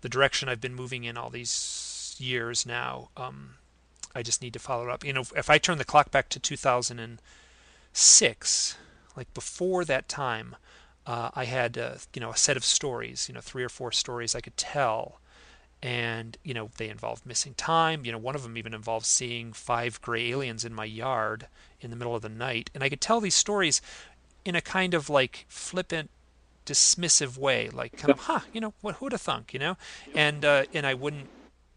[0.00, 3.10] the direction I've been moving in all these years now.
[3.14, 3.56] Um,
[4.14, 5.04] I just need to follow it up.
[5.04, 8.76] You know, if I turn the clock back to 2006,
[9.16, 10.56] like before that time,
[11.06, 13.92] uh, I had uh, you know a set of stories, you know three or four
[13.92, 15.20] stories I could tell,
[15.82, 18.06] and you know they involved missing time.
[18.06, 21.48] You know one of them even involved seeing five gray aliens in my yard
[21.82, 23.82] in the middle of the night, and I could tell these stories
[24.44, 26.10] in a kind of like flippant,
[26.66, 29.76] dismissive way, like kind of huh, you know what who'd have thunk, you know,
[30.14, 31.28] and uh, and I wouldn't,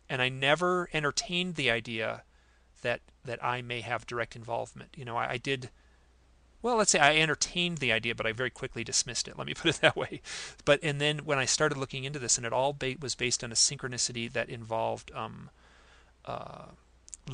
[0.10, 2.24] and I never entertained the idea
[2.82, 4.90] that that I may have direct involvement.
[4.96, 5.70] You know I, I did
[6.64, 9.38] well, let's say I entertained the idea, but I very quickly dismissed it.
[9.38, 10.22] Let me put it that way.
[10.66, 13.44] But and then when I started looking into this, and it all ba- was based
[13.44, 15.50] on a synchronicity that involved, um,
[16.26, 16.68] uh,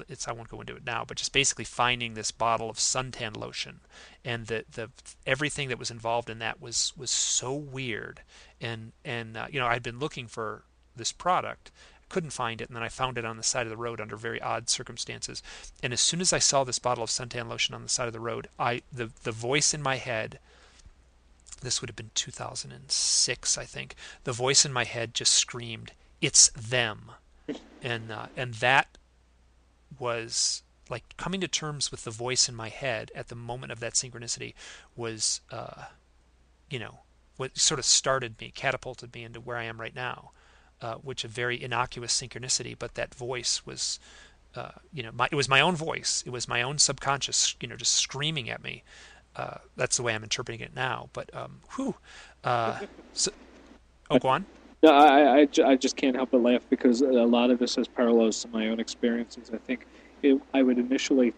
[0.07, 3.35] it's I won't go into it now, but just basically finding this bottle of suntan
[3.35, 3.81] lotion,
[4.23, 4.89] and the the
[5.25, 8.21] everything that was involved in that was was so weird,
[8.61, 10.63] and and uh, you know I'd been looking for
[10.95, 11.71] this product
[12.09, 14.17] couldn't find it, and then I found it on the side of the road under
[14.17, 15.41] very odd circumstances.
[15.81, 18.13] And as soon as I saw this bottle of suntan lotion on the side of
[18.13, 20.39] the road, I the the voice in my head.
[21.61, 23.95] This would have been 2006, I think.
[24.23, 25.91] The voice in my head just screamed,
[26.21, 27.11] "It's them,"
[27.83, 28.97] and uh, and that
[29.97, 33.79] was like coming to terms with the voice in my head at the moment of
[33.79, 34.53] that synchronicity
[34.95, 35.83] was, uh,
[36.69, 36.99] you know,
[37.37, 40.31] what sort of started me, catapulted me into where I am right now
[40.81, 43.99] uh, which a very innocuous synchronicity, but that voice was,
[44.55, 46.23] uh, you know, my, it was my own voice.
[46.25, 48.83] It was my own subconscious, you know, just screaming at me.
[49.35, 51.09] Uh, that's the way I'm interpreting it now.
[51.13, 51.95] But um, whew,
[52.43, 52.79] uh,
[53.13, 53.31] so,
[54.09, 54.45] oh, go on.
[54.81, 57.87] No, I, I, I just can't help but laugh because a lot of this has
[57.87, 59.51] parallels to my own experiences.
[59.53, 59.85] I think
[60.23, 61.33] it, I would initially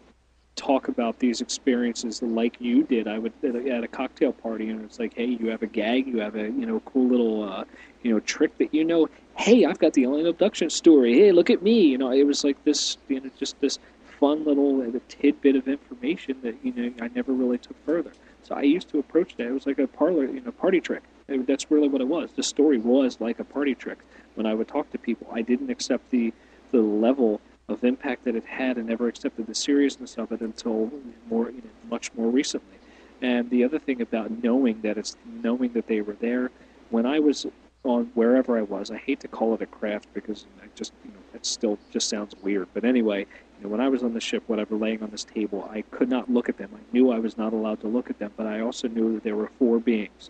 [0.55, 3.07] talk about these experiences like you did.
[3.07, 6.19] I would at a cocktail party, and it's like, hey, you have a gag, you
[6.19, 7.63] have a you know cool little uh,
[8.03, 9.09] you know trick that you know.
[9.37, 11.13] Hey, I've got the alien abduction story.
[11.17, 11.81] Hey, look at me.
[11.81, 13.79] You know, it was like this, you know, just this
[14.19, 18.11] fun little uh, tidbit of information that you know I never really took further.
[18.43, 19.47] So I used to approach that.
[19.47, 21.03] It was like a parlor, you know, party trick.
[21.27, 22.31] That's really what it was.
[22.33, 23.99] The story was like a party trick.
[24.35, 26.33] When I would talk to people, I didn't accept the
[26.71, 30.91] the level of impact that it had and never accepted the seriousness of it until
[31.29, 32.77] more, you know, much more recently.
[33.21, 36.49] And the other thing about knowing that it's knowing that they were there,
[36.89, 37.45] when I was
[37.83, 41.11] on wherever I was, I hate to call it a craft because I just, you
[41.11, 42.67] know, it still just sounds weird.
[42.73, 43.25] But anyway,
[43.61, 46.29] you when I was on the ship, whatever, laying on this table, I could not
[46.29, 46.71] look at them.
[46.73, 49.23] I knew I was not allowed to look at them, but I also knew that
[49.23, 50.29] there were four beings.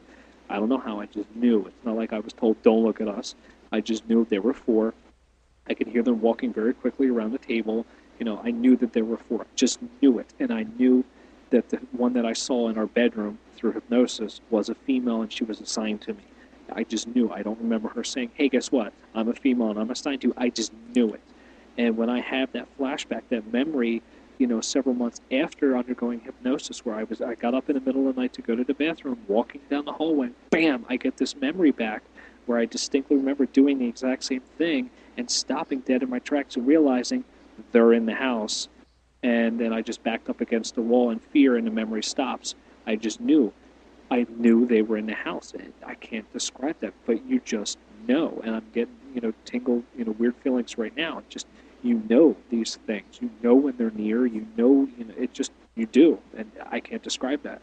[0.49, 1.65] I don't know how, I just knew.
[1.65, 3.35] It's not like I was told, don't look at us.
[3.71, 4.93] I just knew there were four.
[5.67, 7.85] I could hear them walking very quickly around the table.
[8.19, 9.45] You know, I knew that there were four.
[9.55, 10.27] Just knew it.
[10.39, 11.05] And I knew
[11.51, 15.31] that the one that I saw in our bedroom through hypnosis was a female and
[15.31, 16.23] she was assigned to me.
[16.73, 17.31] I just knew.
[17.31, 18.93] I don't remember her saying, hey, guess what?
[19.13, 20.33] I'm a female and I'm assigned to.
[20.37, 21.21] I just knew it.
[21.81, 24.03] And when I have that flashback, that memory,
[24.37, 27.81] you know, several months after undergoing hypnosis, where I was, I got up in the
[27.81, 30.97] middle of the night to go to the bathroom, walking down the hallway, bam, I
[30.97, 32.03] get this memory back
[32.45, 36.55] where I distinctly remember doing the exact same thing and stopping dead in my tracks
[36.55, 37.23] and realizing
[37.71, 38.67] they're in the house.
[39.23, 42.53] And then I just backed up against the wall in fear, and the memory stops.
[42.85, 43.51] I just knew.
[44.11, 45.53] I knew they were in the house.
[45.57, 48.39] And I can't describe that, but you just know.
[48.43, 51.23] And I'm getting, you know, tingle, you know, weird feelings right now.
[51.27, 51.47] Just
[51.83, 53.19] you know these things.
[53.21, 54.25] You know when they're near.
[54.25, 57.61] You know, you know, it just you do, and I can't describe that.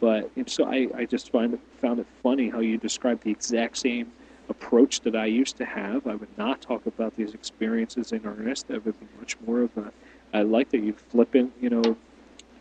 [0.00, 3.30] But and so I, I just find it, found it funny how you described the
[3.30, 4.12] exact same
[4.48, 6.06] approach that I used to have.
[6.06, 8.68] I would not talk about these experiences in earnest.
[8.68, 9.92] That would be much more of a.
[10.32, 11.96] I like that you flippant, you know,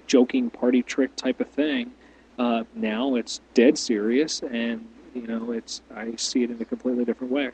[0.06, 1.91] joking party trick type of thing.
[2.38, 7.06] Uh, now it's dead serious, and you know, it's I see it in a completely
[7.06, 7.52] different way.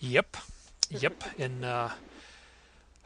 [0.00, 0.36] Yep,
[0.90, 1.88] yep, and uh,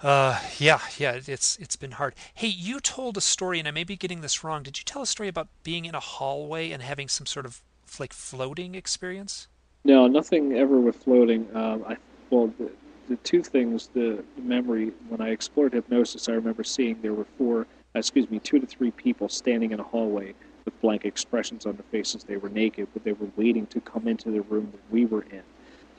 [0.02, 2.14] uh, yeah, yeah, it's it's been hard.
[2.34, 4.62] Hey, you told a story, and I may be getting this wrong.
[4.62, 7.62] Did you tell a story about being in a hallway and having some sort of
[8.00, 9.48] like floating experience?
[9.84, 11.48] No, nothing ever with floating.
[11.54, 11.96] Um, I
[12.30, 12.70] well, the,
[13.08, 17.26] the two things, the, the memory when I explored hypnosis, I remember seeing there were
[17.36, 20.34] four, excuse me, two to three people standing in a hallway
[20.64, 22.24] with blank expressions on their faces.
[22.24, 25.22] They were naked, but they were waiting to come into the room that we were
[25.30, 25.42] in.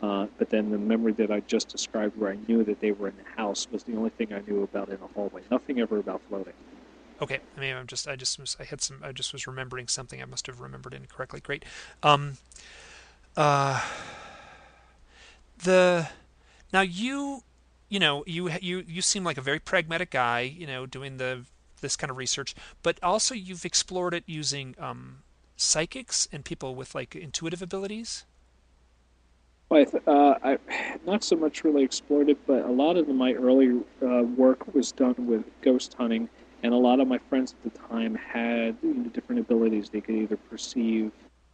[0.04, 3.08] Uh, but then the memory that I just described, where I knew that they were
[3.08, 5.44] in the house, was the only thing I knew about in a hallway.
[5.50, 6.52] Nothing ever about floating.
[7.22, 9.88] Okay, I mean, I'm just, I just, was, I had some, I just was remembering
[9.88, 10.22] something.
[10.22, 11.40] I must have remembered incorrectly.
[11.40, 11.64] Great.
[12.04, 12.34] Um,
[13.38, 13.82] uh,
[15.64, 16.10] the
[16.74, 17.44] now you,
[17.88, 20.42] you know, you you you seem like a very pragmatic guy.
[20.42, 21.46] You know, doing the
[21.80, 25.20] this kind of research, but also you've explored it using um,
[25.56, 28.26] psychics and people with like intuitive abilities.
[29.74, 30.58] Well, uh, I
[31.04, 34.92] not so much really explored it, but a lot of my early uh, work was
[34.92, 36.30] done with ghost hunting,
[36.62, 39.90] and a lot of my friends at the time had you know, different abilities.
[39.90, 41.12] They could either perceive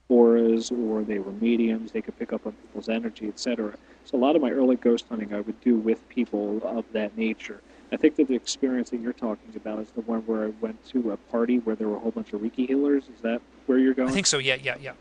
[0.10, 1.94] auras, or they were mediums.
[1.94, 3.76] They could pick up on people's energy, etc.
[4.04, 7.18] So a lot of my early ghost hunting I would do with people of that
[7.18, 7.62] nature.
[7.94, 10.84] I think that the experience that you're talking about is the one where I went
[10.90, 13.06] to a party where there were a whole bunch of Reiki healers.
[13.06, 14.10] Is that where you're going?
[14.10, 14.40] I think so.
[14.40, 14.92] Yeah, yeah, yeah.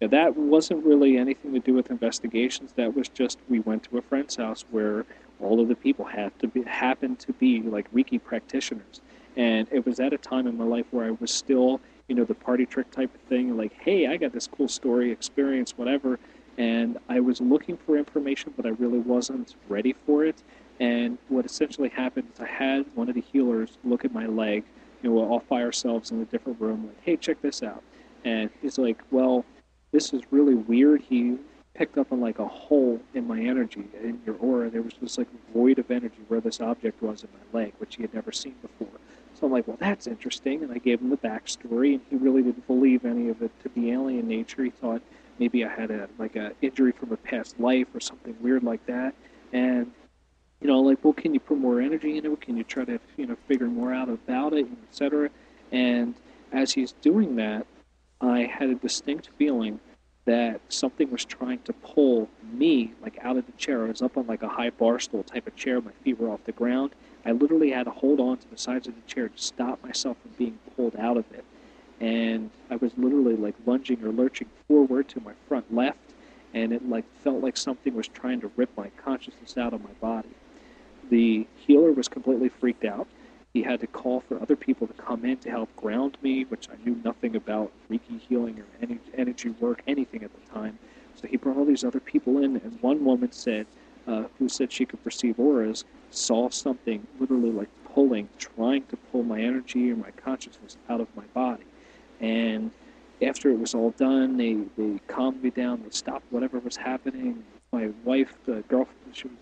[0.00, 2.72] Yeah, that wasn't really anything to do with investigations.
[2.76, 5.06] That was just we went to a friend's house where
[5.40, 9.00] all of the people had to be happened to be like Reiki practitioners,
[9.36, 12.24] and it was at a time in my life where I was still, you know,
[12.24, 13.56] the party trick type of thing.
[13.56, 16.18] Like, hey, I got this cool story, experience, whatever,
[16.58, 20.42] and I was looking for information, but I really wasn't ready for it.
[20.80, 24.64] And what essentially happened is I had one of the healers look at my leg.
[25.02, 26.86] You know, we'll all find ourselves in a different room.
[26.86, 27.82] Like, hey, check this out.
[28.24, 29.44] And he's like, well,
[29.94, 31.00] this is really weird.
[31.00, 31.38] He
[31.74, 34.68] picked up on like a hole in my energy, in your aura.
[34.68, 37.74] There was this like a void of energy where this object was in my leg,
[37.78, 39.00] which he had never seen before.
[39.34, 40.64] So I'm like, well, that's interesting.
[40.64, 43.68] And I gave him the backstory, and he really didn't believe any of it to
[43.68, 44.64] be alien nature.
[44.64, 45.00] He thought
[45.38, 48.84] maybe I had a like a injury from a past life or something weird like
[48.86, 49.14] that.
[49.52, 49.92] And
[50.60, 52.40] you know, like, well, can you put more energy into it?
[52.40, 55.30] Can you try to you know figure more out about it, etc.
[55.70, 56.14] And
[56.52, 57.66] as he's doing that,
[58.20, 59.80] I had a distinct feeling
[60.24, 63.84] that something was trying to pull me like out of the chair.
[63.84, 65.80] I was up on like a high bar stool type of chair.
[65.80, 66.94] My feet were off the ground.
[67.26, 70.16] I literally had to hold on to the sides of the chair to stop myself
[70.22, 71.44] from being pulled out of it.
[72.00, 76.14] And I was literally like lunging or lurching forward to my front left,
[76.52, 79.92] and it like felt like something was trying to rip my consciousness out of my
[80.00, 80.28] body.
[81.10, 83.06] The healer was completely freaked out.
[83.54, 86.68] He had to call for other people to come in to help ground me, which
[86.68, 90.76] I knew nothing about Reiki healing or any energy work, anything at the time.
[91.14, 93.66] So he brought all these other people in, and one woman said,
[94.08, 99.22] uh, who said she could perceive auras, saw something literally like pulling, trying to pull
[99.22, 101.64] my energy or my consciousness out of my body.
[102.20, 102.72] And
[103.22, 107.44] after it was all done, they, they calmed me down, they stopped whatever was happening.
[107.72, 109.36] My wife, the girlfriend, she was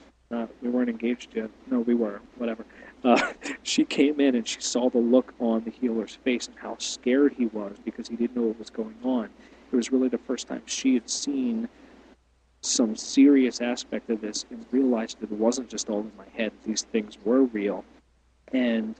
[0.62, 1.50] We weren't engaged yet.
[1.70, 2.20] No, we were.
[2.38, 2.64] Whatever.
[3.04, 3.32] Uh,
[3.62, 7.34] she came in and she saw the look on the healer's face and how scared
[7.36, 9.28] he was because he didn't know what was going on.
[9.72, 11.68] It was really the first time she had seen
[12.62, 16.52] some serious aspect of this and realized that it wasn't just all in my head.
[16.64, 17.84] These things were real.
[18.52, 18.94] And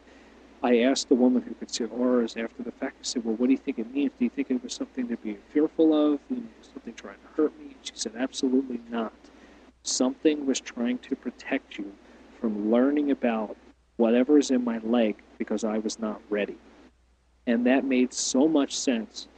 [0.62, 3.46] I asked the woman who could see auras after the fact, I said, Well, what
[3.46, 4.12] do you think it means?
[4.18, 6.20] Do you think it was something to be fearful of?
[6.30, 7.76] You know, something trying to hurt me?
[7.82, 9.12] She said, Absolutely not.
[9.84, 11.92] Something was trying to protect you
[12.40, 13.56] from learning about
[13.96, 16.56] whatever is in my leg because I was not ready.
[17.46, 19.28] And that made so much sense,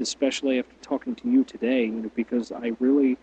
[0.00, 3.16] especially after talking to you today, you know, because I really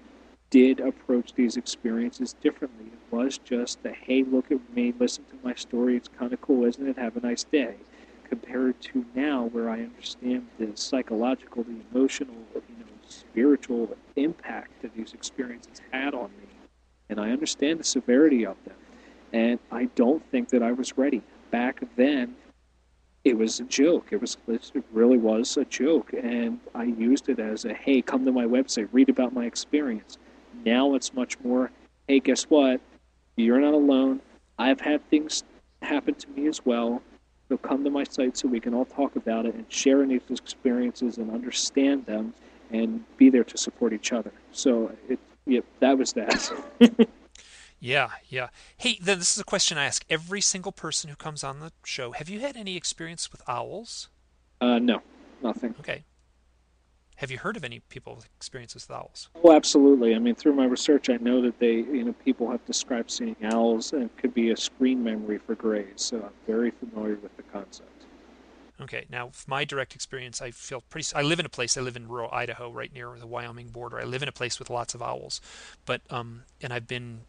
[0.50, 2.86] did approach these experiences differently.
[2.86, 6.42] It was just a hey, look at me, listen to my story, it's kind of
[6.42, 6.98] cool, isn't it?
[6.98, 7.76] Have a nice day.
[8.28, 14.94] Compared to now, where I understand the psychological, the emotional, you know, spiritual impact that
[14.96, 16.49] these experiences had on me,
[17.10, 18.76] and I understand the severity of them.
[19.34, 21.22] And I don't think that I was ready.
[21.52, 22.36] Back then,
[23.24, 24.08] it was a joke.
[24.12, 28.26] It was it really was a joke, and I used it as a hey, come
[28.26, 30.18] to my website, read about my experience.
[30.66, 31.72] Now it's much more,
[32.08, 32.82] hey, guess what?
[33.36, 34.22] You're not alone.
[34.58, 35.44] I've had things
[35.82, 37.02] happen to me as well.
[37.50, 40.22] So come to my site so we can all talk about it and share these
[40.30, 42.34] experiences and understand them
[42.72, 44.32] and be there to support each other.
[44.52, 45.20] So it,
[45.50, 46.52] yep, that was that.
[47.80, 48.50] yeah, yeah.
[48.78, 52.12] Hey, this is a question I ask every single person who comes on the show.
[52.12, 54.10] Have you had any experience with owls?
[54.62, 55.02] Uh, no,
[55.42, 55.76] nothing.
[55.80, 56.04] Okay.
[57.20, 59.30] Have you heard of any people with experiences with owls?
[59.44, 60.16] Oh, absolutely.
[60.16, 63.36] I mean, through my research, I know that they, you know, people have described seeing
[63.44, 65.96] owls and it could be a screen memory for grays.
[65.98, 67.99] So I'm very familiar with the concept.
[68.82, 69.06] Okay.
[69.10, 71.08] Now, my direct experience, I feel pretty.
[71.16, 71.78] I live in a place.
[71.78, 74.00] I live in rural Idaho, right near the Wyoming border.
[74.00, 75.42] I live in a place with lots of owls,
[75.86, 77.22] but um, and I've been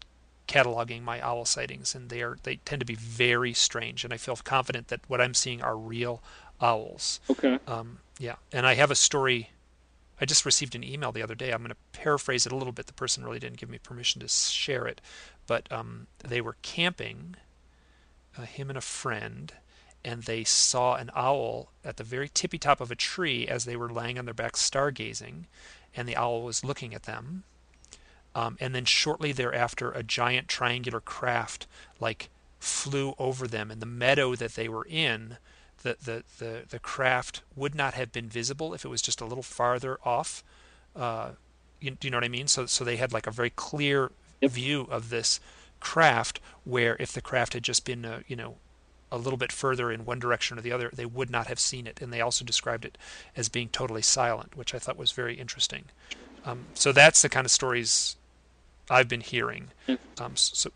[0.46, 4.04] cataloging my owl sightings, and they are they tend to be very strange.
[4.04, 6.22] And I feel confident that what I'm seeing are real
[6.60, 7.20] owls.
[7.28, 7.58] Okay.
[7.66, 9.50] Um, yeah, and I have a story
[10.20, 11.50] I just received an email the other day.
[11.50, 12.86] I'm going to paraphrase it a little bit.
[12.86, 15.00] The person really didn't give me permission to share it,
[15.46, 17.36] but um, they were camping,
[18.36, 19.54] uh, him and a friend,
[20.04, 23.76] and they saw an owl at the very tippy top of a tree as they
[23.76, 25.44] were lying on their backs stargazing,
[25.94, 27.44] and the owl was looking at them.
[28.34, 31.66] Um, and then shortly thereafter, a giant triangular craft
[31.98, 35.36] like flew over them, and the meadow that they were in
[35.82, 39.24] the, the, the, the craft would not have been visible if it was just a
[39.24, 40.44] little farther off.
[40.94, 41.30] Uh,
[41.80, 42.46] you, do you know what I mean?
[42.46, 44.12] So, so they had like a very clear
[44.42, 45.40] view of this
[45.80, 48.56] craft, where if the craft had just been, uh, you know,
[49.12, 51.86] a little bit further in one direction or the other, they would not have seen
[51.86, 52.00] it.
[52.00, 52.96] And they also described it
[53.36, 55.84] as being totally silent, which I thought was very interesting.
[56.44, 58.16] Um, so that's the kind of stories
[58.88, 59.68] I've been hearing.
[60.18, 60.70] Um, so,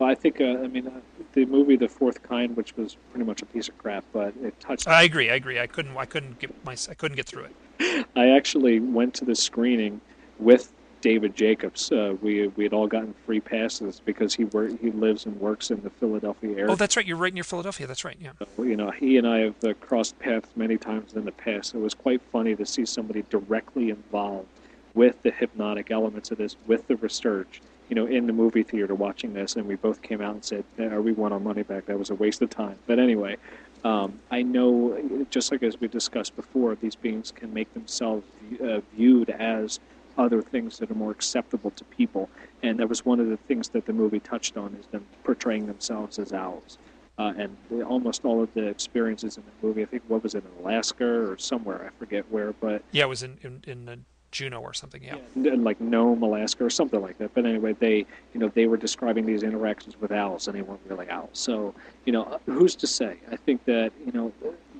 [0.00, 1.00] I think, uh, I mean, uh,
[1.32, 4.58] the movie The Fourth Kind, which was pretty much a piece of crap, but it
[4.60, 4.88] touched.
[4.88, 5.30] I agree.
[5.30, 5.60] I agree.
[5.60, 5.96] I couldn't.
[5.96, 6.76] I couldn't get my.
[6.90, 8.06] I couldn't get through it.
[8.16, 10.00] I actually went to the screening
[10.38, 10.72] with
[11.02, 11.92] David Jacobs.
[11.92, 15.70] Uh, we we had all gotten free passes because he work he lives and works
[15.70, 16.70] in the Philadelphia area.
[16.70, 17.04] Oh, that's right.
[17.04, 17.86] You're right near Philadelphia.
[17.86, 18.16] That's right.
[18.18, 18.30] Yeah.
[18.56, 21.74] So, you know, he and I have uh, crossed paths many times in the past.
[21.74, 24.48] It was quite funny to see somebody directly involved
[24.94, 28.94] with the hypnotic elements of this, with the research you know, in the movie theater
[28.94, 31.84] watching this, and we both came out and said, "Are we won our money back?
[31.86, 33.36] That was a waste of time." But anyway,
[33.84, 38.24] um, I know, just like as we discussed before, these beings can make themselves
[38.64, 39.80] uh, viewed as
[40.18, 42.28] other things that are more acceptable to people,
[42.62, 45.66] and that was one of the things that the movie touched on is them portraying
[45.66, 46.78] themselves as owls.
[47.18, 50.42] Uh, and almost all of the experiences in the movie, I think, what was it,
[50.44, 54.60] in Alaska or somewhere, I forget where, but yeah, it was in in, in Juneau
[54.60, 55.04] or something.
[55.04, 55.16] Yeah.
[55.36, 55.52] yeah.
[55.54, 57.32] like Nome, Alaska, or something like that.
[57.34, 57.98] But anyway, they
[58.32, 61.30] you know they were describing these interactions with owls, and they weren't really owls.
[61.34, 61.74] So
[62.06, 63.18] you know, who's to say?
[63.30, 64.32] I think that you know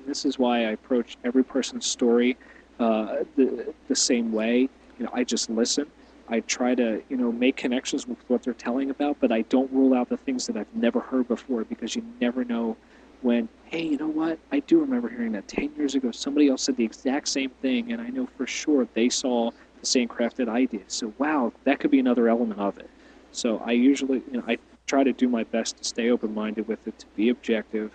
[0.05, 2.35] this is why I approach every person's story
[2.79, 4.69] uh, the the same way.
[4.97, 5.87] You know, I just listen.
[6.29, 9.71] I try to, you know, make connections with what they're telling about, but I don't
[9.71, 12.77] rule out the things that I've never heard before because you never know
[13.21, 14.39] when, hey, you know what?
[14.51, 16.11] I do remember hearing that 10 years ago.
[16.11, 19.85] Somebody else said the exact same thing, and I know for sure they saw the
[19.85, 20.89] same craft that I did.
[20.91, 22.89] So, wow, that could be another element of it.
[23.31, 24.57] So, I usually, you know, I
[24.87, 27.91] try to do my best to stay open minded with it, to be objective,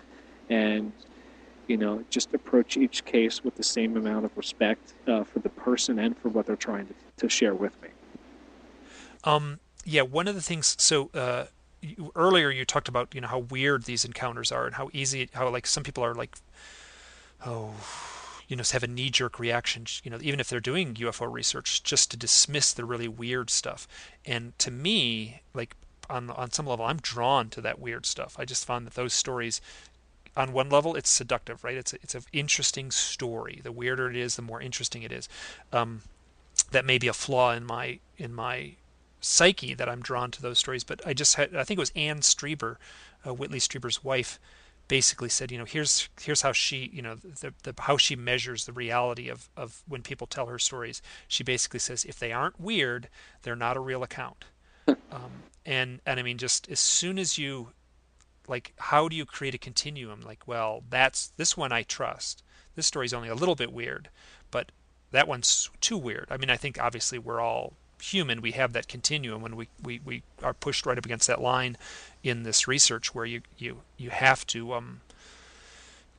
[0.49, 0.91] and,
[1.69, 5.49] you know, just approach each case with the same amount of respect uh, for the
[5.49, 7.89] person and for what they're trying to, to share with me.
[9.23, 11.45] Um, yeah, one of the things, so, uh,
[11.81, 15.29] you, earlier you talked about you know how weird these encounters are and how easy
[15.31, 16.35] how like some people are like
[17.45, 17.73] oh
[18.49, 21.81] you know have a knee jerk reaction you know even if they're doing UFO research
[21.81, 23.87] just to dismiss the really weird stuff
[24.25, 25.73] and to me like
[26.09, 28.35] on on some level, I'm drawn to that weird stuff.
[28.39, 29.61] I just found that those stories,
[30.35, 31.77] on one level, it's seductive, right?
[31.77, 33.59] It's a, it's an interesting story.
[33.63, 35.27] The weirder it is, the more interesting it is.
[35.73, 36.01] Um,
[36.71, 38.73] that may be a flaw in my in my
[39.21, 40.83] psyche that I'm drawn to those stories.
[40.83, 42.77] But I just had I think it was Anne Strieber,
[43.25, 44.39] uh, Whitley Strieber's wife,
[44.87, 48.65] basically said, you know, here's here's how she, you know, the, the how she measures
[48.65, 51.01] the reality of of when people tell her stories.
[51.27, 53.09] She basically says if they aren't weird,
[53.43, 54.45] they're not a real account.
[54.87, 57.69] um, and and I mean, just as soon as you
[58.49, 60.21] like, how do you create a continuum?
[60.21, 62.43] Like, well, that's this one I trust.
[62.75, 64.09] This story's only a little bit weird,
[64.51, 64.71] but
[65.11, 66.27] that one's too weird.
[66.29, 68.41] I mean, I think obviously we're all human.
[68.41, 71.77] We have that continuum when we, we, we are pushed right up against that line
[72.23, 75.01] in this research where you you you have to um,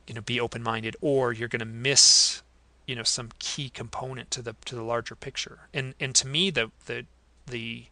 [0.07, 2.41] you know be open minded or you're going to miss
[2.87, 5.67] you know some key component to the to the larger picture.
[5.73, 7.05] And and to me the the
[7.47, 7.85] the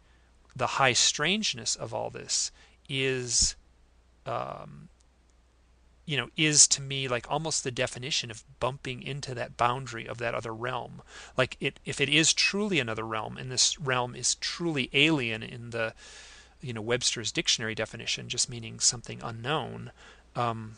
[0.55, 2.51] the high strangeness of all this
[2.87, 3.55] is
[4.29, 4.89] um,
[6.05, 10.17] you know is to me like almost the definition of bumping into that boundary of
[10.19, 11.01] that other realm.
[11.37, 15.71] Like it if it is truly another realm and this realm is truly alien in
[15.71, 15.93] the
[16.61, 19.91] you know Webster's dictionary definition just meaning something unknown
[20.35, 20.75] um,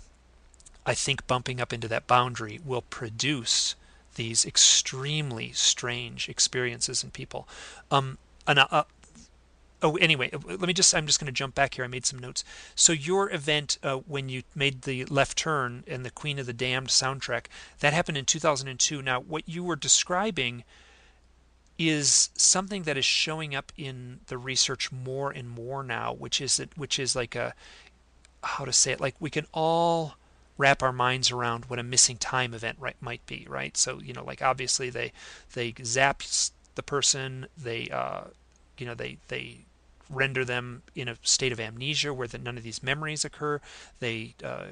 [0.85, 3.75] I think bumping up into that boundary will produce
[4.15, 7.47] these extremely strange experiences in people.
[7.89, 8.17] Um,
[8.47, 8.83] and uh,
[9.81, 11.85] oh anyway uh, let me just i'm just going to jump back here.
[11.85, 12.43] I made some notes.
[12.75, 16.53] So your event uh, when you made the left turn and the queen of the
[16.53, 17.45] damned soundtrack
[17.79, 20.63] that happened in 2002 now what you were describing
[21.77, 26.59] is something that is showing up in the research more and more now which is
[26.59, 27.53] it which is like a
[28.43, 30.15] how to say it like we can all
[30.57, 33.75] wrap our minds around what a missing time event right might be right?
[33.75, 35.11] So you know like obviously they
[35.53, 36.21] they zap
[36.75, 38.25] the person they uh
[38.77, 39.65] you know they they
[40.11, 43.61] render them in a state of amnesia where the, none of these memories occur.
[43.99, 44.65] They uh,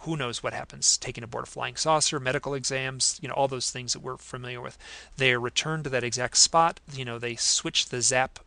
[0.00, 3.70] who knows what happens taken aboard a flying saucer medical exams you know all those
[3.70, 4.76] things that we're familiar with.
[5.16, 6.80] They are returned to that exact spot.
[6.92, 8.38] You know they switch the zap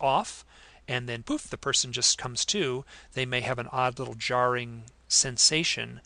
[0.00, 0.44] off
[0.88, 2.84] and then poof the person just comes to.
[3.14, 6.00] They may have an odd little jarring sensation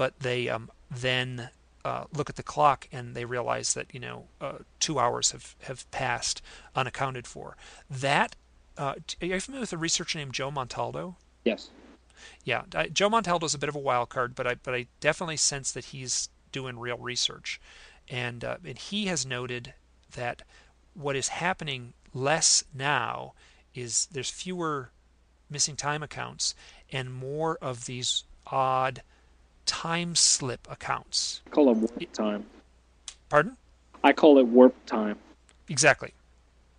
[0.00, 1.50] but they um, then
[1.84, 5.54] uh, look at the clock and they realize that you know uh, two hours have,
[5.64, 6.40] have passed
[6.74, 7.54] unaccounted for.
[7.90, 8.34] That
[8.78, 11.16] uh, are you familiar with a researcher named Joe Montaldo?
[11.44, 11.70] Yes.
[12.44, 14.86] Yeah, I, Joe Montaldo is a bit of a wild card, but I but I
[15.00, 17.60] definitely sense that he's doing real research,
[18.08, 19.74] and uh, and he has noted
[20.14, 20.42] that
[20.94, 23.32] what is happening less now
[23.74, 24.90] is there's fewer
[25.48, 26.54] missing time accounts
[26.92, 29.02] and more of these odd
[29.66, 31.42] time slip accounts.
[31.46, 32.46] I call it warp time.
[33.28, 33.56] Pardon?
[34.02, 35.18] I call it warp time.
[35.68, 36.12] Exactly.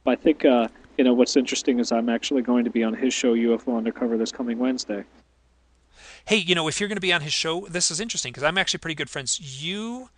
[0.05, 0.68] I think uh,
[1.02, 4.19] you know what's interesting is I'm actually going to be on his show UFO Undercover
[4.19, 5.03] this coming Wednesday.
[6.26, 8.44] Hey, you know if you're going to be on his show, this is interesting because
[8.44, 9.64] I'm actually pretty good friends.
[9.64, 10.10] You,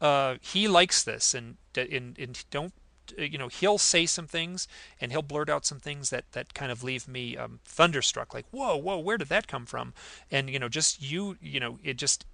[0.00, 2.72] uh, he likes this, and and, and don't
[3.16, 4.66] you know he'll say some things
[5.00, 8.46] and he'll blurt out some things that that kind of leave me um, thunderstruck like
[8.50, 9.92] whoa whoa where did that come from
[10.30, 12.24] and you know just you you know it just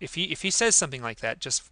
[0.00, 1.70] if he if he says something like that just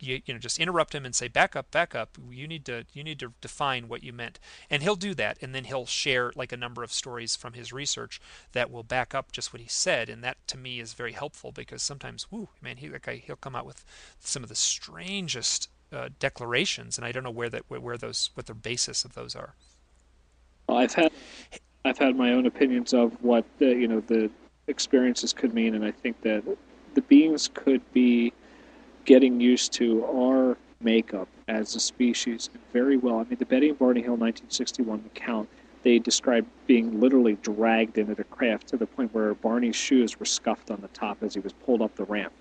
[0.00, 2.18] you, you know just interrupt him and say back up back up.
[2.30, 4.38] You need to you need to define what you meant.
[4.70, 7.72] And he'll do that and then he'll share like a number of stories from his
[7.72, 8.20] research
[8.52, 11.52] that will back up just what he said and that to me is very helpful
[11.52, 13.84] because sometimes whoo man he like he'll come out with
[14.20, 18.46] some of the strangest uh, declarations and I don't know where that where those what
[18.46, 19.54] the basis of those are.
[20.68, 21.12] Well, I've had
[21.84, 24.30] I've had my own opinions of what the, you know the
[24.66, 26.42] experiences could mean and I think that
[26.94, 28.32] the beings could be
[29.06, 33.20] getting used to our makeup as a species very well.
[33.20, 35.48] I mean, the Betty and Barney Hill 1961 account,
[35.84, 40.26] they described being literally dragged into the craft to the point where Barney's shoes were
[40.26, 42.32] scuffed on the top as he was pulled up the ramp.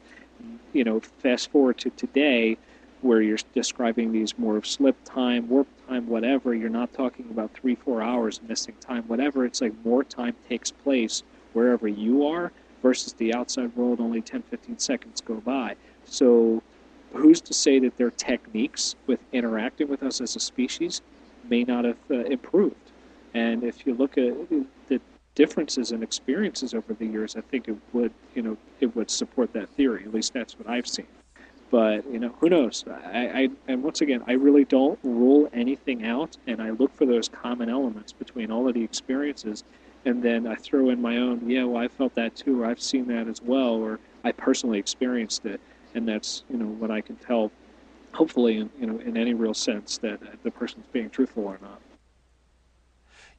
[0.73, 2.57] You know, fast forward to today,
[3.01, 7.53] where you're describing these more of slip time, warp time, whatever, you're not talking about
[7.53, 9.45] three, four hours missing time, whatever.
[9.45, 11.21] It's like more time takes place
[11.53, 12.51] wherever you are
[12.81, 15.75] versus the outside world, only 10, 15 seconds go by.
[16.05, 16.61] So,
[17.13, 21.01] who's to say that their techniques with interacting with us as a species
[21.49, 22.75] may not have uh, improved?
[23.33, 24.65] And if you look at the
[25.35, 29.53] differences in experiences over the years, I think it would, you know, it would support
[29.53, 30.03] that theory.
[30.05, 31.07] At least that's what I've seen.
[31.69, 32.85] But you know, who knows?
[32.87, 37.05] I, I and once again, I really don't rule anything out, and I look for
[37.05, 39.63] those common elements between all of the experiences,
[40.05, 41.49] and then I throw in my own.
[41.49, 44.79] Yeah, well, I felt that too, or I've seen that as well, or I personally
[44.79, 45.59] experienced it
[45.95, 47.51] and that's you know what I can tell,
[48.13, 51.81] hopefully, in, you know, in any real sense that the person's being truthful or not.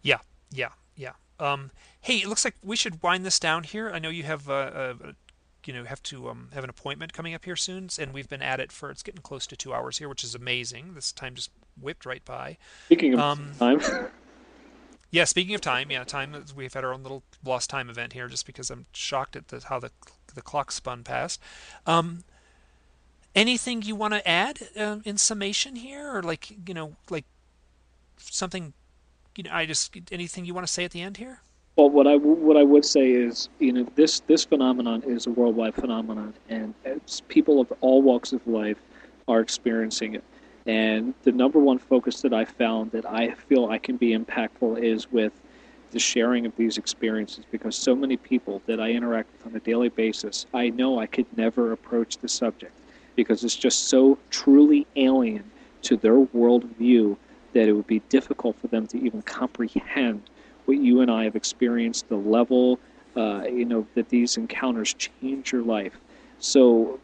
[0.02, 0.18] Yeah,
[0.50, 1.12] yeah, yeah.
[1.38, 1.70] Um,
[2.00, 3.90] hey, it looks like we should wind this down here.
[3.90, 4.94] I know you have uh, uh,
[5.66, 8.42] you know have to um, have an appointment coming up here soon, and we've been
[8.42, 10.94] at it for it's getting close to two hours here, which is amazing.
[10.94, 11.50] This time just
[11.80, 12.56] whipped right by.
[12.86, 13.80] Speaking of um, time.
[15.10, 16.34] yeah, speaking of time, yeah, time.
[16.54, 19.62] We've had our own little lost time event here, just because I'm shocked at the,
[19.68, 19.90] how the
[20.34, 21.40] the clock spun past.
[21.86, 22.24] Um,
[23.36, 27.26] anything you want to add uh, in summation here, or like you know, like
[28.18, 28.72] something?
[29.36, 31.42] You know, I just anything you want to say at the end here?
[31.76, 35.30] Well, what I what I would say is, you know, this this phenomenon is a
[35.30, 36.74] worldwide phenomenon, and
[37.28, 38.78] people of all walks of life
[39.28, 40.24] are experiencing it.
[40.64, 44.82] And the number one focus that I found that I feel I can be impactful
[44.82, 45.32] is with
[45.92, 49.60] the sharing of these experiences because so many people that I interact with on a
[49.60, 52.72] daily basis, I know I could never approach the subject
[53.16, 55.50] because it's just so truly alien
[55.82, 57.16] to their worldview
[57.54, 60.22] that it would be difficult for them to even comprehend
[60.66, 62.78] what you and I have experienced, the level,
[63.16, 65.98] uh, you know, that these encounters change your life.
[66.38, 67.00] So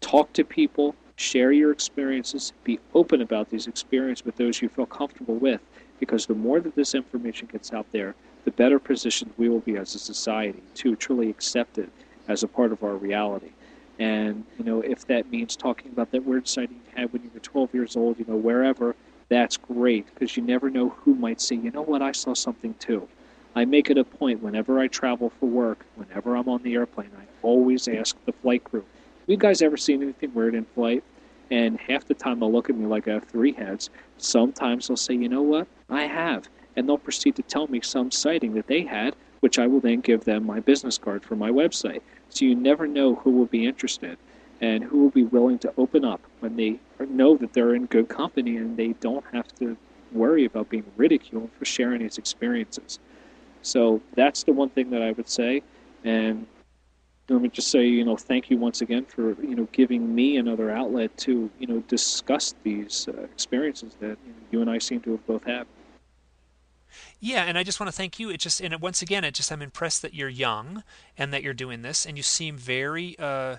[0.00, 4.86] talk to people, share your experiences, be open about these experiences with those you feel
[4.86, 5.60] comfortable with,
[5.98, 8.14] because the more that this information gets out there,
[8.44, 11.90] the better positioned we will be as a society to truly accept it
[12.28, 13.50] as a part of our reality.
[13.98, 17.30] And you know, if that means talking about that weird sighting you had when you
[17.32, 18.94] were 12 years old, you know, wherever,
[19.28, 22.74] that's great because you never know who might say, you know what, I saw something
[22.74, 23.08] too.
[23.54, 27.10] I make it a point whenever I travel for work, whenever I'm on the airplane,
[27.18, 31.02] I always ask the flight crew, have you guys ever seen anything weird in flight?
[31.50, 33.88] And half the time they'll look at me like I have three heads.
[34.18, 36.48] Sometimes they'll say, you know what, I have.
[36.76, 40.00] And they'll proceed to tell me some sighting that they had, which I will then
[40.00, 42.02] give them my business card for my website.
[42.36, 44.18] So you never know who will be interested
[44.60, 48.10] and who will be willing to open up when they know that they're in good
[48.10, 49.74] company and they don't have to
[50.12, 52.98] worry about being ridiculed for sharing these experiences.
[53.62, 55.62] So that's the one thing that I would say.
[56.04, 56.46] And
[57.30, 60.36] let me just say, you know, thank you once again for you know giving me
[60.36, 64.76] another outlet to you know discuss these uh, experiences that you, know, you and I
[64.76, 65.66] seem to have both had.
[67.20, 68.30] Yeah, and I just want to thank you.
[68.30, 70.82] It just and once again, it just I'm impressed that you're young
[71.16, 73.16] and that you're doing this, and you seem very.
[73.18, 73.56] Uh,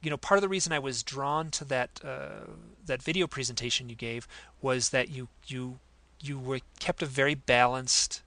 [0.00, 2.52] you know, part of the reason I was drawn to that uh,
[2.86, 4.28] that video presentation you gave
[4.60, 5.78] was that you you
[6.20, 8.22] you were kept a very balanced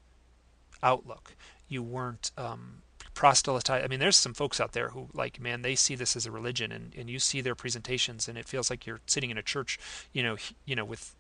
[0.84, 1.36] outlook.
[1.68, 2.82] You weren't um,
[3.14, 3.84] proselytized.
[3.84, 6.32] I mean, there's some folks out there who, like, man, they see this as a
[6.32, 9.44] religion, and, and you see their presentations, and it feels like you're sitting in a
[9.44, 9.80] church,
[10.14, 11.16] you know, you know, with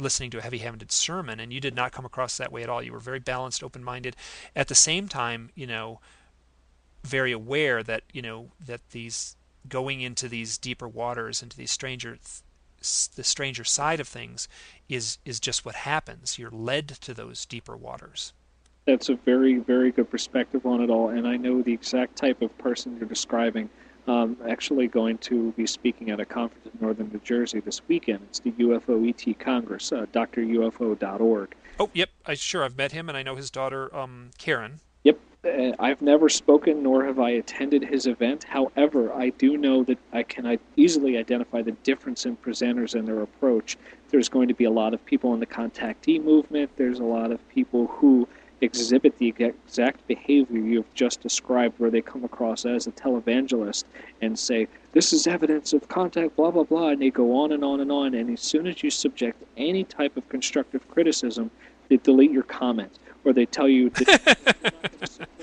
[0.00, 2.82] listening to a heavy-handed sermon, and you did not come across that way at all.
[2.82, 4.16] You were very balanced, open-minded.
[4.56, 6.00] At the same time, you know,
[7.04, 9.36] very aware that you know that these
[9.68, 12.18] going into these deeper waters, into these stranger
[13.14, 14.48] the stranger side of things
[14.88, 16.38] is is just what happens.
[16.38, 18.32] You're led to those deeper waters
[18.86, 21.10] that's a very, very good perspective on it all.
[21.10, 23.70] And I know the exact type of person you're describing.
[24.08, 28.20] Um, actually, going to be speaking at a conference in northern New Jersey this weekend.
[28.28, 31.54] It's the UFO ET Congress, uh, drufo.org.
[31.78, 32.10] Oh, yep.
[32.26, 34.80] I sure I've met him, and I know his daughter, um, Karen.
[35.04, 35.18] Yep.
[35.44, 38.44] Uh, I've never spoken nor have I attended his event.
[38.44, 43.22] However, I do know that I can easily identify the difference in presenters and their
[43.22, 43.76] approach.
[44.10, 46.70] There's going to be a lot of people in the contactee movement.
[46.76, 48.28] There's a lot of people who
[48.62, 53.84] exhibit the exact behavior you've just described, where they come across as a televangelist
[54.20, 57.64] and say, This is evidence of contact, blah, blah, blah, and they go on and
[57.64, 58.14] on and on.
[58.14, 61.50] And as soon as you subject any type of constructive criticism,
[61.88, 64.38] they delete your comment or they tell you that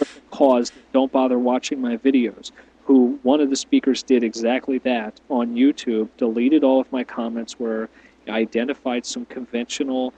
[0.31, 2.51] cause, don't bother watching my videos.
[2.85, 7.59] Who one of the speakers did exactly that on YouTube, deleted all of my comments
[7.59, 7.89] where
[8.27, 10.13] I identified some conventional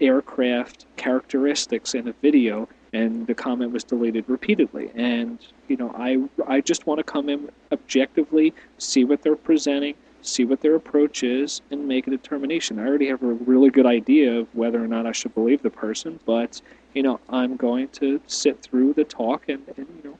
[0.00, 4.90] aircraft characteristics in a video and the comment was deleted repeatedly.
[4.94, 9.94] And you know i i just want to come in objectively see what they're presenting
[10.22, 12.80] see what their approach is and make a determination.
[12.80, 15.70] I already have a really good idea of whether or not i should believe the
[15.70, 16.60] person but
[16.94, 20.18] you know i'm going to sit through the talk and, and you know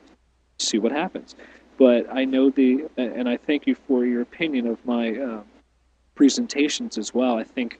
[0.59, 1.35] see what happens.
[1.77, 5.41] But i know the and i thank you for your opinion of my uh,
[6.15, 7.37] presentations as well.
[7.37, 7.79] I think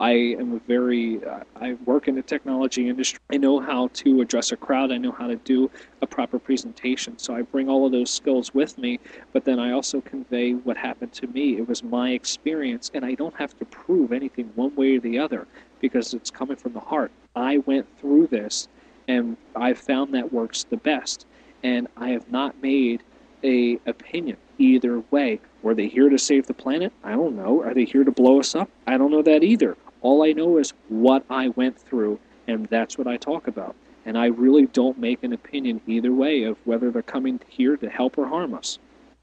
[0.00, 3.20] I am a very, uh, I work in the technology industry.
[3.32, 4.90] I know how to address a crowd.
[4.90, 5.70] I know how to do
[6.02, 7.16] a proper presentation.
[7.16, 8.98] So I bring all of those skills with me,
[9.32, 11.58] but then I also convey what happened to me.
[11.58, 15.18] It was my experience, and I don't have to prove anything one way or the
[15.18, 15.46] other
[15.80, 17.12] because it's coming from the heart.
[17.36, 18.66] I went through this,
[19.06, 21.24] and I found that works the best.
[21.62, 23.02] And I have not made
[23.44, 25.40] a opinion either way.
[25.62, 26.92] Were they here to save the planet?
[27.04, 27.62] I don't know.
[27.62, 28.68] Are they here to blow us up?
[28.86, 29.76] I don't know that either.
[30.04, 33.74] All I know is what I went through, and that's what I talk about.
[34.04, 37.88] And I really don't make an opinion either way of whether they're coming here to
[37.88, 38.78] help or harm us.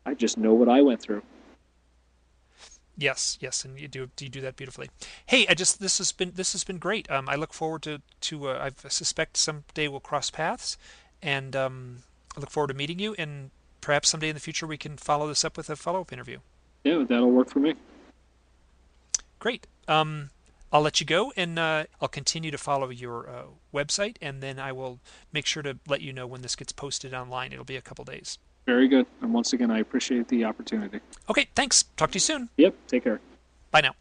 [0.07, 1.21] I just know what I went through.
[2.97, 4.89] Yes, yes, and you do you do that beautifully.
[5.27, 7.09] Hey, I just this has been this has been great.
[7.11, 10.79] Um, I look forward to to uh, I suspect someday we'll cross paths,
[11.21, 11.97] and um,
[12.35, 13.13] I look forward to meeting you.
[13.19, 13.51] And
[13.81, 16.39] perhaps someday in the future we can follow this up with a follow up interview.
[16.83, 17.75] Yeah, that'll work for me.
[19.37, 19.67] Great.
[19.87, 20.31] Um,
[20.71, 23.43] I'll let you go, and uh, I'll continue to follow your uh,
[23.73, 24.99] website, and then I will
[25.33, 27.51] make sure to let you know when this gets posted online.
[27.51, 28.37] It'll be a couple days.
[28.65, 29.05] Very good.
[29.21, 30.99] And once again, I appreciate the opportunity.
[31.29, 31.83] Okay, thanks.
[31.97, 32.49] Talk to you soon.
[32.57, 33.19] Yep, take care.
[33.71, 34.00] Bye now.